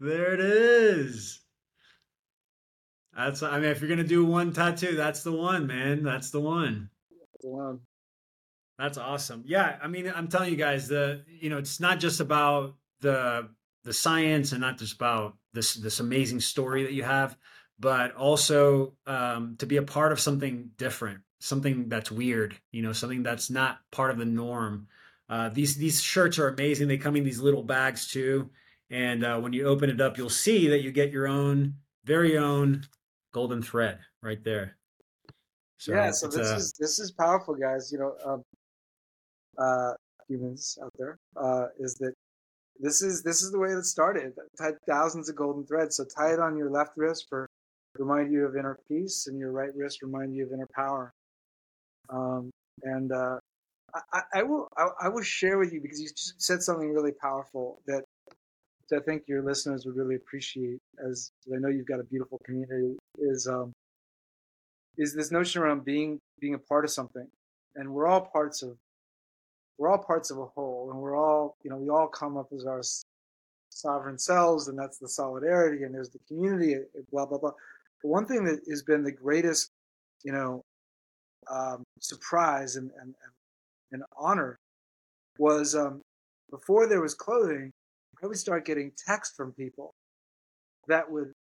there 0.00 0.34
it 0.34 0.40
is. 0.40 1.40
That's. 3.16 3.42
I 3.42 3.60
mean, 3.60 3.70
if 3.70 3.80
you're 3.80 3.88
gonna 3.88 4.04
do 4.04 4.24
one 4.24 4.52
tattoo, 4.52 4.96
that's 4.96 5.22
the 5.22 5.32
one, 5.32 5.66
man. 5.66 6.02
That's 6.02 6.30
the 6.30 6.40
one. 6.40 6.90
The 7.40 7.48
one. 7.48 7.80
That's 8.78 8.98
awesome. 8.98 9.44
Yeah, 9.46 9.78
I 9.80 9.86
mean, 9.86 10.12
I'm 10.14 10.26
telling 10.28 10.50
you 10.50 10.56
guys, 10.56 10.88
the 10.88 11.22
you 11.28 11.48
know, 11.48 11.58
it's 11.58 11.78
not 11.78 12.00
just 12.00 12.20
about 12.20 12.74
the 13.00 13.48
the 13.84 13.92
science 13.92 14.52
and 14.52 14.60
not 14.60 14.78
just 14.78 14.94
about 14.94 15.36
this 15.52 15.74
this 15.74 16.00
amazing 16.00 16.40
story 16.40 16.82
that 16.82 16.92
you 16.92 17.04
have, 17.04 17.36
but 17.78 18.14
also 18.14 18.94
um, 19.06 19.56
to 19.58 19.66
be 19.66 19.76
a 19.76 19.82
part 19.82 20.12
of 20.12 20.20
something 20.20 20.70
different 20.76 21.20
something 21.44 21.90
that's 21.90 22.10
weird, 22.10 22.58
you 22.72 22.80
know, 22.80 22.92
something 22.92 23.22
that's 23.22 23.50
not 23.50 23.78
part 23.90 24.10
of 24.10 24.16
the 24.16 24.24
norm. 24.24 24.88
Uh, 25.28 25.50
these 25.50 25.76
these 25.76 26.00
shirts 26.00 26.38
are 26.38 26.48
amazing. 26.48 26.88
They 26.88 26.96
come 26.96 27.16
in 27.16 27.24
these 27.24 27.40
little 27.40 27.62
bags 27.62 28.08
too, 28.08 28.50
and 28.90 29.24
uh, 29.24 29.38
when 29.38 29.52
you 29.52 29.66
open 29.66 29.90
it 29.90 30.00
up, 30.00 30.16
you'll 30.16 30.30
see 30.30 30.68
that 30.68 30.82
you 30.82 30.90
get 30.90 31.12
your 31.12 31.28
own 31.28 31.74
very 32.04 32.36
own 32.38 32.84
golden 33.32 33.62
thread 33.62 33.98
right 34.22 34.42
there. 34.42 34.76
So 35.78 35.92
yeah, 35.92 36.10
so 36.10 36.28
this 36.28 36.50
uh, 36.50 36.56
is 36.56 36.72
this 36.78 36.98
is 36.98 37.10
powerful, 37.10 37.54
guys. 37.54 37.92
You 37.92 37.98
know, 37.98 38.14
um, 38.24 38.42
uh, 39.58 39.92
humans 40.28 40.78
out 40.82 40.92
there, 40.98 41.18
uh, 41.36 41.66
is 41.78 41.94
that 41.96 42.14
this 42.80 43.02
is 43.02 43.22
this 43.22 43.42
is 43.42 43.50
the 43.50 43.58
way 43.58 43.68
it 43.68 43.84
started. 43.84 44.32
Tied 44.58 44.74
thousands 44.86 45.28
of 45.28 45.36
golden 45.36 45.66
threads. 45.66 45.96
So 45.96 46.04
tie 46.04 46.32
it 46.32 46.40
on 46.40 46.56
your 46.56 46.70
left 46.70 46.96
wrist 46.96 47.26
for 47.28 47.48
remind 47.98 48.32
you 48.32 48.44
of 48.44 48.56
inner 48.56 48.78
peace, 48.88 49.26
and 49.26 49.38
your 49.38 49.52
right 49.52 49.74
wrist 49.74 50.02
remind 50.02 50.34
you 50.34 50.44
of 50.44 50.52
inner 50.52 50.68
power. 50.74 51.12
Um, 52.10 52.50
and 52.82 53.12
uh, 53.12 53.38
I, 54.12 54.22
I, 54.34 54.42
will 54.42 54.68
I, 54.76 54.88
I, 55.02 55.08
will 55.08 55.22
share 55.22 55.58
with 55.58 55.72
you 55.72 55.80
because 55.80 56.00
you 56.00 56.08
said 56.14 56.62
something 56.62 56.92
really 56.92 57.12
powerful 57.12 57.80
that, 57.86 58.04
that 58.90 58.96
I 58.96 59.04
think 59.04 59.22
your 59.26 59.42
listeners 59.42 59.86
would 59.86 59.96
really 59.96 60.16
appreciate. 60.16 60.78
As 61.04 61.30
I 61.52 61.58
know 61.58 61.68
you've 61.68 61.86
got 61.86 62.00
a 62.00 62.04
beautiful 62.04 62.40
community, 62.44 62.96
is 63.18 63.46
um, 63.46 63.72
is 64.98 65.14
this 65.14 65.30
notion 65.30 65.62
around 65.62 65.84
being 65.84 66.18
being 66.40 66.54
a 66.54 66.58
part 66.58 66.84
of 66.84 66.90
something, 66.90 67.26
and 67.76 67.88
we're 67.88 68.06
all 68.06 68.20
parts 68.20 68.62
of 68.62 68.76
we're 69.78 69.90
all 69.90 69.98
parts 69.98 70.30
of 70.30 70.38
a 70.38 70.46
whole, 70.46 70.90
and 70.90 71.00
we're 71.00 71.16
all 71.16 71.56
you 71.62 71.70
know 71.70 71.76
we 71.76 71.88
all 71.88 72.08
come 72.08 72.36
up 72.36 72.48
as 72.54 72.66
our 72.66 72.82
sovereign 73.70 74.18
selves, 74.18 74.68
and 74.68 74.78
that's 74.78 74.98
the 74.98 75.08
solidarity, 75.08 75.84
and 75.84 75.94
there's 75.94 76.10
the 76.10 76.20
community, 76.28 76.76
blah 77.12 77.26
blah 77.26 77.38
blah. 77.38 77.52
One 78.04 78.26
thing 78.26 78.44
that 78.44 78.60
has 78.68 78.82
been 78.82 79.02
the 79.02 79.10
greatest, 79.10 79.70
you 80.24 80.32
know, 80.32 80.60
um, 81.50 81.82
surprise 82.00 82.76
and, 82.76 82.90
and, 83.00 83.14
and 83.92 84.02
honor 84.18 84.58
was 85.38 85.74
um, 85.74 86.02
before 86.50 86.86
there 86.86 87.00
was 87.00 87.14
clothing, 87.14 87.70
I 88.22 88.26
would 88.26 88.36
start 88.36 88.66
getting 88.66 88.92
text 89.06 89.34
from 89.38 89.52
people 89.52 89.94
that 90.86 91.10
would 91.10 91.32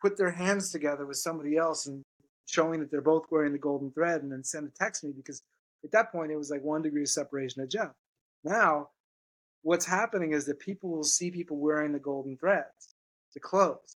put 0.00 0.16
their 0.16 0.30
hands 0.30 0.70
together 0.70 1.06
with 1.06 1.16
somebody 1.16 1.56
else 1.56 1.86
and 1.86 2.02
showing 2.48 2.78
that 2.78 2.92
they're 2.92 3.00
both 3.00 3.24
wearing 3.32 3.52
the 3.52 3.58
golden 3.58 3.90
thread 3.90 4.22
and 4.22 4.30
then 4.30 4.44
send 4.44 4.68
a 4.68 4.70
text 4.78 5.02
me 5.02 5.10
because 5.16 5.42
at 5.82 5.90
that 5.90 6.12
point 6.12 6.30
it 6.30 6.36
was 6.36 6.50
like 6.50 6.62
one 6.62 6.82
degree 6.82 7.02
of 7.02 7.08
separation 7.08 7.62
of 7.62 7.68
Jeff. 7.68 7.90
Now, 8.44 8.90
what's 9.62 9.86
happening 9.86 10.34
is 10.34 10.46
that 10.46 10.60
people 10.60 10.90
will 10.90 11.02
see 11.02 11.32
people 11.32 11.56
wearing 11.56 11.92
the 11.92 11.98
golden 11.98 12.36
threads, 12.36 12.94
the 13.34 13.40
clothes. 13.40 13.91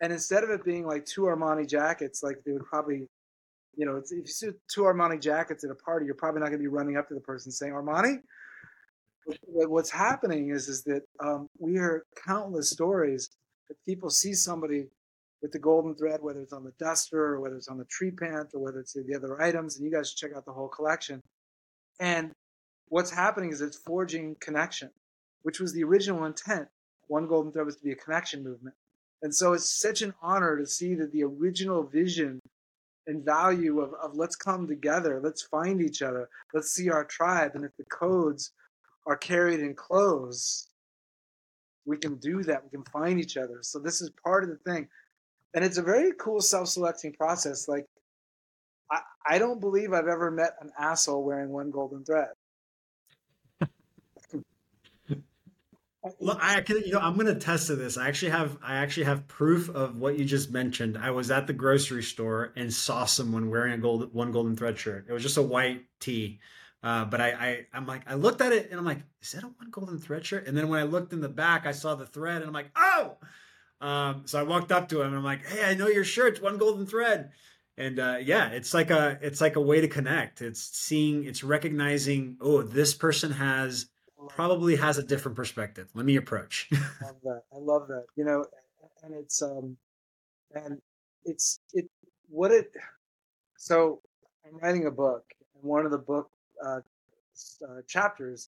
And 0.00 0.12
instead 0.12 0.44
of 0.44 0.50
it 0.50 0.64
being 0.64 0.86
like 0.86 1.04
two 1.04 1.22
Armani 1.22 1.68
jackets, 1.68 2.22
like 2.22 2.42
they 2.44 2.52
would 2.52 2.64
probably 2.64 3.08
you 3.76 3.86
know, 3.86 3.96
if 3.96 4.10
you 4.10 4.26
see 4.26 4.50
two 4.68 4.82
Armani 4.82 5.20
jackets 5.20 5.64
at 5.64 5.70
a 5.70 5.74
party, 5.74 6.06
you're 6.06 6.14
probably 6.14 6.40
not 6.40 6.48
going 6.48 6.58
to 6.58 6.62
be 6.62 6.66
running 6.68 6.96
up 6.96 7.08
to 7.08 7.14
the 7.14 7.20
person 7.20 7.52
saying 7.52 7.72
Armani. 7.72 8.20
What's 9.46 9.90
happening 9.90 10.50
is 10.50 10.68
is 10.68 10.82
that 10.84 11.02
um, 11.20 11.48
we 11.58 11.72
hear 11.72 12.04
countless 12.26 12.70
stories 12.70 13.30
that 13.68 13.76
people 13.86 14.10
see 14.10 14.34
somebody 14.34 14.88
with 15.40 15.52
the 15.52 15.58
golden 15.58 15.94
thread, 15.94 16.20
whether 16.20 16.40
it's 16.40 16.52
on 16.52 16.64
the 16.64 16.72
duster 16.78 17.34
or 17.34 17.40
whether 17.40 17.56
it's 17.56 17.68
on 17.68 17.78
the 17.78 17.84
tree 17.84 18.10
pant 18.10 18.48
or 18.54 18.60
whether 18.60 18.80
it's 18.80 18.94
the 18.94 19.14
other 19.14 19.40
items, 19.40 19.76
and 19.76 19.84
you 19.84 19.92
guys 19.92 20.10
should 20.10 20.18
check 20.18 20.36
out 20.36 20.44
the 20.44 20.52
whole 20.52 20.68
collection. 20.68 21.22
And 22.00 22.32
what's 22.88 23.10
happening 23.10 23.50
is 23.50 23.60
it's 23.60 23.78
forging 23.78 24.36
connection, 24.40 24.90
which 25.42 25.60
was 25.60 25.72
the 25.72 25.84
original 25.84 26.24
intent. 26.24 26.68
One 27.06 27.26
golden 27.26 27.52
thread 27.52 27.66
was 27.66 27.76
to 27.76 27.84
be 27.84 27.92
a 27.92 27.96
connection 27.96 28.42
movement. 28.42 28.74
And 29.22 29.34
so 29.34 29.52
it's 29.52 29.68
such 29.68 30.02
an 30.02 30.14
honor 30.22 30.56
to 30.56 30.66
see 30.66 30.94
that 30.94 31.12
the 31.12 31.24
original 31.24 31.82
vision 31.82 32.40
and 33.06 33.24
value 33.24 33.80
of, 33.80 33.92
of 33.94 34.16
let's 34.16 34.36
come 34.36 34.66
together, 34.66 35.20
let's 35.22 35.42
find 35.42 35.80
each 35.82 36.00
other, 36.02 36.28
let's 36.54 36.72
see 36.72 36.90
our 36.90 37.04
tribe. 37.04 37.52
And 37.54 37.64
if 37.64 37.76
the 37.76 37.84
codes 37.84 38.52
are 39.06 39.16
carried 39.16 39.60
in 39.60 39.74
clothes, 39.74 40.68
we 41.84 41.96
can 41.96 42.16
do 42.16 42.42
that. 42.44 42.62
We 42.64 42.70
can 42.70 42.84
find 42.84 43.18
each 43.18 43.36
other. 43.36 43.58
So 43.62 43.78
this 43.78 44.00
is 44.00 44.10
part 44.24 44.44
of 44.44 44.50
the 44.50 44.70
thing. 44.70 44.88
And 45.54 45.64
it's 45.64 45.78
a 45.78 45.82
very 45.82 46.12
cool 46.18 46.40
self-selecting 46.40 47.14
process. 47.14 47.68
Like 47.68 47.86
I, 48.90 49.00
I 49.26 49.38
don't 49.38 49.60
believe 49.60 49.92
I've 49.92 50.06
ever 50.06 50.30
met 50.30 50.54
an 50.60 50.70
asshole 50.78 51.24
wearing 51.24 51.50
one 51.50 51.70
golden 51.70 52.04
thread. 52.04 52.28
Look, 56.18 56.38
I 56.40 56.54
actually, 56.54 56.86
you 56.86 56.92
know, 56.92 56.98
I'm 57.00 57.16
gonna 57.16 57.34
test 57.34 57.66
to 57.66 57.76
this. 57.76 57.98
I 57.98 58.08
actually 58.08 58.30
have, 58.30 58.56
I 58.62 58.76
actually 58.76 59.04
have 59.04 59.28
proof 59.28 59.68
of 59.68 59.98
what 59.98 60.18
you 60.18 60.24
just 60.24 60.50
mentioned. 60.50 60.96
I 60.96 61.10
was 61.10 61.30
at 61.30 61.46
the 61.46 61.52
grocery 61.52 62.02
store 62.02 62.52
and 62.56 62.72
saw 62.72 63.04
someone 63.04 63.50
wearing 63.50 63.74
a 63.74 63.78
gold, 63.78 64.14
one 64.14 64.32
golden 64.32 64.56
thread 64.56 64.78
shirt. 64.78 65.06
It 65.08 65.12
was 65.12 65.22
just 65.22 65.36
a 65.36 65.42
white 65.42 65.84
tee, 66.00 66.40
uh, 66.82 67.04
but 67.04 67.20
I, 67.20 67.28
I, 67.32 67.66
I'm 67.74 67.86
like, 67.86 68.02
I 68.10 68.14
looked 68.14 68.40
at 68.40 68.52
it 68.52 68.70
and 68.70 68.78
I'm 68.78 68.86
like, 68.86 69.02
is 69.20 69.32
that 69.32 69.44
a 69.44 69.46
one 69.46 69.70
golden 69.70 69.98
thread 69.98 70.24
shirt? 70.24 70.46
And 70.46 70.56
then 70.56 70.68
when 70.68 70.80
I 70.80 70.84
looked 70.84 71.12
in 71.12 71.20
the 71.20 71.28
back, 71.28 71.66
I 71.66 71.72
saw 71.72 71.94
the 71.94 72.06
thread 72.06 72.36
and 72.36 72.46
I'm 72.46 72.54
like, 72.54 72.70
oh. 72.76 73.18
Um, 73.82 74.22
so 74.24 74.40
I 74.40 74.42
walked 74.42 74.72
up 74.72 74.88
to 74.90 75.02
him 75.02 75.08
and 75.08 75.16
I'm 75.16 75.24
like, 75.24 75.44
hey, 75.44 75.64
I 75.64 75.74
know 75.74 75.88
your 75.88 76.04
shirt's 76.04 76.40
one 76.40 76.56
golden 76.56 76.86
thread. 76.86 77.32
And 77.76 77.98
uh, 77.98 78.16
yeah, 78.22 78.48
it's 78.50 78.72
like 78.72 78.90
a, 78.90 79.18
it's 79.20 79.40
like 79.40 79.56
a 79.56 79.60
way 79.60 79.82
to 79.82 79.88
connect. 79.88 80.40
It's 80.40 80.62
seeing, 80.62 81.24
it's 81.24 81.44
recognizing, 81.44 82.36
oh, 82.40 82.62
this 82.62 82.94
person 82.94 83.32
has 83.32 83.86
probably 84.28 84.76
has 84.76 84.98
a 84.98 85.02
different 85.02 85.36
perspective. 85.36 85.88
Let 85.94 86.06
me 86.06 86.16
approach. 86.16 86.68
I 86.72 86.76
love 87.04 87.16
that. 87.22 87.42
I 87.52 87.58
love 87.58 87.88
that. 87.88 88.06
You 88.16 88.24
know, 88.24 88.44
and 89.02 89.14
it's 89.14 89.42
um, 89.42 89.76
and 90.54 90.80
it's 91.24 91.60
it 91.72 91.88
what 92.28 92.50
it. 92.50 92.72
So 93.56 94.00
I'm 94.46 94.58
writing 94.58 94.86
a 94.86 94.90
book, 94.90 95.24
and 95.54 95.64
one 95.64 95.84
of 95.84 95.92
the 95.92 95.98
book 95.98 96.30
uh, 96.64 96.80
uh, 97.62 97.80
chapters 97.86 98.48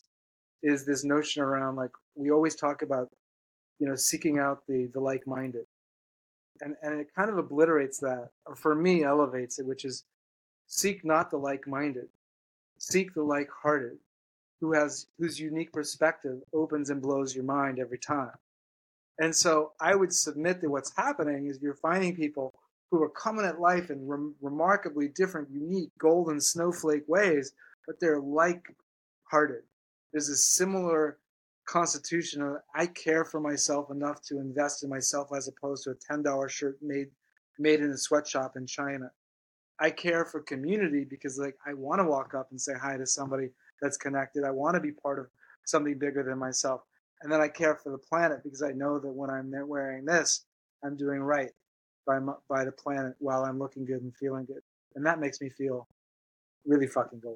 is 0.63 0.85
this 0.85 1.03
notion 1.03 1.41
around 1.41 1.75
like 1.75 1.91
we 2.15 2.31
always 2.31 2.55
talk 2.55 2.81
about, 2.81 3.09
you 3.79 3.87
know, 3.87 3.95
seeking 3.95 4.39
out 4.39 4.63
the 4.67 4.89
the 4.93 4.99
like-minded, 4.99 5.65
and 6.61 6.75
and 6.81 6.99
it 6.99 7.07
kind 7.15 7.29
of 7.29 7.37
obliterates 7.37 7.99
that, 7.99 8.29
or 8.45 8.55
for 8.55 8.75
me 8.75 9.03
elevates 9.03 9.59
it, 9.59 9.65
which 9.65 9.85
is 9.85 10.03
seek 10.67 11.03
not 11.03 11.29
the 11.29 11.37
like-minded, 11.37 12.07
seek 12.77 13.13
the 13.13 13.23
like-hearted 13.23 13.97
who 14.61 14.71
has 14.73 15.07
whose 15.17 15.39
unique 15.39 15.73
perspective 15.73 16.39
opens 16.53 16.89
and 16.91 17.01
blows 17.01 17.35
your 17.35 17.43
mind 17.43 17.79
every 17.79 17.97
time. 17.97 18.31
And 19.19 19.35
so 19.35 19.73
I 19.81 19.95
would 19.95 20.13
submit 20.13 20.61
that 20.61 20.69
what's 20.69 20.95
happening 20.95 21.47
is 21.47 21.59
you're 21.61 21.75
finding 21.75 22.15
people 22.15 22.53
who 22.91 23.01
are 23.03 23.09
coming 23.09 23.45
at 23.45 23.59
life 23.59 23.89
in 23.89 24.07
rem- 24.07 24.35
remarkably 24.41 25.09
different, 25.09 25.49
unique, 25.49 25.91
golden 25.99 26.39
snowflake 26.39 27.03
ways, 27.07 27.53
but 27.87 27.99
they're 27.99 28.19
like-hearted. 28.19 29.63
There's 30.11 30.29
a 30.29 30.35
similar 30.35 31.17
constitution. 31.67 32.41
of 32.41 32.57
I 32.75 32.85
care 32.85 33.25
for 33.25 33.39
myself 33.39 33.89
enough 33.91 34.21
to 34.23 34.39
invest 34.39 34.83
in 34.83 34.89
myself 34.89 35.29
as 35.35 35.47
opposed 35.47 35.83
to 35.85 35.91
a 35.91 35.95
ten 35.95 36.21
dollar 36.21 36.49
shirt 36.49 36.77
made 36.81 37.07
made 37.59 37.79
in 37.79 37.91
a 37.91 37.97
sweatshop 37.97 38.57
in 38.57 38.65
China. 38.65 39.11
I 39.79 39.89
care 39.89 40.25
for 40.25 40.41
community 40.41 41.05
because 41.05 41.39
like 41.39 41.55
I 41.65 41.73
want 41.73 41.99
to 41.99 42.05
walk 42.05 42.33
up 42.33 42.47
and 42.51 42.59
say 42.59 42.73
hi 42.79 42.97
to 42.97 43.05
somebody 43.05 43.49
that's 43.81 43.97
connected. 43.97 44.43
I 44.43 44.51
want 44.51 44.75
to 44.75 44.81
be 44.81 44.91
part 44.91 45.19
of 45.19 45.27
something 45.65 45.97
bigger 45.97 46.23
than 46.23 46.37
myself. 46.37 46.81
And 47.21 47.31
then 47.31 47.41
I 47.41 47.47
care 47.47 47.75
for 47.75 47.91
the 47.91 47.97
planet 47.97 48.39
because 48.43 48.63
I 48.63 48.71
know 48.71 48.99
that 48.99 49.11
when 49.11 49.29
I'm 49.29 49.51
wearing 49.67 50.05
this, 50.05 50.45
I'm 50.83 50.97
doing 50.97 51.19
right 51.19 51.51
by 52.05 52.19
my, 52.19 52.33
by 52.49 52.65
the 52.65 52.71
planet 52.71 53.13
while 53.19 53.43
I'm 53.43 53.59
looking 53.59 53.85
good 53.85 54.01
and 54.01 54.15
feeling 54.15 54.45
good. 54.45 54.61
And 54.95 55.05
that 55.05 55.19
makes 55.19 55.39
me 55.39 55.49
feel 55.49 55.87
really 56.65 56.87
fucking 56.87 57.19
good. 57.19 57.35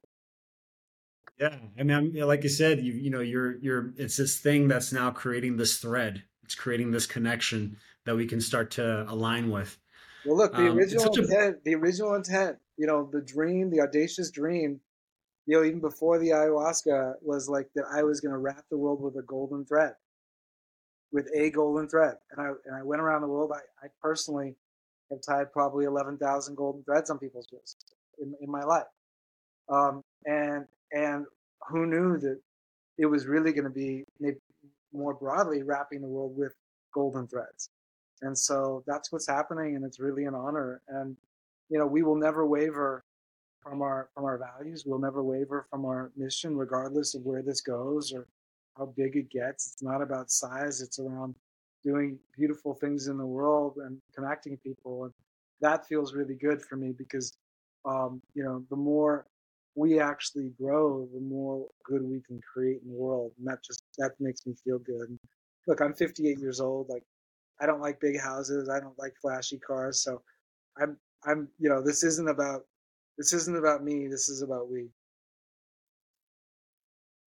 Yeah, 1.40 1.58
I 1.78 1.84
mean, 1.84 2.14
like 2.26 2.44
you 2.44 2.50
said, 2.50 2.80
you 2.80 2.94
you 2.94 3.10
know, 3.10 3.20
you're 3.20 3.58
you're 3.58 3.94
it's 3.98 4.16
this 4.16 4.40
thing 4.40 4.70
that's 4.70 4.94
now 4.94 5.12
creating 5.12 5.58
this 5.58 5.78
thread. 5.78 6.24
It's 6.44 6.56
creating 6.56 6.92
this 6.92 7.06
connection 7.06 7.78
that 8.06 8.16
we 8.16 8.26
can 8.26 8.40
start 8.40 8.72
to 8.72 9.06
align 9.10 9.52
with. 9.52 9.78
Well, 10.26 10.38
look, 10.38 10.54
the 10.54 10.70
um, 10.70 10.78
original 10.78 11.14
intent, 11.14 11.58
a... 11.58 11.60
the 11.66 11.76
original 11.76 12.16
intent, 12.16 12.58
you 12.78 12.88
know, 12.88 13.10
the 13.12 13.22
dream, 13.22 13.70
the 13.70 13.82
audacious 13.82 14.32
dream, 14.32 14.80
you 15.46 15.58
know, 15.58 15.64
even 15.64 15.80
before 15.80 16.18
the 16.18 16.30
ayahuasca 16.30 17.16
was 17.22 17.48
like 17.50 17.70
that 17.76 17.86
I 17.92 18.04
was 18.04 18.20
going 18.20 18.32
to 18.32 18.38
wrap 18.38 18.66
the 18.70 18.78
world 18.78 19.02
with 19.02 19.16
a 19.18 19.22
golden 19.24 19.66
thread, 19.66 19.94
with 21.12 21.30
a 21.36 21.50
golden 21.52 21.88
thread. 21.88 22.16
And 22.32 22.42
I 22.42 22.52
and 22.66 22.76
I 22.76 22.84
went 22.84 23.02
around 23.02 23.22
the 23.22 23.28
world. 23.28 23.52
I, 23.54 23.86
I 23.86 23.90
personally 24.02 24.56
have 25.12 25.22
tied 25.22 25.52
probably 25.54 25.86
eleven 25.86 26.18
thousand 26.18 26.56
golden 26.56 26.84
threads 26.84 27.10
on 27.10 27.20
people's 27.20 27.48
wrists 27.52 27.86
in 28.20 28.34
in 28.42 28.50
my 28.50 28.64
life. 28.64 28.88
Um, 29.70 30.04
and 30.26 30.66
and 30.92 31.26
who 31.70 31.86
knew 31.86 32.18
that 32.20 32.40
it 32.98 33.06
was 33.06 33.28
really 33.28 33.52
going 33.52 33.66
to 33.66 33.70
be 33.70 34.06
maybe 34.20 34.38
more 34.94 35.14
broadly 35.14 35.64
wrapping 35.64 36.02
the 36.02 36.08
world 36.08 36.36
with 36.38 36.54
golden 36.94 37.28
threads 37.28 37.70
and 38.22 38.38
so 38.38 38.84
that's 38.88 39.12
what's 39.12 39.28
happening 39.28 39.76
and 39.76 39.84
it's 39.84 40.00
really 40.00 40.26
an 40.26 40.34
honor 40.34 40.82
and 40.88 41.18
you 41.70 41.78
know 41.78 41.86
we 41.86 42.04
will 42.04 42.16
never 42.16 42.46
waver 42.46 43.04
from 43.66 43.82
our 43.82 44.10
from 44.14 44.26
our 44.26 44.38
values 44.38 44.84
we'll 44.86 45.00
never 45.00 45.24
waver 45.24 45.66
from 45.70 45.86
our 45.86 46.12
mission 46.16 46.56
regardless 46.56 47.16
of 47.16 47.22
where 47.24 47.42
this 47.42 47.62
goes 47.62 48.14
or 48.14 48.28
how 48.78 48.86
big 48.98 49.16
it 49.16 49.30
gets 49.30 49.72
it's 49.74 49.84
not 49.84 50.02
about 50.02 50.30
size 50.30 50.82
it's 50.82 51.00
around 51.00 51.36
doing 51.84 52.18
beautiful 52.38 52.74
things 52.74 53.08
in 53.08 53.18
the 53.18 53.26
world 53.26 53.78
and 53.86 53.98
connecting 54.16 54.58
people 54.58 55.06
and 55.06 55.14
that 55.62 55.88
feels 55.88 56.14
really 56.14 56.36
good 56.36 56.62
for 56.62 56.76
me 56.76 56.94
because 56.98 57.34
um, 57.86 58.22
you 58.34 58.44
know 58.44 58.64
the 58.70 58.76
more 58.76 59.26
we 59.76 60.00
actually 60.00 60.52
grow, 60.60 61.08
the 61.14 61.20
more 61.20 61.68
good 61.84 62.02
we 62.02 62.22
can 62.22 62.40
create 62.42 62.82
in 62.84 62.92
the 62.92 62.98
world. 62.98 63.34
And 63.38 63.48
that 63.48 63.64
just 63.64 63.84
that 63.98 64.12
makes 64.20 64.46
me 64.46 64.56
feel 64.64 64.80
good. 64.80 65.18
Look, 65.68 65.82
I'm 65.82 65.94
58 65.94 66.40
years 66.40 66.62
old. 66.62 66.88
Like 66.90 67.04
I 67.62 67.66
don't 67.66 67.82
like 67.82 68.00
big 68.00 68.20
houses. 68.20 68.70
I 68.70 68.80
don't 68.80 68.98
like 68.98 69.14
flashy 69.22 69.60
cars. 69.60 70.02
So 70.02 70.22
I'm 70.82 70.98
I'm 71.26 71.50
you 71.60 71.70
know, 71.70 71.82
this 71.82 72.04
isn't 72.04 72.30
about 72.30 72.62
this 73.18 73.34
isn't 73.34 73.58
about 73.58 73.84
me. 73.84 74.08
This 74.08 74.30
is 74.30 74.42
about 74.42 74.70
we. 74.70 74.90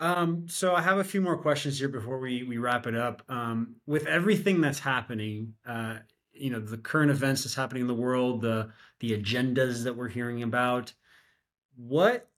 Um, 0.01 0.47
so 0.49 0.74
I 0.74 0.82
have 0.82 0.99
a 0.99 1.05
few 1.05 1.20
more 1.20 1.36
questions 1.36 1.78
here 1.78 1.89
before 1.89 2.18
we 2.18 2.45
we 2.45 2.59
wrap 2.59 2.86
it 2.86 2.95
up. 2.95 3.22
Um, 3.28 3.76
with 3.86 4.07
everything 4.07 4.61
that's 4.61 4.78
happening, 4.78 5.55
uh, 5.66 5.99
you 6.32 6.51
know, 6.51 6.61
the 6.61 6.78
current 6.78 7.11
events 7.11 7.43
that's 7.43 7.55
happening 7.55 7.82
in 7.82 7.89
the 7.89 7.95
world, 7.95 8.41
the 8.43 8.70
the 9.01 9.11
agendas 9.12 9.84
that 9.84 9.97
we're 9.97 10.09
hearing 10.09 10.43
about, 10.43 10.93
what 11.76 12.28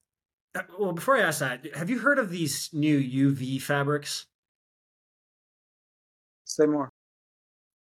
uh, 0.54 0.62
well, 0.78 0.92
before 0.92 1.16
I 1.16 1.22
ask 1.22 1.40
that, 1.40 1.74
have 1.76 1.90
you 1.90 1.98
heard 1.98 2.18
of 2.18 2.30
these 2.30 2.70
new 2.72 2.98
UV 2.98 3.60
fabrics? 3.60 4.26
Say 6.44 6.66
more. 6.66 6.90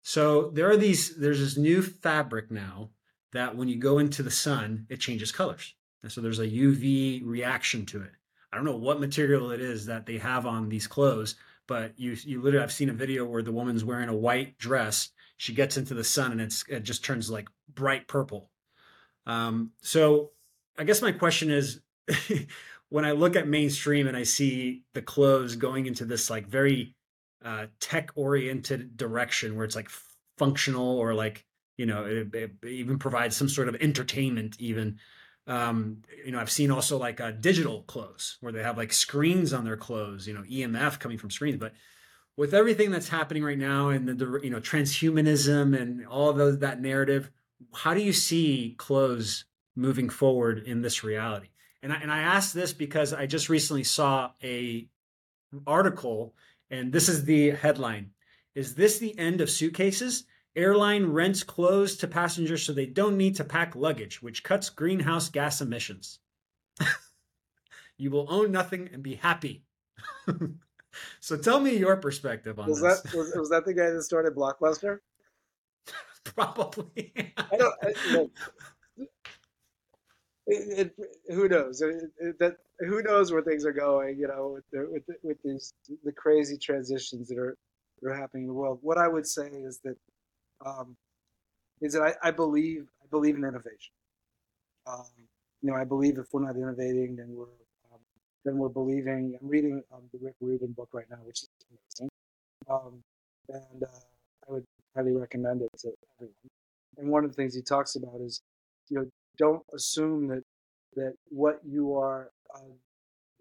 So 0.02 0.50
there 0.50 0.70
are 0.70 0.78
these. 0.78 1.16
There's 1.16 1.40
this 1.40 1.58
new 1.58 1.82
fabric 1.82 2.52
now 2.52 2.90
that 3.34 3.56
when 3.56 3.68
you 3.68 3.78
go 3.78 4.00
into 4.00 4.24
the 4.24 4.32
sun, 4.32 4.86
it 4.90 5.00
changes 5.00 5.32
colors. 5.32 5.74
And 6.04 6.12
so 6.12 6.22
there's 6.22 6.40
a 6.40 6.48
UV 6.48 7.22
reaction 7.24 7.86
to 7.88 8.02
it. 8.02 8.12
I 8.52 8.58
don't 8.58 8.66
know 8.66 8.76
what 8.76 9.00
material 9.00 9.52
it 9.52 9.62
is 9.62 9.86
that 9.86 10.06
they 10.06 10.18
have 10.18 10.46
on 10.46 10.68
these 10.68 10.88
clothes, 10.88 11.36
but 11.68 11.94
you 11.98 12.18
you 12.24 12.42
literally 12.42 12.64
I've 12.64 12.72
seen 12.72 12.90
a 12.90 12.94
video 12.94 13.24
where 13.24 13.44
the 13.44 13.52
woman's 13.52 13.86
wearing 13.86 14.10
a 14.10 14.16
white 14.16 14.58
dress. 14.58 15.10
She 15.38 15.54
gets 15.54 15.78
into 15.78 15.94
the 15.94 16.04
sun 16.04 16.32
and 16.32 16.42
it's 16.42 16.66
it 16.68 16.84
just 16.84 17.06
turns 17.06 17.30
like 17.30 17.48
bright 17.74 18.08
purple. 18.08 18.50
Um, 19.26 19.72
so 19.82 20.32
I 20.78 20.84
guess 20.84 21.02
my 21.02 21.12
question 21.12 21.50
is 21.50 21.80
when 22.90 23.06
I 23.06 23.12
look 23.12 23.36
at 23.36 23.48
mainstream 23.48 24.08
and 24.08 24.18
I 24.18 24.24
see 24.24 24.84
the 24.94 25.02
clothes 25.02 25.56
going 25.56 25.86
into 25.86 26.04
this 26.04 26.30
like 26.30 26.48
very 26.48 26.96
uh, 27.44 27.68
tech 27.80 28.12
oriented 28.16 28.98
direction 28.98 29.56
where 29.56 29.66
it's 29.66 29.76
like 29.76 29.90
functional 30.38 30.98
or 30.98 31.14
like 31.14 31.46
you 31.78 31.86
know 31.86 32.06
it, 32.06 32.34
it 32.34 32.52
even 32.68 33.00
provides 33.00 33.36
some 33.36 33.50
sort 33.50 33.68
of 33.68 33.76
entertainment 33.76 34.56
even. 34.60 35.00
Um, 35.48 36.04
you 36.24 36.32
know 36.32 36.40
i've 36.40 36.52
seen 36.52 36.70
also 36.70 37.00
like 37.00 37.20
uh, 37.20 37.32
digital 37.32 37.82
clothes 37.82 38.38
where 38.42 38.54
they 38.54 38.62
have 38.62 38.78
like 38.78 38.94
screens 38.94 39.54
on 39.54 39.66
their 39.66 39.76
clothes 39.76 40.28
you 40.28 40.36
know 40.36 40.44
emf 40.44 41.00
coming 41.00 41.18
from 41.18 41.32
screens. 41.32 41.58
But 41.58 41.74
with 42.38 42.54
everything 42.54 42.92
that's 42.92 43.10
happening 43.10 43.44
right 43.44 43.58
now 43.58 43.90
and 43.90 44.08
the, 44.08 44.14
the 44.14 44.40
you 44.44 44.52
know 44.52 44.60
transhumanism 44.60 45.76
and 45.78 46.06
all 46.06 46.30
of 46.30 46.38
those 46.38 46.60
that 46.60 46.80
narrative 46.80 47.32
how 47.74 47.94
do 47.94 48.02
you 48.02 48.14
see 48.14 48.76
clothes 48.78 49.46
moving 49.76 50.10
forward 50.10 50.60
in 50.60 50.82
this 50.82 51.04
reality? 51.04 51.48
And 51.84 51.92
I, 51.92 51.96
and 51.98 52.12
I 52.12 52.22
asked 52.22 52.54
this 52.54 52.74
because 52.74 53.14
I 53.14 53.26
just 53.26 53.50
recently 53.50 53.84
saw 53.84 54.32
a 54.44 54.88
article, 55.66 56.36
and 56.70 56.94
this 56.94 57.10
is 57.10 57.26
the 57.26 57.52
headline: 57.52 58.12
"Is 58.56 58.76
this 58.76 59.00
the 59.00 59.18
end 59.18 59.42
of 59.42 59.50
suitcases?" 59.50 60.26
Airline 60.56 61.06
rents 61.06 61.44
clothes 61.44 61.96
to 61.98 62.08
passengers 62.08 62.64
so 62.64 62.74
they 62.74 62.86
don't 62.86 63.18
need 63.18 63.36
to 63.38 63.44
pack 63.44 63.76
luggage, 63.76 64.22
which 64.22 64.44
cuts 64.44 64.70
greenhouse 64.70 65.30
gas 65.30 65.62
emissions. 65.62 66.20
you 67.98 68.12
will 68.12 68.28
own 68.30 68.52
nothing 68.52 68.90
and 68.92 69.02
be 69.02 69.16
happy. 69.16 69.64
so 71.20 71.38
tell 71.38 71.60
me 71.60 71.78
your 71.78 71.96
perspective 71.98 72.60
on 72.60 72.70
was 72.70 72.82
this. 72.82 73.02
That, 73.02 73.14
was, 73.18 73.34
was 73.36 73.50
that 73.50 73.66
the 73.66 73.74
guy 73.74 73.92
that 73.92 74.04
started 74.04 74.36
Blockbuster? 74.36 75.00
Probably. 76.24 77.14
I 77.38 77.58
don't. 77.58 77.76
I, 77.82 78.28
it, 80.48 80.94
it, 80.98 81.34
who 81.34 81.48
knows? 81.48 81.80
that 81.80 82.58
who 82.80 83.02
knows 83.02 83.32
where 83.32 83.42
things 83.42 83.66
are 83.66 83.72
going? 83.72 84.20
You 84.20 84.28
know, 84.28 84.56
with 84.56 84.64
the, 84.72 84.92
with 84.92 85.06
the, 85.06 85.16
with 85.24 85.38
these 85.44 85.74
the 86.04 86.12
crazy 86.12 86.58
transitions 86.58 87.30
that 87.30 87.38
are 87.38 87.58
that 88.02 88.12
are 88.12 88.16
happening 88.16 88.44
in 88.44 88.48
the 88.48 88.54
world. 88.54 88.80
What 88.82 88.98
I 88.98 89.08
would 89.08 89.28
say 89.28 89.48
is 89.48 89.80
that 89.84 89.96
um, 90.66 90.96
is 91.82 91.94
that 91.94 92.02
I, 92.02 92.30
I 92.30 92.32
believe 92.32 92.88
I 93.02 93.08
believe 93.10 93.36
in 93.36 93.44
innovation. 93.44 93.94
Um, 94.88 95.06
you 95.62 95.72
know, 95.72 95.78
I 95.78 95.84
believe 95.84 96.18
if 96.18 96.28
we're 96.32 96.46
not 96.46 96.56
innovating, 96.56 97.16
then 97.16 97.30
we're 97.30 97.46
um, 97.92 98.00
then 98.46 98.58
we're 98.58 98.70
believing. 98.70 99.38
I'm 99.42 99.48
reading 99.48 99.84
um, 99.94 100.02
the 100.12 100.20
Rick 100.22 100.36
Rubin 100.42 100.72
book 100.72 100.90
right 100.94 101.10
now, 101.10 101.18
which 101.24 101.44
is 101.44 101.50
amazing, 101.70 102.10
um, 102.70 103.02
and 103.50 103.84
uh, 103.84 104.48
I 104.48 104.54
would 104.54 104.66
highly 104.96 105.14
recommend 105.14 105.62
it 105.62 105.70
to 105.80 105.92
everyone. 106.18 106.36
And 106.98 107.10
one 107.10 107.24
of 107.24 107.32
the 107.32 107.36
things 107.36 107.56
he 107.56 107.62
talks 107.62 107.96
about 107.96 108.20
is, 108.22 108.42
you 108.90 108.98
know, 108.98 109.06
don't 109.38 109.64
assume 109.74 110.28
that 110.28 110.44
that 110.96 111.14
what 111.30 111.60
you 111.66 111.96
are 111.96 112.30
uh, 112.54 112.74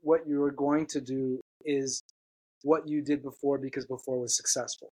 what 0.03 0.27
you 0.27 0.43
are 0.43 0.53
going 0.53 0.87
to 0.87 1.01
do 1.01 1.41
is 1.65 2.03
what 2.63 2.89
you 2.89 3.03
did 3.03 3.23
before 3.23 3.59
because 3.59 3.87
before 3.87 4.21
was 4.21 4.37
successful 4.37 4.91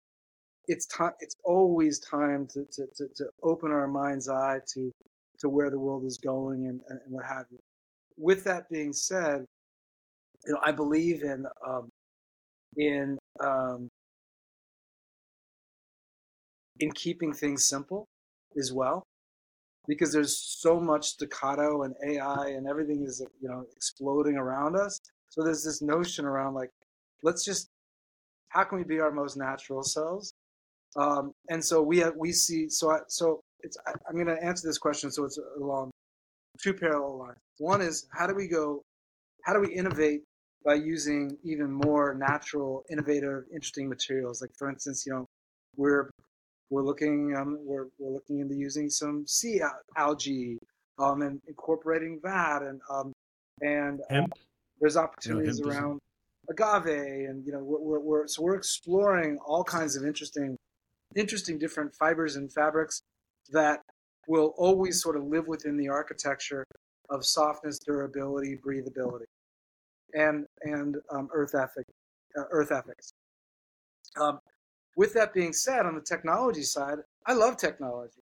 it's 0.68 0.86
time 0.86 1.12
it's 1.20 1.36
always 1.44 1.98
time 1.98 2.46
to, 2.46 2.64
to, 2.72 2.86
to, 2.96 3.06
to, 3.16 3.26
open 3.42 3.70
our 3.70 3.88
mind's 3.88 4.28
eye 4.28 4.58
to 4.72 4.92
to 5.38 5.48
where 5.48 5.70
the 5.70 5.78
world 5.78 6.04
is 6.04 6.18
going 6.18 6.66
and, 6.66 6.80
and 6.88 7.00
what 7.08 7.24
have 7.24 7.46
you 7.50 7.58
with 8.16 8.44
that 8.44 8.68
being 8.70 8.92
said 8.92 9.44
you 10.46 10.52
know 10.52 10.60
i 10.64 10.70
believe 10.70 11.22
in 11.22 11.44
um, 11.66 11.88
in 12.76 13.18
um, 13.40 13.88
in 16.80 16.90
keeping 16.92 17.32
things 17.32 17.64
simple 17.68 18.06
as 18.58 18.72
well 18.72 19.02
because 19.88 20.12
there's 20.12 20.38
so 20.38 20.80
much 20.80 21.08
staccato 21.08 21.82
and 21.82 21.94
AI 22.04 22.48
and 22.48 22.66
everything 22.68 23.04
is 23.04 23.24
you 23.40 23.48
know 23.48 23.64
exploding 23.76 24.36
around 24.36 24.76
us. 24.76 24.98
So 25.28 25.42
there's 25.42 25.64
this 25.64 25.82
notion 25.82 26.24
around 26.24 26.54
like, 26.54 26.70
let's 27.22 27.44
just 27.44 27.68
how 28.48 28.64
can 28.64 28.78
we 28.78 28.84
be 28.84 29.00
our 29.00 29.10
most 29.10 29.36
natural 29.36 29.82
selves? 29.82 30.34
Um, 30.96 31.32
and 31.48 31.64
so 31.64 31.82
we 31.82 31.98
have, 31.98 32.14
we 32.16 32.32
see 32.32 32.68
so 32.68 32.90
I, 32.90 32.98
so 33.08 33.40
it's 33.60 33.76
I, 33.86 33.92
I'm 34.08 34.14
going 34.14 34.26
to 34.26 34.42
answer 34.42 34.66
this 34.66 34.78
question 34.78 35.10
so 35.10 35.24
it's 35.24 35.38
along 35.56 35.90
two 36.62 36.74
parallel 36.74 37.18
lines. 37.18 37.38
One 37.58 37.80
is 37.80 38.06
how 38.12 38.26
do 38.26 38.34
we 38.34 38.48
go, 38.48 38.82
how 39.44 39.52
do 39.52 39.60
we 39.60 39.74
innovate 39.74 40.22
by 40.64 40.74
using 40.74 41.36
even 41.44 41.72
more 41.72 42.14
natural, 42.14 42.84
innovative, 42.90 43.44
interesting 43.52 43.88
materials? 43.88 44.40
Like 44.40 44.50
for 44.58 44.68
instance, 44.68 45.04
you 45.06 45.12
know, 45.12 45.26
we're 45.76 46.10
we're 46.70 46.82
looking 46.82 47.34
um, 47.36 47.58
we're, 47.60 47.86
we're 47.98 48.12
looking 48.12 48.40
into 48.40 48.54
using 48.54 48.90
some 48.90 49.26
sea 49.26 49.60
algae 49.96 50.58
um, 50.98 51.22
and 51.22 51.40
incorporating 51.48 52.20
that 52.22 52.62
and 52.62 52.80
um, 52.90 53.12
and 53.62 54.00
uh, 54.10 54.26
there's 54.80 54.96
opportunities 54.96 55.60
around 55.60 56.00
agave, 56.50 57.28
and 57.28 57.46
you 57.46 57.52
know, 57.52 57.60
we're, 57.62 58.00
we're 58.00 58.26
so 58.26 58.42
we're 58.42 58.56
exploring 58.56 59.38
all 59.46 59.64
kinds 59.64 59.96
of 59.96 60.04
interesting, 60.04 60.56
interesting 61.16 61.58
different 61.58 61.94
fibers 61.94 62.36
and 62.36 62.52
fabrics 62.52 63.02
that 63.52 63.80
will 64.28 64.54
always 64.56 65.02
sort 65.02 65.16
of 65.16 65.24
live 65.24 65.46
within 65.48 65.76
the 65.76 65.88
architecture 65.88 66.64
of 67.10 67.24
softness, 67.24 67.78
durability, 67.78 68.56
breathability, 68.64 69.24
and 70.14 70.46
and 70.62 70.96
um, 71.10 71.28
earth 71.32 71.54
ethic, 71.54 71.86
uh, 72.38 72.44
earth 72.50 72.72
ethics. 72.72 73.12
Um, 74.20 74.38
with 74.96 75.14
that 75.14 75.32
being 75.32 75.52
said, 75.52 75.86
on 75.86 75.94
the 75.94 76.02
technology 76.02 76.62
side, 76.62 76.98
I 77.26 77.32
love 77.32 77.56
technology, 77.56 78.20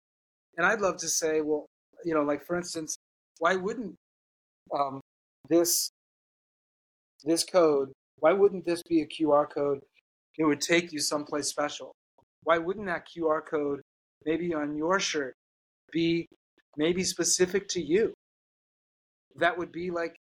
and 0.57 0.65
I'd 0.65 0.81
love 0.81 0.97
to 0.97 1.07
say, 1.07 1.41
well, 1.41 1.65
you 2.05 2.13
know, 2.13 2.23
like 2.23 2.45
for 2.45 2.57
instance, 2.57 2.97
why 3.39 3.55
wouldn't 3.55 3.95
um, 4.77 5.01
this 5.49 5.91
this 7.23 7.43
code? 7.43 7.91
Why 8.19 8.33
wouldn't 8.33 8.65
this 8.65 8.81
be 8.83 9.01
a 9.01 9.07
QR 9.07 9.49
code? 9.49 9.79
It 10.37 10.45
would 10.45 10.61
take 10.61 10.91
you 10.91 10.99
someplace 10.99 11.47
special. 11.47 11.93
Why 12.47 12.57
wouldn't 12.57 12.85
that 12.85 13.05
QR 13.05 13.45
code 13.45 13.81
maybe 14.25 14.53
on 14.53 14.77
your 14.77 15.01
shirt 15.01 15.35
be 15.91 16.25
maybe 16.77 17.03
specific 17.03 17.67
to 17.71 17.81
you? 17.81 18.13
That 19.35 19.57
would 19.57 19.73
be 19.73 19.91
like 19.91 20.15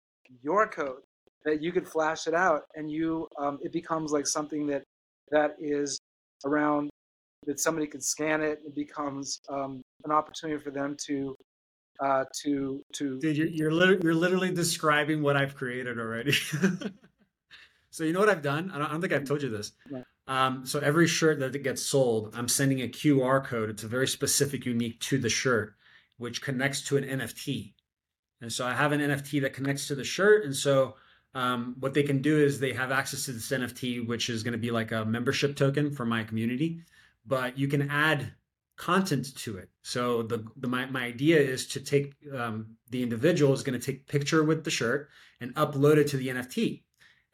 your 0.42 0.66
code 0.66 1.02
that 1.44 1.62
you 1.62 1.74
could 1.74 1.86
flash 1.86 2.26
it 2.26 2.34
out, 2.34 2.62
and 2.76 2.90
you 2.90 3.28
um, 3.38 3.60
it 3.62 3.74
becomes 3.74 4.14
like 4.14 4.26
something 4.26 4.66
that 4.68 4.84
that 5.32 5.58
is 5.60 6.00
around 6.46 6.90
that 7.46 7.60
somebody 7.60 7.88
could 7.88 8.02
scan 8.02 8.42
it. 8.42 8.62
It 8.66 8.74
becomes 8.74 9.42
um, 9.50 9.82
an 10.06 10.14
opportunity 10.14 10.64
for 10.64 10.72
them 10.72 10.96
to 11.08 11.36
uh, 12.00 12.24
to 12.44 12.82
to. 12.94 13.20
Dude, 13.20 13.36
you're 13.36 13.48
you're, 13.48 13.72
lit- 13.72 14.02
you're 14.02 14.16
literally 14.16 14.54
describing 14.54 15.24
what 15.24 15.36
I've 15.36 15.56
created 15.56 16.00
already. 16.00 16.32
so 17.94 18.04
you 18.04 18.12
know 18.12 18.22
what 18.22 18.30
I've 18.30 18.42
done? 18.42 18.72
I 18.74 18.80
don't, 18.80 18.88
I 18.88 18.92
don't 18.92 19.02
think 19.02 19.14
I've 19.14 19.28
told 19.28 19.44
you 19.44 19.50
this. 19.50 19.72
Um, 20.26 20.66
so 20.66 20.80
every 20.80 21.08
shirt 21.08 21.38
that 21.40 21.62
gets 21.62 21.84
sold, 21.84 22.34
I'm 22.36 22.48
sending 22.48 22.82
a 22.82 22.88
QR 22.88 23.46
code. 23.46 23.70
It's 23.70 23.84
a 23.84 23.88
very 23.88 24.08
specific, 24.08 24.66
unique 24.66 25.00
to 25.02 25.20
the 25.20 25.30
shirt, 25.30 25.76
which 26.18 26.42
connects 26.42 26.82
to 26.86 26.98
an 26.98 27.04
NFT. 27.04 27.74
And 28.42 28.52
so 28.52 28.66
I 28.66 28.74
have 28.74 28.94
an 28.94 29.00
NFT 29.00 29.42
that 29.44 29.54
connects 29.54 29.88
to 29.90 29.96
the 29.96 30.04
shirt, 30.04 30.44
and 30.44 30.56
so 30.56 30.96
um, 31.36 31.76
what 31.80 31.94
they 31.94 32.02
can 32.02 32.20
do 32.20 32.36
is 32.40 32.60
they 32.60 32.74
have 32.74 32.92
access 32.92 33.26
to 33.26 33.32
this 33.32 33.52
NFT, 33.52 34.08
which 34.08 34.28
is 34.28 34.42
going 34.42 34.54
to 34.54 34.58
be 34.58 34.72
like 34.72 34.92
a 34.92 35.06
membership 35.06 35.56
token 35.56 35.92
for 35.92 36.04
my 36.04 36.24
community. 36.24 36.82
But 37.28 37.60
you 37.60 37.68
can 37.68 37.92
add 37.92 38.34
content 38.76 39.36
to 39.36 39.58
it. 39.58 39.70
So 39.84 40.24
the, 40.24 40.48
the 40.58 40.68
my, 40.68 40.88
my 40.88 41.04
idea 41.04 41.40
is 41.40 41.68
to 41.68 41.80
take 41.80 42.16
um, 42.36 42.76
the 42.90 43.04
individual 43.04 43.54
is 43.54 43.62
going 43.62 43.80
to 43.80 43.86
take 43.86 44.08
picture 44.08 44.44
with 44.44 44.64
the 44.64 44.72
shirt 44.72 45.10
and 45.42 45.54
upload 45.54 45.98
it 45.98 46.08
to 46.08 46.18
the 46.18 46.30
NFT. 46.30 46.82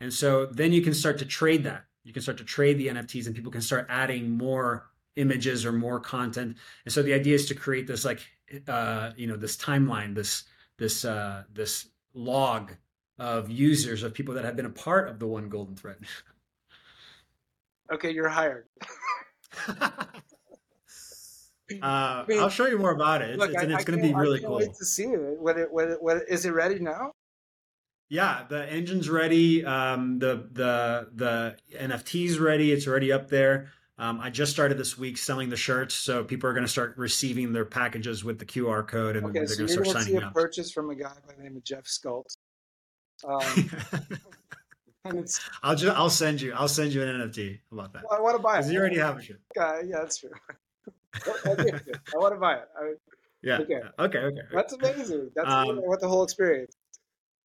And 0.01 0.13
so 0.13 0.45
then 0.45 0.71
you 0.71 0.81
can 0.81 0.93
start 0.93 1.17
to 1.19 1.25
trade 1.25 1.63
that. 1.65 1.85
You 2.03 2.13
can 2.13 2.21
start 2.21 2.37
to 2.37 2.43
trade 2.43 2.77
the 2.77 2.87
NFTs 2.87 3.27
and 3.27 3.35
people 3.35 3.51
can 3.51 3.61
start 3.61 3.85
adding 3.89 4.31
more 4.31 4.89
images 5.15 5.65
or 5.65 5.71
more 5.71 5.99
content. 5.99 6.57
And 6.85 6.93
so 6.93 7.03
the 7.03 7.13
idea 7.13 7.35
is 7.35 7.45
to 7.47 7.55
create 7.55 7.87
this 7.87 8.05
like 8.05 8.25
uh, 8.67 9.11
you 9.15 9.27
know 9.27 9.37
this 9.37 9.57
timeline, 9.57 10.15
this 10.15 10.45
this 10.77 11.05
uh, 11.05 11.43
this 11.53 11.89
log 12.13 12.71
of 13.19 13.51
users 13.51 14.03
of 14.03 14.13
people 14.13 14.33
that 14.33 14.45
have 14.45 14.55
been 14.55 14.65
a 14.65 14.71
part 14.71 15.09
of 15.09 15.19
the 15.19 15.27
one 15.27 15.49
golden 15.49 15.75
thread. 15.75 15.97
Okay, 17.91 18.11
you're 18.11 18.29
hired. 18.29 18.67
Uh, 21.83 22.23
I 22.23 22.25
mean, 22.27 22.39
I'll 22.39 22.49
show 22.49 22.65
you 22.65 22.79
more 22.79 22.89
about 22.89 23.21
it. 23.21 23.37
Look, 23.37 23.51
it's, 23.51 23.61
it's 23.61 23.83
going 23.83 24.01
to 24.01 24.07
be 24.07 24.13
really 24.13 24.39
cool. 24.39 24.57
Wait 24.57 24.73
to 24.73 24.85
see 24.85 25.03
it. 25.03 25.19
What 25.39 25.57
it, 25.59 25.71
what 25.71 25.87
it, 25.89 26.01
what 26.01 26.23
is 26.27 26.45
it 26.45 26.49
ready 26.49 26.79
now? 26.79 27.13
Yeah, 28.09 28.43
the 28.49 28.67
engine's 28.71 29.09
ready. 29.09 29.63
Um, 29.63 30.17
the 30.17 30.47
the 30.51 31.09
the 31.13 31.57
NFT's 31.77 32.39
ready. 32.39 32.71
It's 32.71 32.87
already 32.87 33.11
up 33.11 33.29
there. 33.29 33.71
Um, 33.99 34.19
I 34.19 34.29
just 34.29 34.51
started 34.51 34.77
this 34.77 34.97
week 34.97 35.17
selling 35.17 35.49
the 35.49 35.57
shirts, 35.57 35.93
so 35.93 36.23
people 36.23 36.49
are 36.49 36.53
going 36.53 36.65
to 36.65 36.71
start 36.71 36.97
receiving 36.97 37.53
their 37.53 37.65
packages 37.65 38.23
with 38.23 38.39
the 38.39 38.45
QR 38.45 38.87
code, 38.87 39.15
and 39.15 39.25
okay, 39.27 39.39
they're 39.39 39.47
so 39.47 39.57
going 39.57 39.67
to 39.67 39.73
start 39.73 39.87
signing 39.87 40.07
see 40.07 40.15
a 40.23 40.27
up. 40.27 40.33
Purchase 40.33 40.71
from 40.71 40.89
a 40.89 40.95
guy 40.95 41.11
by 41.27 41.33
the 41.35 41.43
name 41.43 41.57
of 41.57 41.63
Jeff 41.63 41.83
Scult. 41.83 42.35
Um, 43.27 43.69
I'll 45.63 45.75
just 45.75 45.97
I'll 45.97 46.09
send 46.09 46.41
you 46.41 46.53
I'll 46.53 46.67
send 46.67 46.93
you 46.93 47.03
an 47.03 47.29
NFT 47.29 47.59
about 47.71 47.93
that. 47.93 48.03
Well, 48.09 48.17
I 48.17 48.21
want 48.21 48.37
to 48.37 48.41
buy 48.41 48.59
it. 48.59 48.65
You 48.67 48.79
already 48.79 48.97
have 48.97 49.17
a 49.17 49.21
shirt. 49.21 49.41
Yeah, 49.55 49.81
yeah, 49.85 49.97
that's 49.99 50.17
true. 50.17 50.31
I 51.25 52.17
want 52.17 52.33
to 52.33 52.39
buy 52.39 52.55
it. 52.55 52.67
I, 52.79 52.93
Yeah. 53.41 53.59
Okay. 53.59 53.81
Okay. 53.99 54.17
Okay. 54.19 54.41
that's 54.51 54.73
amazing. 54.73 55.31
That's 55.35 55.47
Um, 55.47 55.77
what 55.77 55.99
the 55.99 56.07
whole 56.07 56.23
experience. 56.23 56.75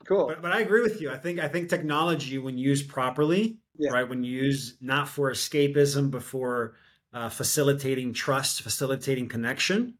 Cool. 0.07 0.26
But, 0.26 0.42
but 0.42 0.52
I 0.52 0.61
agree 0.61 0.82
with 0.82 1.00
you. 1.00 1.11
I 1.11 1.16
think 1.16 1.38
I 1.38 1.48
think 1.48 1.68
technology, 1.68 2.38
when 2.38 2.59
used 2.59 2.88
properly, 2.88 3.59
Yeah. 3.78 3.92
right, 3.92 4.09
when 4.09 4.24
used 4.24 4.82
not 4.82 5.09
for 5.09 5.30
escapism, 5.30 6.11
but 6.11 6.22
for 6.22 6.74
uh, 7.12 7.28
facilitating 7.28 8.12
trust, 8.12 8.62
facilitating 8.62 9.28
connection. 9.28 9.98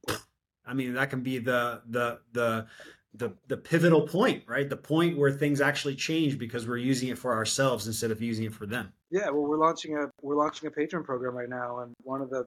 I 0.67 0.75
mean, 0.75 0.95
that 0.95 1.11
can 1.11 1.23
be 1.23 1.39
the 1.39 1.83
the 1.89 2.21
the 2.33 2.67
the 3.15 3.33
the 3.47 3.57
pivotal 3.57 4.03
point, 4.09 4.45
right? 4.49 4.69
The 4.69 4.77
point 4.77 5.17
where 5.17 5.31
things 5.31 5.61
actually 5.61 5.95
change 5.95 6.39
because 6.39 6.67
we're 6.67 6.79
using 6.79 7.09
it 7.11 7.19
for 7.19 7.33
ourselves 7.33 7.87
instead 7.87 8.11
of 8.11 8.21
using 8.21 8.45
it 8.45 8.53
for 8.53 8.67
them. 8.67 8.93
Yeah, 9.11 9.31
well, 9.31 9.43
we're 9.43 9.59
launching 9.59 9.97
a 9.97 10.07
we're 10.23 10.37
launching 10.37 10.67
a 10.67 10.71
patron 10.71 11.05
program 11.05 11.35
right 11.35 11.49
now, 11.49 11.81
and 11.81 11.95
one 12.03 12.21
of 12.21 12.31
the 12.31 12.45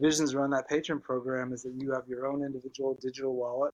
visions 0.00 0.34
around 0.34 0.50
that 0.50 0.68
patron 0.68 1.00
program 1.00 1.52
is 1.52 1.62
that 1.62 1.74
you 1.78 1.92
have 1.92 2.04
your 2.08 2.26
own 2.26 2.42
individual 2.42 2.98
digital 3.02 3.34
wallet, 3.34 3.72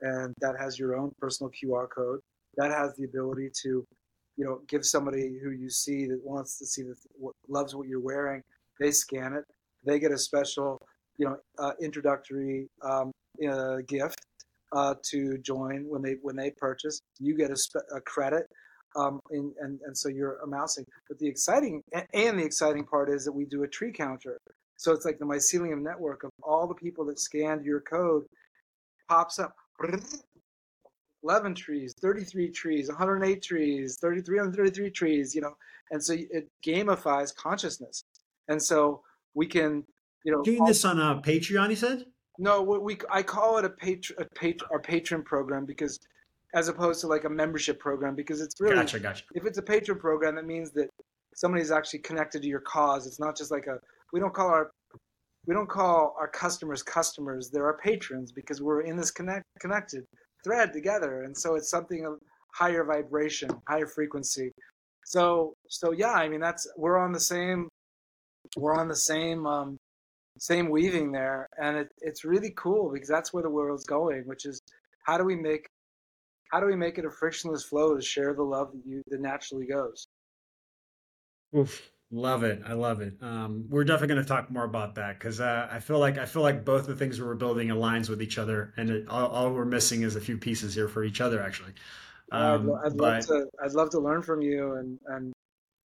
and 0.00 0.34
that 0.40 0.56
has 0.58 0.78
your 0.78 0.96
own 0.96 1.12
personal 1.20 1.50
QR 1.50 1.86
code. 1.88 2.20
That 2.56 2.70
has 2.70 2.94
the 2.96 3.04
ability 3.04 3.50
to, 3.62 3.84
you 4.36 4.44
know, 4.44 4.60
give 4.68 4.84
somebody 4.84 5.38
who 5.42 5.50
you 5.50 5.70
see 5.70 6.06
that 6.06 6.20
wants 6.22 6.58
to 6.58 6.66
see 6.66 6.82
that 6.82 6.96
loves 7.48 7.74
what 7.74 7.88
you're 7.88 8.00
wearing. 8.00 8.42
They 8.80 8.90
scan 8.90 9.34
it. 9.34 9.44
They 9.84 9.98
get 9.98 10.12
a 10.12 10.18
special, 10.18 10.80
you 11.18 11.26
know, 11.26 11.36
uh, 11.58 11.72
introductory 11.80 12.68
um, 12.82 13.12
uh, 13.48 13.76
gift 13.86 14.20
uh, 14.72 14.94
to 15.10 15.38
join 15.38 15.84
when 15.88 16.02
they 16.02 16.16
when 16.22 16.36
they 16.36 16.50
purchase. 16.50 17.00
You 17.20 17.36
get 17.36 17.50
a, 17.50 17.56
spe- 17.56 17.88
a 17.94 18.00
credit 18.00 18.46
um, 18.96 19.20
and, 19.30 19.52
and, 19.60 19.80
and 19.84 19.96
so 19.96 20.08
you're 20.08 20.38
amassing. 20.44 20.84
But 21.08 21.18
the 21.18 21.28
exciting 21.28 21.82
and 21.92 22.38
the 22.38 22.44
exciting 22.44 22.84
part 22.84 23.10
is 23.10 23.24
that 23.24 23.32
we 23.32 23.44
do 23.44 23.62
a 23.64 23.68
tree 23.68 23.92
counter. 23.92 24.38
So 24.76 24.92
it's 24.92 25.04
like 25.04 25.18
the 25.18 25.24
mycelium 25.24 25.82
network 25.82 26.24
of 26.24 26.30
all 26.42 26.66
the 26.66 26.74
people 26.74 27.04
that 27.06 27.18
scanned 27.18 27.64
your 27.64 27.80
code 27.80 28.24
pops 29.08 29.38
up. 29.38 29.54
11 31.24 31.54
trees, 31.54 31.94
33 32.00 32.50
trees, 32.50 32.88
108 32.88 33.42
trees, 33.42 33.98
3,333 34.00 34.90
trees, 34.90 35.34
you 35.34 35.40
know, 35.40 35.56
and 35.90 36.02
so 36.02 36.14
it 36.14 36.48
gamifies 36.64 37.34
consciousness. 37.34 38.04
And 38.48 38.62
so 38.62 39.00
we 39.34 39.46
can, 39.46 39.84
you 40.24 40.32
know, 40.32 40.42
Doing 40.42 40.64
this 40.64 40.84
on 40.84 41.00
a 41.00 41.20
Patreon, 41.22 41.70
he 41.70 41.76
said. 41.76 42.04
no, 42.38 42.62
we, 42.62 42.78
we 42.78 42.98
I 43.10 43.22
call 43.22 43.58
it 43.58 43.64
a 43.64 43.70
patron, 43.70 44.18
a 44.20 44.38
pat, 44.38 44.56
our 44.70 44.80
patron 44.80 45.22
program 45.22 45.64
because, 45.64 45.98
as 46.54 46.68
opposed 46.68 47.00
to 47.00 47.06
like 47.06 47.24
a 47.24 47.30
membership 47.30 47.80
program, 47.80 48.14
because 48.14 48.40
it's 48.40 48.54
really 48.60 48.76
Gotcha, 48.76 49.00
gotcha. 49.00 49.24
if 49.34 49.46
it's 49.46 49.58
a 49.58 49.62
patron 49.62 49.98
program, 49.98 50.34
that 50.36 50.46
means 50.46 50.72
that 50.72 50.88
somebody's 51.34 51.70
actually 51.70 52.00
connected 52.00 52.42
to 52.42 52.48
your 52.48 52.60
cause. 52.60 53.06
It's 53.06 53.18
not 53.18 53.36
just 53.36 53.50
like 53.50 53.66
a 53.66 53.78
we 54.12 54.20
don't 54.20 54.34
call 54.34 54.48
our 54.48 54.70
we 55.46 55.54
don't 55.54 55.68
call 55.68 56.14
our 56.18 56.28
customers 56.28 56.82
customers. 56.82 57.50
They're 57.50 57.66
our 57.66 57.78
patrons 57.78 58.32
because 58.32 58.60
we're 58.62 58.82
in 58.82 58.96
this 58.96 59.10
connect 59.10 59.44
connected 59.60 60.04
thread 60.44 60.72
together, 60.72 61.22
and 61.22 61.36
so 61.36 61.56
it's 61.56 61.70
something 61.70 62.04
of 62.04 62.18
higher 62.54 62.84
vibration, 62.84 63.50
higher 63.66 63.86
frequency. 63.86 64.52
So 65.04 65.54
so 65.68 65.92
yeah, 65.92 66.12
I 66.12 66.28
mean 66.28 66.40
that's 66.40 66.66
we're 66.76 66.98
on 66.98 67.12
the 67.12 67.20
same 67.20 67.68
we're 68.56 68.76
on 68.76 68.88
the 68.88 68.96
same 68.96 69.46
um, 69.46 69.78
same 70.38 70.70
weaving 70.70 71.12
there, 71.12 71.48
and 71.60 71.76
it, 71.76 71.88
it's 72.00 72.24
really 72.24 72.52
cool 72.56 72.90
because 72.92 73.08
that's 73.08 73.32
where 73.32 73.42
the 73.42 73.50
world's 73.50 73.84
going, 73.84 74.22
which 74.26 74.46
is 74.46 74.60
how 75.04 75.18
do 75.18 75.24
we 75.24 75.36
make 75.36 75.66
how 76.50 76.60
do 76.60 76.66
we 76.66 76.76
make 76.76 76.98
it 76.98 77.04
a 77.04 77.10
frictionless 77.10 77.64
flow 77.64 77.96
to 77.96 78.02
share 78.02 78.34
the 78.34 78.42
love 78.42 78.72
that 78.72 78.82
you 78.86 79.02
that 79.08 79.20
naturally 79.20 79.66
goes. 79.66 80.06
Oof, 81.56 81.90
love 82.10 82.42
it. 82.44 82.62
I 82.66 82.72
love 82.74 83.00
it. 83.00 83.14
Um, 83.20 83.66
we're 83.68 83.84
definitely 83.84 84.14
going 84.14 84.22
to 84.22 84.28
talk 84.28 84.50
more 84.50 84.64
about 84.64 84.94
that 84.96 85.18
because 85.18 85.40
uh, 85.40 85.68
I 85.70 85.80
feel 85.80 85.98
like 85.98 86.18
I 86.18 86.26
feel 86.26 86.42
like 86.42 86.64
both 86.64 86.86
the 86.86 86.96
things 86.96 87.20
we're 87.20 87.34
building 87.34 87.68
aligns 87.68 88.08
with 88.08 88.22
each 88.22 88.38
other, 88.38 88.72
and 88.76 88.90
it, 88.90 89.08
all, 89.08 89.26
all 89.28 89.50
we're 89.52 89.64
missing 89.64 90.02
is 90.02 90.16
a 90.16 90.20
few 90.20 90.38
pieces 90.38 90.74
here 90.74 90.88
for 90.88 91.04
each 91.04 91.20
other, 91.20 91.42
actually. 91.42 91.72
I'd, 92.30 92.54
Um, 92.54 92.68
lo- 92.68 92.80
I'd 92.84 92.96
but 92.96 93.12
love 93.12 93.26
to 93.26 93.48
I'd 93.62 93.72
love 93.72 93.90
to 93.90 93.98
learn 94.00 94.22
from 94.22 94.40
you 94.42 94.74
and 94.74 94.98
and 95.06 95.32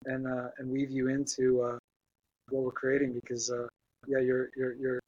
and 0.06 0.28
uh, 0.28 0.50
and 0.58 0.70
weave 0.70 0.90
you 0.92 1.10
into 1.10 1.62
uh, 1.64 1.78
what 2.50 2.64
we're 2.64 2.72
creating 2.72 3.14
because 3.14 3.52
uh, 3.52 3.68
yeah 4.08 4.20
you're 4.20 4.50
you're 4.56 4.74
you're 4.76 5.00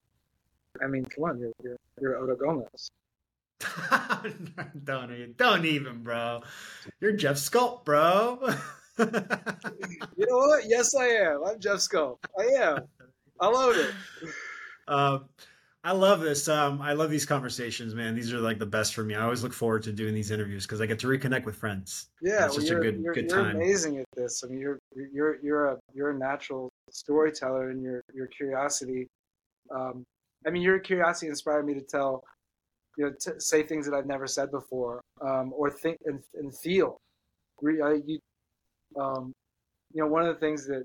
I 0.84 0.88
mean 0.88 1.06
come 1.06 1.24
on 1.26 1.40
you're 1.40 1.52
you're, 1.64 1.78
you're 2.00 2.18
Oto 2.18 2.36
Gomes. 2.36 2.90
don't 4.84 5.12
even, 5.12 5.34
don't 5.38 5.66
even, 5.66 6.02
bro. 6.04 6.42
You're 7.00 7.12
Jeff 7.14 7.36
Scult, 7.36 7.86
bro. 7.86 8.40
You 10.18 10.26
know 10.28 10.38
what? 10.38 10.66
Yes, 10.68 10.94
I 10.96 11.06
am. 11.06 11.44
I'm 11.46 11.60
Jeff 11.60 11.78
Scult. 11.78 12.18
I 12.38 12.44
am. 12.62 12.88
I 13.40 13.48
love 13.48 13.76
it. 13.76 13.94
Um, 14.88 15.26
I 15.84 15.94
love 15.94 16.22
this. 16.22 16.48
Um, 16.48 16.82
I 16.82 16.94
love 16.94 17.10
these 17.10 17.26
conversations, 17.26 17.96
man. 17.96 18.14
These 18.14 18.32
are 18.34 18.40
like 18.40 18.60
the 18.60 18.68
best 18.68 18.94
for 18.94 19.04
me. 19.04 19.16
I 19.16 19.24
always 19.24 19.42
look 19.42 19.54
forward 19.54 19.82
to 19.84 19.92
doing 19.92 20.14
these 20.14 20.30
interviews 20.30 20.68
because 20.68 20.80
I 20.80 20.86
get 20.86 21.00
to 21.00 21.08
reconnect 21.08 21.46
with 21.46 21.56
friends. 21.56 22.10
Yeah, 22.22 22.46
it's 22.46 22.56
well, 22.56 22.60
just 22.60 22.72
a 22.72 22.76
good 22.76 23.02
you're, 23.02 23.14
good 23.14 23.30
you're 23.32 23.44
time. 23.44 23.56
amazing 23.56 23.98
at 23.98 24.06
this. 24.16 24.44
I 24.44 24.48
mean, 24.48 24.60
you're 24.60 24.80
you're 25.12 25.38
you're 25.42 25.66
a 25.70 25.78
you're 25.94 26.12
a 26.12 26.18
natural 26.18 26.70
storyteller, 26.92 27.72
and 27.72 27.82
your 27.82 28.04
your 28.14 28.28
curiosity. 28.28 29.08
Um, 29.74 30.04
I 30.46 30.52
mean, 30.52 30.62
your 30.62 30.78
curiosity 30.80 31.28
inspired 31.28 31.66
me 31.66 31.74
to 31.74 31.82
tell, 31.82 32.24
you 32.98 33.06
know, 33.06 33.14
to 33.22 33.42
say 33.42 33.64
things 33.64 33.88
that 33.88 33.96
I've 33.96 34.06
never 34.06 34.28
said 34.28 34.52
before, 34.52 35.02
um, 35.22 35.52
or 35.56 35.72
think 35.72 35.98
and, 36.06 36.20
and 36.36 36.56
feel. 36.56 36.98
Re, 37.62 37.78
you, 38.06 38.20
um, 39.00 39.34
you 39.94 40.02
know, 40.02 40.08
one 40.08 40.24
of 40.24 40.34
the 40.34 40.40
things 40.40 40.66
that 40.68 40.84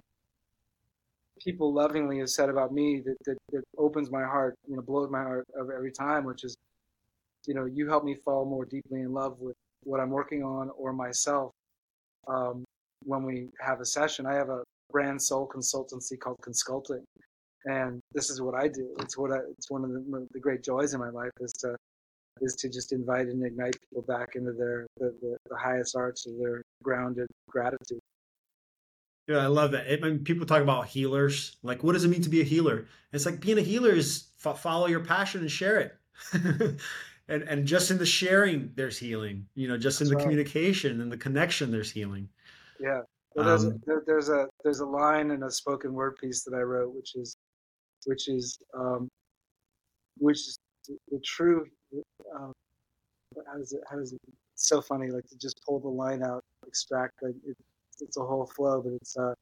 people 1.42 1.72
lovingly 1.72 2.18
have 2.18 2.30
said 2.30 2.48
about 2.48 2.72
me 2.72 3.02
that, 3.04 3.16
that, 3.26 3.36
that 3.52 3.62
opens 3.78 4.11
my 4.11 4.22
heart, 4.22 4.54
you 4.68 4.76
know, 4.76 4.82
blows 4.82 5.11
my 5.11 5.22
heart 5.22 5.46
every 5.59 5.92
time, 5.92 6.24
which 6.24 6.44
is, 6.44 6.57
you 7.46 7.54
know, 7.54 7.66
you 7.66 7.88
help 7.88 8.04
me 8.04 8.16
fall 8.24 8.44
more 8.44 8.64
deeply 8.64 9.00
in 9.00 9.12
love 9.12 9.36
with 9.38 9.54
what 9.82 10.00
I'm 10.00 10.11
working 10.11 10.42
on 10.42 10.70
or 10.76 10.92
myself 10.92 11.52
um, 12.26 12.64
when 13.04 13.22
we 13.22 13.48
have 13.61 13.80
a 13.80 13.84
session. 13.84 14.26
I 14.26 14.34
have 14.34 14.48
a 14.48 14.62
brand 14.90 15.20
soul 15.22 15.48
consultancy 15.48 16.18
called 16.18 16.38
Consculting, 16.42 17.04
and 17.66 18.00
this 18.12 18.30
is 18.30 18.40
what 18.40 18.54
I 18.54 18.68
do. 18.68 18.96
It's 19.00 19.16
what 19.16 19.30
I, 19.30 19.38
it's 19.57 19.70
one 19.70 19.84
of 19.84 19.90
the, 19.90 20.26
the 20.32 20.40
great 20.40 20.62
joys 20.62 20.94
in 20.94 21.00
my 21.00 21.11
life 21.11 21.30
is 21.40 21.52
to 21.61 21.76
is 22.41 22.55
to 22.57 22.68
just 22.68 22.93
invite 22.93 23.26
and 23.26 23.45
ignite 23.45 23.76
people 23.80 24.03
back 24.03 24.34
into 24.34 24.53
their 24.53 24.87
the, 24.99 25.14
the, 25.20 25.37
the 25.49 25.57
highest 25.57 25.97
arts 25.97 26.26
of 26.26 26.39
their 26.39 26.62
grounded 26.82 27.26
gratitude. 27.49 28.01
Yeah, 29.28 29.39
I 29.39 29.47
love 29.47 29.72
that. 29.72 29.93
I 29.93 29.97
mean, 29.97 30.20
people 30.20 30.47
talk 30.47 30.62
about 30.62 30.87
healers. 30.87 31.57
Like, 31.62 31.82
what 31.82 31.95
does 31.95 32.05
it 32.05 32.09
mean 32.09 32.22
to 32.22 32.28
be 32.28 32.41
a 32.41 32.45
healer? 32.45 32.87
It's 33.12 33.26
like 33.26 33.41
being 33.41 33.59
a 33.59 33.62
healer 33.62 33.91
is 33.91 34.28
f- 34.45 34.61
follow 34.61 34.87
your 34.87 35.01
passion 35.01 35.41
and 35.41 35.51
share 35.51 35.80
it. 35.80 35.97
and 37.28 37.43
and 37.43 37.66
just 37.66 37.91
in 37.91 37.99
the 37.99 38.07
sharing, 38.07 38.70
there's 38.76 38.99
healing. 38.99 39.47
You 39.55 39.68
know, 39.68 39.76
just 39.76 39.99
That's 39.99 40.11
in 40.11 40.14
the 40.14 40.16
right. 40.16 40.22
communication 40.22 41.01
and 41.01 41.11
the 41.11 41.16
connection, 41.16 41.72
there's 41.72 41.91
healing. 41.91 42.28
Yeah. 42.78 43.01
Well, 43.34 43.47
there's, 43.47 43.64
um, 43.64 43.82
there, 43.84 44.03
there's 44.07 44.28
a 44.28 44.49
there's 44.62 44.80
a 44.80 44.87
line 44.87 45.30
in 45.30 45.43
a 45.43 45.51
spoken 45.51 45.93
word 45.93 46.16
piece 46.20 46.43
that 46.45 46.55
I 46.55 46.61
wrote, 46.61 46.95
which 46.95 47.16
is 47.16 47.37
which 48.07 48.28
is 48.28 48.57
um, 48.74 49.09
which 50.18 50.39
is 50.39 50.59
the 51.11 51.20
true. 51.24 51.66
Um, 52.34 52.53
how 53.47 53.59
does 53.59 53.72
it? 53.72 53.80
How 53.88 53.97
does 53.97 54.12
it? 54.12 54.20
It's 54.55 54.68
so 54.68 54.80
funny, 54.80 55.09
like 55.09 55.26
to 55.28 55.38
just 55.38 55.61
pull 55.66 55.80
the 55.80 55.88
line 55.88 56.22
out, 56.22 56.42
extract 56.66 57.22
like 57.22 57.34
it, 57.47 57.57
it's 58.01 58.16
a 58.16 58.24
whole 58.24 58.47
flow, 58.47 58.80
but 58.82 58.92
it's 58.94 59.16
uh, 59.16 59.34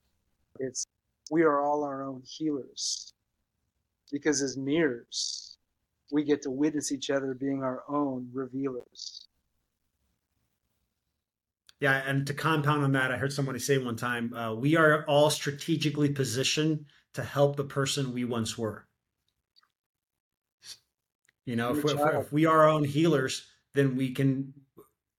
it's 0.59 0.87
we 1.31 1.43
are 1.43 1.61
all 1.61 1.85
our 1.85 2.03
own 2.03 2.23
healers 2.25 3.13
because 4.13 4.43
as 4.43 4.57
mirrors, 4.57 5.57
we 6.13 6.25
get 6.25 6.43
to 6.43 6.51
witness 6.51 6.93
each 6.93 7.11
other 7.11 7.35
being 7.35 7.63
our 7.63 7.83
own 7.89 8.29
revealers. 8.33 9.27
Yeah, 11.81 12.03
and 12.07 12.27
to 12.27 12.35
compound 12.35 12.85
on 12.85 12.93
that, 12.93 13.11
I 13.11 13.17
heard 13.17 13.33
somebody 13.33 13.59
say 13.59 13.79
one 13.79 13.97
time, 13.97 14.33
uh, 14.33 14.55
"We 14.55 14.77
are 14.77 15.05
all 15.07 15.31
strategically 15.31 16.09
positioned 16.09 16.87
to 17.15 17.23
help 17.23 17.57
the 17.57 17.65
person 17.65 18.13
we 18.13 18.25
once 18.25 18.57
were." 18.57 18.87
You 21.47 21.57
know, 21.57 21.77
if, 21.77 21.85
if, 21.85 22.01
if, 22.01 22.33
we 22.33 22.47
are 22.47 22.63
our 22.63 22.69
own 22.69 22.85
healers, 22.85 23.47
then 23.75 23.97
we 23.97 24.13
can 24.13 24.55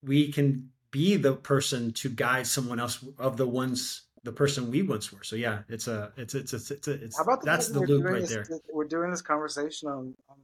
we 0.02 0.32
can 0.32 0.70
be 0.90 1.16
the 1.16 1.34
person 1.34 1.92
to 1.92 2.08
guide 2.08 2.46
someone 2.46 2.80
else 2.80 3.04
of 3.18 3.36
the 3.36 3.46
ones 3.46 4.02
the 4.26 4.32
person 4.32 4.70
we 4.70 4.82
once 4.82 5.12
were. 5.12 5.22
So 5.22 5.36
yeah, 5.36 5.60
it's 5.68 5.86
a 5.86 6.12
it's 6.16 6.34
it's 6.34 6.52
it's 6.52 6.70
it's, 6.70 6.88
it's 6.88 7.16
How 7.16 7.22
about 7.22 7.40
the 7.40 7.46
that's 7.46 7.68
the 7.68 7.80
loop 7.80 8.04
right 8.04 8.20
this, 8.20 8.30
there. 8.30 8.46
We're 8.72 8.84
doing 8.88 9.10
this 9.10 9.22
conversation 9.22 9.88
on, 9.88 10.14
on, 10.28 10.36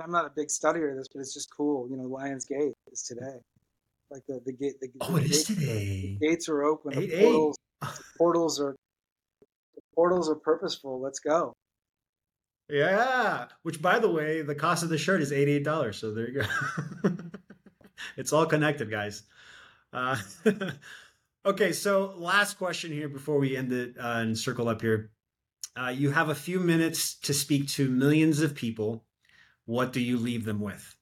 I'm 0.00 0.10
not 0.10 0.26
a 0.26 0.30
big 0.30 0.48
studier 0.48 0.90
of 0.90 0.98
this, 0.98 1.08
but 1.12 1.20
it's 1.20 1.34
just 1.34 1.54
cool. 1.54 1.88
You 1.88 1.96
know, 1.96 2.04
Lions 2.04 2.44
Gate 2.44 2.74
is 2.90 3.02
today. 3.02 3.38
Like 4.10 4.22
the 4.28 4.40
the 4.44 4.52
gate. 4.52 4.74
The, 4.80 4.88
oh, 5.00 5.12
the 5.12 5.24
it 5.24 5.30
is 5.30 5.44
today. 5.44 6.18
The 6.20 6.28
gates 6.28 6.48
are 6.48 6.62
open. 6.62 6.92
Eight, 6.98 7.10
the 7.10 7.22
portals, 7.22 7.58
the 7.80 7.88
portals 8.18 8.60
are 8.60 8.76
the 9.74 9.82
portals 9.94 10.28
are 10.28 10.34
purposeful. 10.34 11.00
Let's 11.00 11.18
go. 11.18 11.54
Yeah. 12.68 13.48
Which, 13.62 13.82
by 13.82 13.98
the 13.98 14.10
way, 14.10 14.42
the 14.42 14.54
cost 14.54 14.82
of 14.82 14.88
the 14.88 14.98
shirt 14.98 15.22
is 15.22 15.32
eighty 15.32 15.52
eight 15.52 15.64
dollars. 15.64 15.98
So 15.98 16.12
there 16.12 16.30
you 16.30 16.42
go. 16.42 17.10
it's 18.16 18.32
all 18.32 18.46
connected, 18.46 18.90
guys. 18.90 19.24
Uh, 19.92 20.16
okay, 21.46 21.72
so 21.72 22.14
last 22.16 22.58
question 22.58 22.92
here 22.92 23.08
before 23.08 23.38
we 23.38 23.56
end 23.56 23.72
it 23.72 23.96
uh, 23.98 24.18
and 24.18 24.38
circle 24.38 24.68
up 24.68 24.80
here. 24.80 25.10
Uh, 25.78 25.88
you 25.88 26.10
have 26.10 26.28
a 26.28 26.34
few 26.34 26.60
minutes 26.60 27.14
to 27.14 27.32
speak 27.34 27.68
to 27.68 27.88
millions 27.88 28.40
of 28.40 28.54
people. 28.54 29.04
What 29.64 29.92
do 29.92 30.00
you 30.00 30.18
leave 30.18 30.44
them 30.44 30.60
with? 30.60 30.96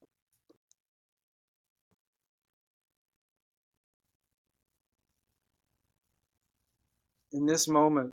In 7.32 7.46
this 7.46 7.68
moment, 7.68 8.12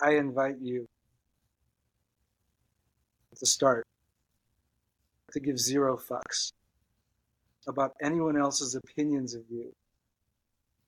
I 0.00 0.12
invite 0.16 0.56
you 0.60 0.88
to 3.42 3.46
start 3.50 3.84
to 5.32 5.40
give 5.40 5.58
zero 5.58 5.98
fucks 5.98 6.52
about 7.66 7.92
anyone 8.00 8.40
else's 8.40 8.76
opinions 8.76 9.34
of 9.34 9.42
you 9.50 9.72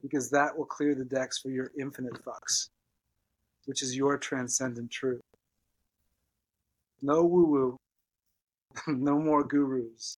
because 0.01 0.31
that 0.31 0.57
will 0.57 0.65
clear 0.65 0.95
the 0.95 1.05
decks 1.05 1.39
for 1.39 1.49
your 1.49 1.73
infinite 1.81 2.13
fucks, 2.25 2.69
which 3.65 3.83
is 3.83 3.97
your 3.97 4.17
transcendent 4.17 4.89
truth. 4.89 5.21
No 7.03 7.25
woo 7.25 7.47
woo, 7.47 7.77
no 8.87 9.19
more 9.19 9.43
gurus, 9.43 10.17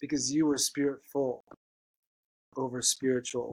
because 0.00 0.32
you 0.32 0.48
are 0.50 0.58
spirit 0.58 1.00
full 1.04 1.42
over 2.56 2.80
spiritual, 2.80 3.52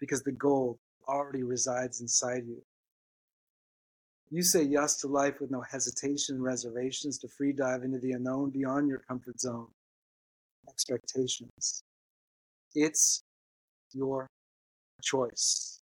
because 0.00 0.22
the 0.22 0.32
gold 0.32 0.78
already 1.06 1.42
resides 1.42 2.00
inside 2.00 2.44
you. 2.46 2.62
You 4.30 4.42
say 4.42 4.62
yes 4.62 4.96
to 4.96 5.06
life 5.08 5.40
with 5.40 5.50
no 5.50 5.62
hesitation, 5.62 6.36
and 6.36 6.44
reservations, 6.44 7.18
to 7.18 7.28
free 7.28 7.52
dive 7.52 7.82
into 7.82 7.98
the 7.98 8.12
unknown 8.12 8.50
beyond 8.50 8.88
your 8.88 8.98
comfort 9.08 9.40
zone 9.40 9.68
expectations. 10.68 11.82
It's 12.74 13.22
your 13.92 14.26
choice 15.02 15.80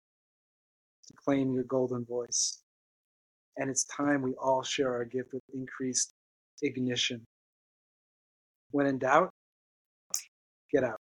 to 1.09 1.13
claim 1.25 1.55
your 1.55 1.65
golden 1.65 2.05
voice. 2.05 2.61
And 3.57 3.69
it's 3.69 3.85
time 3.85 4.23
we 4.23 4.35
all 4.35 4.63
share 4.63 4.93
our 4.93 5.05
gift 5.05 5.33
with 5.33 5.43
increased 5.53 6.13
ignition. 6.63 7.25
When 8.71 8.87
in 8.87 8.99
doubt, 8.99 9.31
get 10.73 10.85
out. 10.85 11.01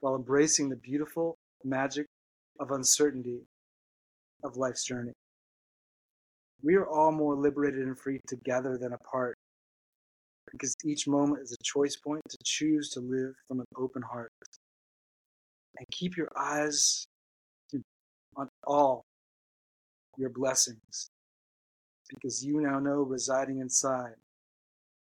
While 0.00 0.16
embracing 0.16 0.70
the 0.70 0.76
beautiful 0.76 1.36
magic 1.64 2.06
of 2.58 2.70
uncertainty 2.70 3.42
of 4.42 4.56
life's 4.56 4.84
journey. 4.84 5.12
We 6.62 6.74
are 6.74 6.86
all 6.86 7.12
more 7.12 7.36
liberated 7.36 7.80
and 7.80 7.98
free 7.98 8.20
together 8.26 8.76
than 8.80 8.92
apart 8.92 9.36
because 10.50 10.74
each 10.84 11.06
moment 11.06 11.42
is 11.42 11.52
a 11.52 11.62
choice 11.62 11.96
point 11.96 12.22
to 12.28 12.38
choose 12.44 12.90
to 12.90 13.00
live 13.00 13.34
from 13.46 13.60
an 13.60 13.66
open 13.76 14.02
heart. 14.02 14.32
And 15.76 15.86
keep 15.92 16.16
your 16.16 16.28
eyes 16.36 17.06
on 18.36 18.48
all 18.66 19.04
your 20.16 20.30
blessings 20.30 21.10
because 22.08 22.44
you 22.44 22.60
now 22.60 22.78
know 22.78 23.02
residing 23.02 23.60
inside 23.60 24.14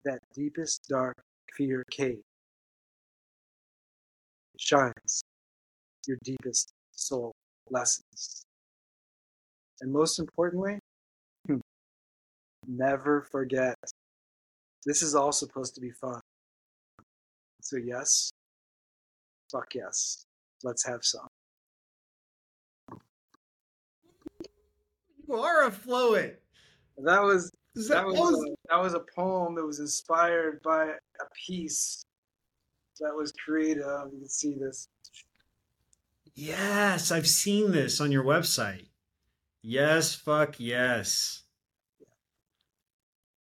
that 0.04 0.20
deepest 0.36 0.86
dark 0.90 1.16
fear 1.56 1.84
cave 1.90 2.22
shines 4.60 5.24
your 6.08 6.18
deepest 6.24 6.72
soul 6.92 7.34
lessons. 7.70 8.46
And 9.82 9.92
most 9.92 10.20
importantly, 10.20 10.80
never 12.68 13.22
forget 13.32 13.76
this 14.86 15.02
is 15.02 15.16
all 15.16 15.32
supposed 15.32 15.76
to 15.76 15.82
be 15.82 15.92
fun. 15.92 16.20
So, 17.62 17.78
yes, 17.78 18.32
fuck 19.52 19.74
yes, 19.74 20.26
let's 20.64 20.86
have 20.86 21.04
some. 21.04 21.28
You 25.28 25.36
are 25.36 25.68
a 25.68 25.72
fluid. 25.72 26.38
That 27.04 27.22
was 27.22 27.52
that, 27.76 27.90
that 27.90 28.06
was, 28.06 28.18
was... 28.18 28.46
A, 28.50 28.56
that 28.70 28.82
was 28.82 28.94
a 28.94 29.04
poem 29.16 29.56
that 29.56 29.66
was 29.66 29.80
inspired 29.80 30.62
by 30.64 30.86
a 30.86 31.26
piece 31.46 32.04
that 33.00 33.14
was 33.14 33.34
created. 33.34 33.84
You 33.84 34.20
can 34.20 34.30
see 34.30 34.56
this. 34.56 34.88
Yes, 36.34 37.12
I've 37.12 37.28
seen 37.28 37.72
this 37.72 38.00
on 38.00 38.12
your 38.12 38.24
website. 38.24 38.88
Yes, 39.62 40.16
fuck 40.16 40.60
yes. 40.60 41.44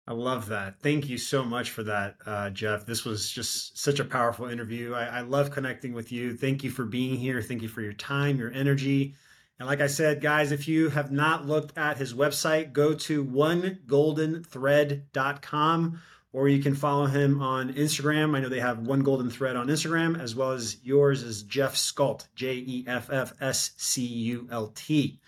I 0.07 0.13
love 0.13 0.47
that. 0.47 0.79
Thank 0.79 1.09
you 1.09 1.17
so 1.17 1.43
much 1.43 1.71
for 1.71 1.83
that, 1.83 2.15
uh, 2.25 2.49
Jeff. 2.51 2.85
This 2.85 3.03
was 3.03 3.29
just 3.29 3.77
such 3.77 3.99
a 3.99 4.05
powerful 4.05 4.45
interview. 4.45 4.93
I, 4.93 5.17
I, 5.17 5.21
love 5.21 5.51
connecting 5.51 5.91
with 5.91 6.13
you. 6.13 6.37
Thank 6.37 6.63
you 6.63 6.71
for 6.71 6.85
being 6.85 7.17
here. 7.17 7.41
Thank 7.41 7.61
you 7.61 7.67
for 7.67 7.81
your 7.81 7.91
time, 7.91 8.39
your 8.39 8.53
energy, 8.53 9.15
And 9.59 9.67
like 9.67 9.81
I 9.81 9.87
said, 9.87 10.21
guys, 10.21 10.53
if 10.53 10.65
you 10.65 10.87
have 10.89 11.11
not 11.11 11.45
looked 11.45 11.77
at 11.77 11.97
his 11.97 12.13
website, 12.13 12.71
go 12.71 12.93
to 12.93 13.25
onegoldenthread.com 13.25 16.01
or 16.31 16.47
you 16.47 16.61
can 16.61 16.75
follow 16.75 17.07
him 17.07 17.41
on 17.41 17.73
Instagram. 17.73 18.33
I 18.35 18.39
know 18.39 18.47
they 18.47 18.61
have 18.61 18.79
one 18.79 19.01
golden 19.01 19.29
thread 19.29 19.57
on 19.57 19.67
Instagram, 19.67 20.17
as 20.21 20.35
well 20.35 20.51
as 20.51 20.77
yours 20.83 21.23
is 21.23 21.43
Jeff 21.43 21.75
Scult, 21.75 22.27
J 22.35 22.63
E 22.65 22.85
F 22.87 23.09
F 23.11 23.33
S 23.41 23.71
C 23.75 24.05
U 24.05 24.47
L 24.51 24.71
T. 24.75 25.19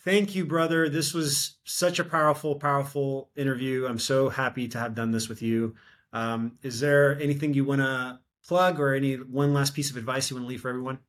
Thank 0.00 0.36
you, 0.36 0.44
brother. 0.44 0.88
This 0.88 1.12
was 1.12 1.56
such 1.64 1.98
a 1.98 2.04
powerful, 2.04 2.54
powerful 2.54 3.30
interview. 3.34 3.86
I'm 3.86 3.98
so 3.98 4.28
happy 4.28 4.68
to 4.68 4.78
have 4.78 4.94
done 4.94 5.10
this 5.10 5.28
with 5.28 5.42
you. 5.42 5.74
Um, 6.12 6.56
is 6.62 6.78
there 6.80 7.20
anything 7.20 7.52
you 7.52 7.64
want 7.64 7.80
to 7.80 8.20
plug 8.46 8.78
or 8.78 8.94
any 8.94 9.14
one 9.16 9.52
last 9.52 9.74
piece 9.74 9.90
of 9.90 9.96
advice 9.96 10.30
you 10.30 10.36
want 10.36 10.44
to 10.44 10.48
leave 10.48 10.60
for 10.60 10.68
everyone? 10.68 11.00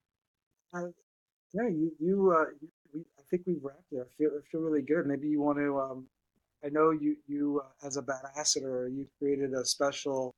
Uh, 0.73 0.87
yeah, 1.53 1.67
you, 1.67 1.91
you, 1.99 2.35
uh, 2.35 2.45
you 2.61 2.67
we, 2.93 3.01
I 3.17 3.21
think 3.29 3.43
we've 3.45 3.63
wrapped 3.63 3.91
it. 3.91 3.99
I 3.99 4.17
feel, 4.17 4.31
I 4.35 4.41
feel 4.51 4.61
really 4.61 4.81
good. 4.81 5.05
Maybe 5.05 5.27
you 5.27 5.39
want 5.39 5.59
to, 5.59 5.79
um, 5.79 6.07
I 6.65 6.69
know 6.69 6.89
you, 6.89 7.15
you 7.27 7.61
uh, 7.63 7.87
as 7.87 7.97
a 7.97 8.01
badassador, 8.01 8.91
you 8.91 9.07
created 9.19 9.53
a 9.53 9.63
special, 9.65 10.33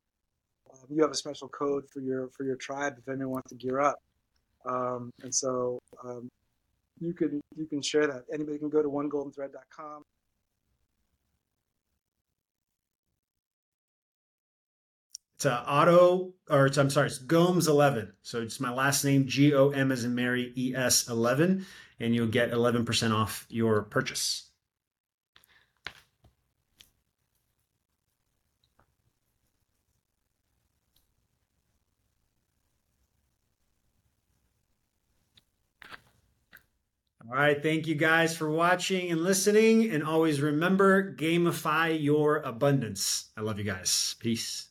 um, 0.72 0.86
you 0.90 1.02
have 1.02 1.12
a 1.12 1.16
special 1.16 1.48
code 1.48 1.86
for 1.90 2.02
your, 2.02 2.30
for 2.30 2.44
your 2.44 2.58
tribe 2.58 2.96
if 2.98 3.08
anyone 3.08 3.30
wants 3.30 3.50
to 3.50 3.56
gear 3.56 3.80
up. 3.80 3.98
Um, 4.66 5.10
and 5.24 5.34
so, 5.34 5.80
um, 6.04 6.30
you 7.02 7.14
can, 7.14 7.42
you 7.58 7.66
can 7.66 7.82
share 7.82 8.08
that. 8.08 8.24
Anybody 8.34 8.60
can 8.60 8.70
go 8.70 8.82
to 8.82 8.90
onegoldenthread.com 8.90 10.04
It's 15.42 15.48
uh, 15.48 15.64
Oto, 15.68 16.36
or 16.52 16.68
it's, 16.68 16.78
I'm 16.78 16.92
sorry, 16.92 17.08
it's 17.08 17.18
Gomes 17.18 17.68
11. 17.68 18.14
So 18.22 18.44
it's 18.44 18.60
my 18.60 18.72
last 18.72 19.04
name, 19.04 19.26
G 19.26 19.56
O 19.56 19.70
M 19.70 19.92
as 19.92 20.04
in 20.04 20.14
Mary, 20.14 20.54
E 20.56 20.76
S 20.76 21.10
11, 21.10 21.66
and 22.00 22.14
you'll 22.14 22.28
get 22.28 22.52
11% 22.52 23.12
off 23.12 23.48
your 23.50 23.82
purchase. 23.82 24.51
All 37.32 37.38
right. 37.38 37.64
Thank 37.64 37.88
you 37.88 37.96
guys 37.96 38.36
for 38.36 38.50
watching 38.52 39.10
and 39.10 39.22
listening. 39.24 39.90
And 39.90 40.04
always 40.04 40.42
remember 40.42 41.16
gamify 41.16 41.98
your 42.02 42.40
abundance. 42.40 43.32
I 43.38 43.42
love 43.42 43.58
you 43.58 43.64
guys. 43.64 44.16
Peace. 44.20 44.71